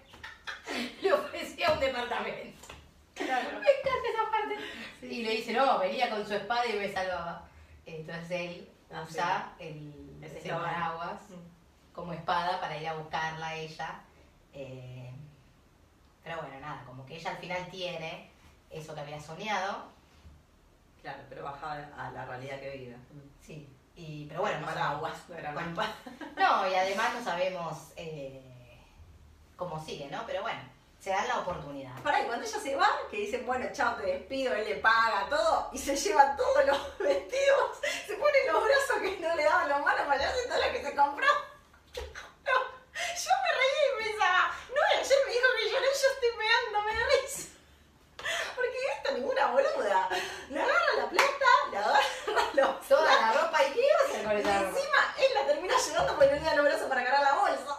le 1.02 1.12
ofrecía 1.12 1.72
un 1.72 1.80
departamento. 1.80 2.66
Claro. 3.14 3.48
Me 3.60 3.66
encanta 3.70 4.08
esa 4.12 4.30
parte. 4.30 4.56
Y 5.06 5.22
le 5.22 5.30
dice, 5.30 5.52
no, 5.52 5.78
venía 5.78 6.10
con 6.10 6.26
su 6.26 6.34
espada 6.34 6.66
y 6.66 6.72
me 6.74 6.92
salvaba. 6.92 7.48
Entonces 7.86 8.30
él 8.30 8.68
Ah, 8.92 9.04
usa 9.08 9.52
el, 9.58 9.92
ese 10.22 10.38
eslogan. 10.38 10.62
paraguas 10.62 11.20
como 11.92 12.12
espada 12.12 12.60
para 12.60 12.76
ir 12.76 12.86
a 12.86 12.94
buscarla 12.94 13.48
a 13.48 13.54
ella. 13.56 14.00
Eh, 14.52 15.10
pero 16.22 16.36
bueno, 16.40 16.60
nada, 16.60 16.84
como 16.86 17.04
que 17.04 17.16
ella 17.16 17.30
al 17.30 17.38
final 17.38 17.68
tiene 17.70 18.30
eso 18.70 18.94
que 18.94 19.00
había 19.00 19.20
soñado. 19.20 19.90
Claro, 21.06 21.22
pero 21.28 21.44
bajaba 21.44 21.74
a 21.96 22.10
la 22.10 22.24
realidad 22.24 22.58
que 22.58 22.70
vive. 22.70 22.96
Sí. 23.40 23.72
Y, 23.94 24.26
pero 24.26 24.40
bueno, 24.40 24.58
no 24.58 24.66
paraguas, 24.66 25.16
no 25.28 25.36
era 25.36 25.52
Bueno. 25.52 25.72
No, 26.36 26.66
y 26.68 26.74
además 26.74 27.14
no 27.14 27.22
sabemos 27.22 27.92
eh, 27.94 28.42
cómo 29.56 29.80
sigue, 29.84 30.08
¿no? 30.08 30.24
Pero 30.26 30.42
bueno, 30.42 30.58
se 30.98 31.10
dan 31.10 31.28
la 31.28 31.38
oportunidad. 31.38 31.96
Pará, 32.02 32.22
y 32.22 32.24
cuando 32.26 32.44
ella 32.44 32.58
se 32.58 32.74
va, 32.74 32.88
que 33.08 33.18
dicen, 33.18 33.46
bueno, 33.46 33.66
chao, 33.72 33.94
te 33.94 34.02
despido, 34.06 34.52
él 34.52 34.64
le 34.68 34.74
paga 34.78 35.28
todo, 35.30 35.70
y 35.72 35.78
se 35.78 35.94
lleva 35.94 36.34
todos 36.34 36.66
los 36.66 36.98
vestidos, 36.98 37.78
se 38.04 38.14
pone 38.16 38.36
los 38.50 38.64
brazos 38.64 38.96
que 39.00 39.16
no 39.20 39.32
le 39.36 39.44
daban 39.44 39.68
los 39.68 39.78
manos 39.84 40.06
para 40.08 40.14
allá, 40.14 40.32
y 40.44 40.48
todo 40.48 40.58
lo 40.60 40.72
que 40.72 40.82
se 40.82 40.96
compró. 40.96 41.26
No, 42.44 42.52
yo 42.98 43.30
me 43.44 43.52
reí 43.60 43.78
y 43.92 44.08
pensaba, 44.10 44.50
no, 44.74 44.80
ayer 45.00 45.18
me 45.24 45.32
dijo 45.32 45.46
que 45.56 45.70
lloré, 45.70 45.86
yo 45.86 46.08
estoy 46.14 46.30
meando, 46.36 46.82
me 46.82 46.94
da 46.98 47.06
risa. 47.22 47.48
Porque 48.56 48.78
esta 48.96 49.12
ninguna 49.12 49.46
boluda. 49.52 50.08
Le 50.48 50.60
agarra 50.60 50.92
la 50.98 51.08
plata, 51.08 51.50
le 51.70 51.78
agarra 51.78 52.00
los... 52.54 52.88
Toda 52.88 53.20
la 53.20 53.32
ropa 53.32 53.62
y 53.64 53.72
qué 53.72 53.80
iba 53.80 53.98
a 54.00 54.08
hacer 54.08 54.24
con 54.24 54.36
Y 54.36 54.40
esa 54.40 54.58
ropa. 54.62 54.68
encima 54.78 55.14
él 55.18 55.34
la 55.34 55.46
termina 55.46 55.74
ayudando 55.76 56.16
porque 56.16 56.30
no 56.30 56.34
le 56.36 56.44
da 56.44 56.54
los 56.56 56.64
brazos 56.64 56.88
para 56.88 57.04
cargar 57.04 57.22
la 57.22 57.34
bolsa. 57.34 57.76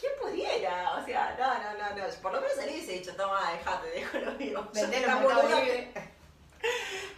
¿Quién 0.00 0.12
pudiera? 0.20 0.94
O 0.96 1.04
sea, 1.04 1.36
no, 1.38 1.54
no, 1.58 1.78
no, 1.78 1.96
no. 1.96 2.14
Por 2.22 2.32
lo 2.32 2.40
menos 2.40 2.58
él 2.58 2.70
hubiese 2.70 2.92
dicho, 2.92 3.14
toma, 3.16 3.52
dejate, 3.52 3.88
dejo 3.90 4.18
lo 4.18 4.32
mío. 4.32 4.68
Yo 4.74 4.80
Vendelo 4.82 4.96
esta 4.96 5.12
en 5.12 5.20
Mercado 5.22 5.42
boluda- 5.42 5.60
Libre. 5.64 5.92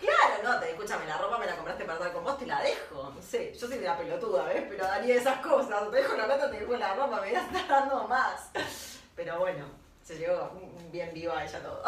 Claro, 0.01 0.43
no, 0.43 0.61
te, 0.61 0.71
escúchame, 0.71 1.07
la 1.07 1.17
ropa 1.19 1.39
me 1.39 1.47
la 1.47 1.57
compraste 1.57 1.85
para 1.85 1.99
estar 1.99 2.13
con 2.13 2.25
vos, 2.25 2.39
te 2.39 2.47
la 2.47 2.61
dejo. 2.63 3.11
No 3.15 3.23
sé, 3.23 3.55
yo 3.55 3.67
soy 3.69 3.79
de 3.79 3.87
la 3.87 3.97
pelotuda, 3.97 4.45
¿ves? 4.45 4.65
Pero 4.69 4.85
daría 4.87 5.17
cosas. 5.81 5.93
Te 5.93 6.03
dejo 6.03 6.17
la 6.17 6.25
plata, 6.27 6.51
te 6.51 6.61
dejo 6.61 6.77
la 6.77 6.95
ropa, 6.95 7.21
me 7.21 7.29
voy 7.29 7.35
a 7.35 7.41
estar 7.41 7.69
dando 7.69 8.09
más. 8.09 8.51
Pero 9.17 9.39
bueno, 9.41 9.67
se 10.03 10.19
llegó 10.19 10.51
bien 10.91 11.13
viva 11.13 11.39
a 11.39 11.45
ella 11.45 11.63
todo. 11.63 11.83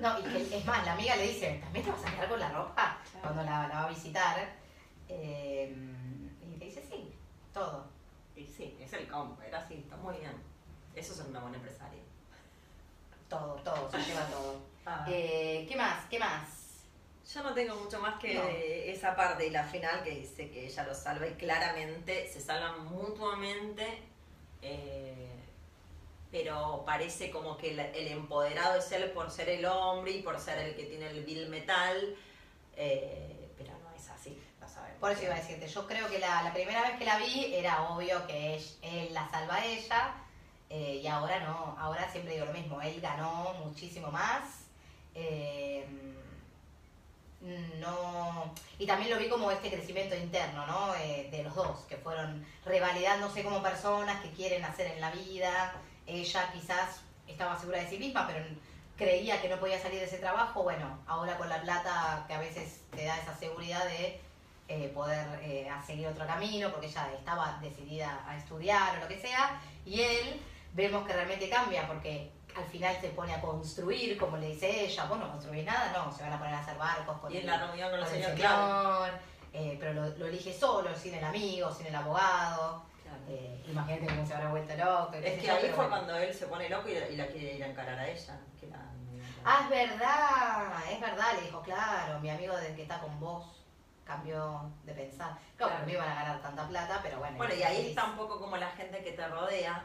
No, 0.00 0.18
y 0.20 0.22
que 0.22 0.58
es 0.58 0.64
más, 0.64 0.84
la 0.84 0.92
amiga 0.92 1.16
le 1.16 1.28
dice, 1.28 1.60
¿también 1.62 1.84
te 1.84 1.90
vas 1.90 2.04
a 2.04 2.10
quedar 2.10 2.28
con 2.28 2.40
la 2.40 2.50
ropa? 2.50 2.98
Cuando 3.20 3.42
la, 3.42 3.68
la 3.68 3.74
va 3.74 3.84
a 3.84 3.88
visitar. 3.88 4.36
Eh, 5.08 5.74
y 6.42 6.56
le 6.56 6.64
dice, 6.64 6.82
sí, 6.88 7.14
todo. 7.52 7.86
Y 8.36 8.46
sí, 8.46 8.78
es 8.80 8.92
el 8.92 9.08
combo, 9.08 9.42
era 9.42 9.58
así, 9.58 9.74
está 9.74 9.96
muy 9.96 10.16
bien. 10.16 10.32
Eso 10.94 11.12
es 11.12 11.20
una 11.20 11.40
buena 11.40 11.56
empresaria. 11.56 12.00
Todo, 13.28 13.54
todo, 13.56 13.90
se 13.90 13.98
lleva 13.98 14.24
todo. 14.26 14.60
Ah. 14.86 15.04
Eh, 15.08 15.66
¿Qué 15.68 15.76
más? 15.76 16.04
¿Qué 16.08 16.18
más? 16.18 16.59
Yo 17.32 17.42
no 17.44 17.54
tengo 17.54 17.76
mucho 17.76 18.00
más 18.00 18.18
que 18.18 18.34
No. 18.34 18.42
esa 18.48 19.14
parte 19.14 19.46
y 19.46 19.50
la 19.50 19.64
final 19.64 20.02
que 20.02 20.10
dice 20.10 20.50
que 20.50 20.66
ella 20.66 20.84
lo 20.84 20.94
salva 20.94 21.26
y 21.28 21.34
claramente 21.34 22.26
se 22.28 22.40
salvan 22.40 22.86
mutuamente, 22.86 24.02
eh, 24.62 25.28
pero 26.30 26.82
parece 26.84 27.30
como 27.30 27.56
que 27.56 27.70
el, 27.72 27.78
el 27.80 28.08
empoderado 28.08 28.78
es 28.78 28.90
él 28.92 29.10
por 29.12 29.30
ser 29.30 29.48
el 29.48 29.64
hombre 29.64 30.12
y 30.12 30.22
por 30.22 30.38
ser 30.40 30.58
el 30.58 30.74
que 30.74 30.84
tiene 30.86 31.08
el 31.10 31.24
bill 31.24 31.48
metal, 31.48 32.16
eh, 32.76 33.48
pero 33.56 33.72
no 33.78 33.94
es 33.94 34.08
así, 34.10 34.36
lo 34.60 34.68
sabemos. 34.68 34.98
Por 34.98 35.12
eso 35.12 35.22
iba 35.24 35.34
a 35.34 35.38
decirte, 35.38 35.68
yo 35.68 35.86
creo 35.86 36.08
que 36.10 36.18
la, 36.18 36.42
la 36.42 36.52
primera 36.52 36.82
vez 36.82 36.98
que 36.98 37.04
la 37.04 37.18
vi 37.18 37.54
era 37.54 37.90
obvio 37.90 38.26
que 38.26 38.56
él, 38.56 38.62
él 38.82 39.14
la 39.14 39.28
salva 39.30 39.56
a 39.56 39.66
ella 39.66 40.14
eh, 40.68 41.00
y 41.02 41.06
ahora 41.06 41.38
no, 41.40 41.76
ahora 41.78 42.10
siempre 42.10 42.34
digo 42.34 42.46
lo 42.46 42.52
mismo, 42.52 42.80
él 42.82 43.00
ganó 43.00 43.54
muchísimo 43.64 44.10
más. 44.10 44.64
eh, 45.14 45.86
no 47.40 48.52
y 48.78 48.86
también 48.86 49.10
lo 49.10 49.18
vi 49.18 49.28
como 49.28 49.50
este 49.50 49.70
crecimiento 49.70 50.14
interno 50.14 50.66
no 50.66 50.94
Eh, 50.96 51.28
de 51.30 51.42
los 51.42 51.54
dos 51.54 51.80
que 51.88 51.96
fueron 51.96 52.44
revalidándose 52.64 53.42
como 53.42 53.62
personas 53.62 54.20
que 54.22 54.30
quieren 54.30 54.64
hacer 54.64 54.86
en 54.88 55.00
la 55.00 55.10
vida. 55.10 55.72
Ella 56.06 56.50
quizás 56.52 57.00
estaba 57.26 57.58
segura 57.58 57.78
de 57.78 57.88
sí 57.88 57.98
misma 57.98 58.26
pero 58.26 58.44
creía 58.96 59.40
que 59.40 59.48
no 59.48 59.58
podía 59.58 59.78
salir 59.80 60.00
de 60.00 60.06
ese 60.06 60.18
trabajo. 60.18 60.62
Bueno 60.62 60.98
ahora 61.06 61.38
con 61.38 61.48
la 61.48 61.62
plata 61.62 62.24
que 62.26 62.34
a 62.34 62.40
veces 62.40 62.82
te 62.90 63.04
da 63.04 63.16
esa 63.16 63.34
seguridad 63.34 63.84
de 63.86 64.20
eh, 64.68 64.88
poder 64.94 65.26
eh, 65.42 65.68
seguir 65.86 66.06
otro 66.08 66.26
camino 66.26 66.70
porque 66.70 66.86
ella 66.86 67.10
estaba 67.16 67.58
decidida 67.62 68.22
a 68.28 68.36
estudiar 68.36 68.98
o 68.98 69.00
lo 69.00 69.08
que 69.08 69.18
sea 69.18 69.60
y 69.84 70.00
él 70.02 70.40
vemos 70.74 71.06
que 71.06 71.12
realmente 71.12 71.48
cambia 71.48 71.86
porque 71.88 72.30
al 72.56 72.64
final 72.64 72.96
se 73.00 73.08
pone 73.10 73.34
a 73.34 73.40
construir 73.40 74.16
como 74.18 74.36
le 74.36 74.48
dice 74.48 74.84
ella 74.84 75.04
vos 75.04 75.18
no 75.18 75.30
construís 75.30 75.64
nada 75.64 75.92
no 75.92 76.12
se 76.12 76.22
van 76.22 76.32
a 76.32 76.38
poner 76.38 76.54
a 76.54 76.60
hacer 76.60 76.76
barcos 76.76 77.18
con 77.18 77.32
Y 77.32 77.36
en 77.36 77.40
el- 77.42 77.46
la 77.46 77.58
reunión 77.66 77.90
con 77.90 77.98
con 78.00 78.08
el 78.08 78.14
señor, 78.14 78.34
claro. 78.34 79.04
señor, 79.06 79.20
eh, 79.52 79.76
pero 79.80 79.92
lo, 79.94 80.08
lo 80.18 80.26
elige 80.26 80.52
solo 80.52 80.94
sin 80.96 81.14
el 81.14 81.24
amigo 81.24 81.72
sin 81.72 81.86
el 81.86 81.94
abogado 81.94 82.84
Claro. 83.02 83.18
eh, 83.28 83.62
imagínate 83.68 84.06
cómo 84.06 84.26
se 84.26 84.34
habrá 84.34 84.50
vuelto 84.50 84.74
loco 84.76 85.14
Es 85.14 85.40
que 85.40 85.46
yo, 85.46 85.52
ahí 85.54 85.60
fue 85.60 85.70
bueno. 85.72 85.88
cuando 85.90 86.16
él 86.16 86.32
se 86.34 86.46
pone 86.46 86.68
loco 86.68 86.88
y, 86.88 86.92
y 86.92 87.16
la 87.16 87.26
quiere 87.26 87.54
ir 87.56 87.64
a 87.64 87.66
encarar 87.66 87.98
a 87.98 88.08
ella. 88.08 88.38
Que 88.60 88.66
la- 88.68 88.76
Ah, 89.44 89.60
es 89.64 89.70
verdad, 89.70 90.90
es 90.92 91.00
verdad, 91.00 91.32
le 91.36 91.42
dijo, 91.46 91.62
claro, 91.62 92.20
mi 92.20 92.28
amigo 92.30 92.54
del 92.58 92.76
que 92.76 92.82
está 92.82 93.00
con 93.00 93.18
vos, 93.18 93.64
cambió 94.04 94.70
de 94.84 94.92
pensar. 94.92 95.32
Claro, 95.56 95.72
Claro. 95.72 95.86
no 95.86 95.92
iban 95.92 96.08
a 96.08 96.14
ganar 96.14 96.42
tanta 96.42 96.68
plata, 96.68 97.00
pero 97.02 97.18
bueno. 97.18 97.36
Bueno, 97.38 97.54
y 97.54 97.62
ahí 97.62 97.76
feliz. 97.76 97.88
está 97.90 98.04
un 98.04 98.16
poco 98.16 98.38
como 98.38 98.56
la 98.58 98.68
gente 98.72 99.02
que 99.02 99.12
te 99.12 99.26
rodea, 99.28 99.82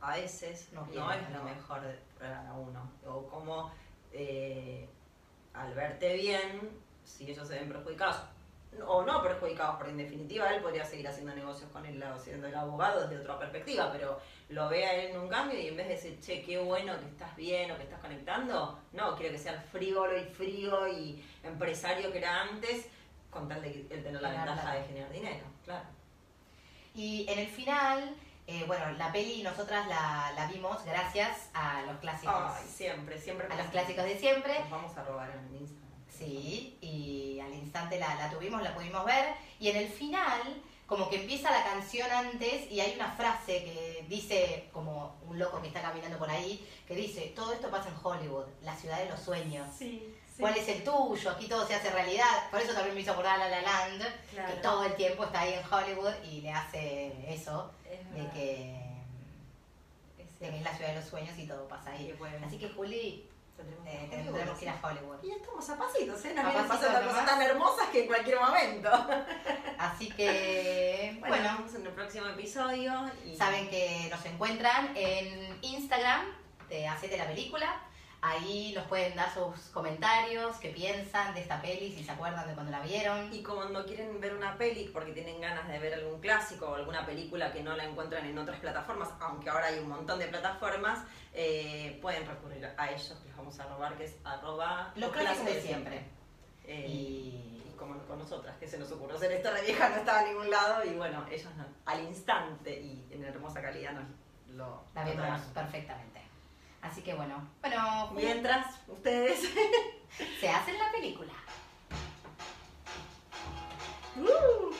a 0.00 0.16
veces 0.16 0.70
No 0.72 0.86
es 1.12 1.30
lo 1.30 1.42
mejor 1.42 1.80
para 2.18 2.52
uno. 2.54 2.90
O 3.06 3.26
como 3.28 3.72
eh, 4.12 4.88
al 5.54 5.74
verte 5.74 6.14
bien, 6.14 6.70
si 7.04 7.30
ellos 7.30 7.48
se 7.48 7.54
ven 7.54 7.68
perjudicados, 7.68 8.22
o 8.86 9.02
no 9.02 9.22
perjudicados, 9.22 9.76
porque 9.76 9.92
en 9.92 9.98
definitiva 9.98 10.52
él 10.54 10.62
podría 10.62 10.84
seguir 10.84 11.08
haciendo 11.08 11.34
negocios 11.34 11.70
con 11.70 11.84
él, 11.86 12.02
siendo 12.18 12.46
el 12.46 12.54
abogado 12.54 13.08
desde 13.08 13.22
otra 13.22 13.38
perspectiva, 13.38 13.90
pero 13.90 14.20
lo 14.50 14.68
ve 14.68 14.84
a 14.84 14.94
él 14.94 15.10
en 15.10 15.20
un 15.20 15.28
cambio 15.28 15.58
y 15.58 15.68
en 15.68 15.76
vez 15.76 15.88
de 15.88 15.94
decir, 15.94 16.20
che, 16.20 16.42
qué 16.42 16.58
bueno 16.58 16.98
que 17.00 17.06
estás 17.06 17.34
bien 17.36 17.70
o 17.70 17.76
que 17.76 17.84
estás 17.84 18.00
conectando, 18.00 18.78
no, 18.92 19.16
quiere 19.16 19.32
que 19.32 19.38
sea 19.38 19.54
el 19.54 19.60
frívolo 19.60 20.18
y 20.18 20.24
frío 20.24 20.86
y 20.86 21.24
empresario 21.42 22.12
que 22.12 22.18
era 22.18 22.42
antes, 22.42 22.88
con 23.30 23.48
tal 23.48 23.62
de 23.62 23.86
él 23.90 24.02
tener 24.02 24.20
la 24.20 24.30
ventaja 24.30 24.74
de 24.74 24.84
generar 24.84 25.12
dinero, 25.12 25.44
claro. 25.64 25.86
Y 26.94 27.26
en 27.28 27.38
el 27.38 27.46
final, 27.46 28.14
eh, 28.50 28.64
bueno, 28.66 28.90
la 28.92 29.12
peli 29.12 29.42
nosotras 29.42 29.86
la, 29.88 30.32
la 30.34 30.46
vimos 30.46 30.82
gracias 30.86 31.50
a 31.52 31.82
los 31.82 31.98
clásicos. 31.98 32.34
Ay, 32.34 32.66
siempre, 32.66 33.20
siempre. 33.20 33.46
a 33.46 33.56
los 33.56 33.66
clásicos 33.66 34.04
de 34.04 34.18
siempre. 34.18 34.58
Nos 34.60 34.70
vamos 34.70 34.96
a 34.96 35.04
robar 35.04 35.30
en 35.30 35.54
Instagram. 35.54 35.88
Sí, 36.08 36.78
y 36.80 37.38
al 37.40 37.52
instante 37.52 37.98
la, 37.98 38.14
la 38.14 38.30
tuvimos, 38.30 38.62
la 38.62 38.74
pudimos 38.74 39.04
ver. 39.04 39.34
Y 39.60 39.68
en 39.68 39.76
el 39.76 39.88
final, 39.88 40.62
como 40.86 41.10
que 41.10 41.16
empieza 41.20 41.50
la 41.50 41.62
canción 41.62 42.10
antes 42.10 42.72
y 42.72 42.80
hay 42.80 42.94
una 42.94 43.10
frase 43.10 43.64
que 43.64 44.06
dice, 44.08 44.70
como 44.72 45.18
un 45.28 45.38
loco 45.38 45.60
que 45.60 45.68
está 45.68 45.82
caminando 45.82 46.16
por 46.16 46.30
ahí, 46.30 46.66
que 46.86 46.94
dice, 46.94 47.34
todo 47.36 47.52
esto 47.52 47.70
pasa 47.70 47.90
en 47.90 47.96
Hollywood, 48.02 48.46
la 48.62 48.74
ciudad 48.74 48.98
de 48.98 49.10
los 49.10 49.20
sueños. 49.20 49.68
Sí, 49.78 50.16
¿Cuál 50.38 50.56
es 50.56 50.68
el 50.68 50.84
tuyo? 50.84 51.30
Aquí 51.30 51.46
todo 51.48 51.66
se 51.66 51.74
hace 51.74 51.90
realidad. 51.90 52.50
Por 52.50 52.60
eso 52.60 52.72
también 52.72 52.94
me 52.94 53.00
hizo 53.00 53.12
acordar 53.12 53.40
a 53.40 53.48
La 53.48 53.60
La 53.60 53.62
Land, 53.62 54.02
Claro. 54.30 54.54
que 54.54 54.60
todo 54.60 54.84
el 54.84 54.94
tiempo 54.94 55.24
está 55.24 55.40
ahí 55.40 55.54
en 55.54 55.72
Hollywood 55.72 56.12
y 56.24 56.40
le 56.42 56.52
hace 56.52 57.32
eso, 57.32 57.72
Es 57.84 58.14
de 58.14 58.30
que, 58.30 58.78
Es 60.18 60.38
de 60.40 60.50
que 60.50 60.56
es 60.56 60.62
la 60.62 60.72
ciudad 60.74 60.90
de 60.90 60.96
los 61.00 61.08
sueños 61.08 61.36
y 61.38 61.46
todo 61.46 61.66
pasa 61.66 61.90
ahí. 61.90 62.14
Bueno. 62.18 62.46
Así 62.46 62.58
que 62.58 62.68
Juli, 62.68 63.28
Tendremos 63.56 63.86
eh, 63.88 64.06
que- 64.08 64.16
tendremos 64.18 64.56
que 64.58 64.64
ir 64.66 64.70
a 64.70 64.80
Hollywood. 64.86 65.16
Y 65.24 65.32
estamos 65.32 65.68
a 65.68 65.76
pasitos, 65.76 66.24
¿eh? 66.26 66.32
Nos 66.34 66.44
A 66.44 66.48
vienen 66.50 66.68
pasitos 66.68 66.88
pasando 66.90 67.08
cosas 67.10 67.26
tan 67.26 67.42
hermosas 67.42 67.88
que 67.88 68.02
en 68.02 68.06
cualquier 68.06 68.38
momento. 68.38 68.88
Así 69.78 70.08
que, 70.10 71.16
Bueno, 71.20 71.34
bueno, 71.34 71.56
vemos 71.58 71.74
en 71.74 71.86
el 71.86 71.92
próximo 71.92 72.26
episodio. 72.28 73.10
Y... 73.26 73.34
saben 73.34 73.68
que 73.68 74.06
nos 74.10 74.24
encuentran 74.26 74.92
en 74.96 75.58
Instagram 75.62 76.26
de 76.68 76.86
Hacete 76.86 77.16
la 77.16 77.26
Película. 77.26 77.82
Ahí 78.20 78.72
nos 78.74 78.84
pueden 78.86 79.14
dar 79.14 79.32
sus 79.32 79.54
comentarios, 79.72 80.56
qué 80.56 80.70
piensan 80.70 81.34
de 81.34 81.40
esta 81.40 81.62
peli, 81.62 81.92
si 81.92 82.02
se 82.02 82.10
acuerdan 82.10 82.48
de 82.48 82.54
cuando 82.54 82.72
la 82.72 82.80
vieron. 82.80 83.32
Y 83.32 83.44
cuando 83.44 83.86
quieren 83.86 84.20
ver 84.20 84.34
una 84.34 84.56
peli 84.58 84.90
porque 84.92 85.12
tienen 85.12 85.40
ganas 85.40 85.68
de 85.68 85.78
ver 85.78 85.94
algún 85.94 86.20
clásico 86.20 86.66
o 86.70 86.74
alguna 86.74 87.06
película 87.06 87.52
que 87.52 87.62
no 87.62 87.76
la 87.76 87.84
encuentran 87.84 88.26
en 88.26 88.36
otras 88.36 88.58
plataformas, 88.58 89.08
aunque 89.20 89.48
ahora 89.50 89.66
hay 89.66 89.78
un 89.78 89.88
montón 89.88 90.18
de 90.18 90.26
plataformas, 90.26 91.04
eh, 91.32 91.96
pueden 92.02 92.26
recurrir 92.26 92.68
a 92.76 92.90
ellos, 92.90 93.16
que 93.22 93.28
les 93.28 93.36
vamos 93.36 93.58
a 93.60 93.66
robar, 93.66 93.96
que 93.96 94.04
es 94.06 94.16
arroba 94.24 94.92
Los 94.96 95.12
clásicos 95.12 95.46
de 95.54 95.60
siempre. 95.62 96.02
Eh, 96.64 96.86
Y 96.88 97.54
y 97.68 97.74
como 97.78 97.96
con 98.06 98.18
nosotras, 98.18 98.56
que 98.58 98.66
se 98.66 98.78
nos 98.78 98.90
ocurrió 98.90 99.16
hacer 99.16 99.30
esta 99.30 99.52
re 99.52 99.62
vieja, 99.62 99.88
no 99.90 99.96
estaba 99.96 100.22
en 100.22 100.28
ningún 100.30 100.50
lado, 100.50 100.84
y 100.84 100.90
bueno, 100.96 101.24
ellos 101.30 101.54
no- 101.54 101.64
al 101.86 102.02
instante 102.02 102.80
y 102.80 103.06
en 103.12 103.22
hermosa 103.24 103.62
calidad 103.62 103.92
nos 103.92 104.04
lo, 104.56 104.82
la 104.94 105.04
traen. 105.04 105.40
perfectamente. 105.54 106.20
Así 106.90 107.02
que 107.02 107.14
bueno, 107.14 107.46
bueno, 107.60 108.10
Mientras, 108.14 108.66
ustedes... 108.88 109.40
se 110.40 110.48
hacen 110.48 110.78
la 110.78 110.90
película. 110.90 111.32
Uh. 114.16 114.72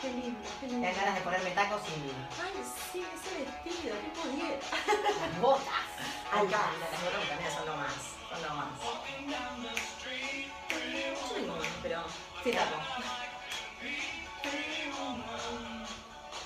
Qué 0.00 0.08
lindo, 0.12 0.40
qué 0.60 0.66
Me 0.66 0.72
lindo. 0.72 0.86
dan 0.86 0.96
ganas 0.96 1.14
de 1.14 1.20
ponerme 1.20 1.50
tacos 1.50 1.82
y 1.88 1.92
Ay, 2.42 2.64
sí, 2.90 3.04
ese 3.14 3.44
vestido, 3.44 3.94
qué 4.00 4.08
pudiera. 4.20 4.58
las 5.20 5.40
botas. 5.40 5.64
Cambia, 6.32 6.58
las 6.58 7.00
broncas 7.02 7.28
también 7.28 7.52
son 7.52 7.66
lo 7.66 7.76
más, 7.76 7.94
son 8.30 8.42
lo 8.42 8.54
más. 8.54 8.68
Pero 11.82 12.02
sí 12.44 12.52
tapo. 12.52 12.76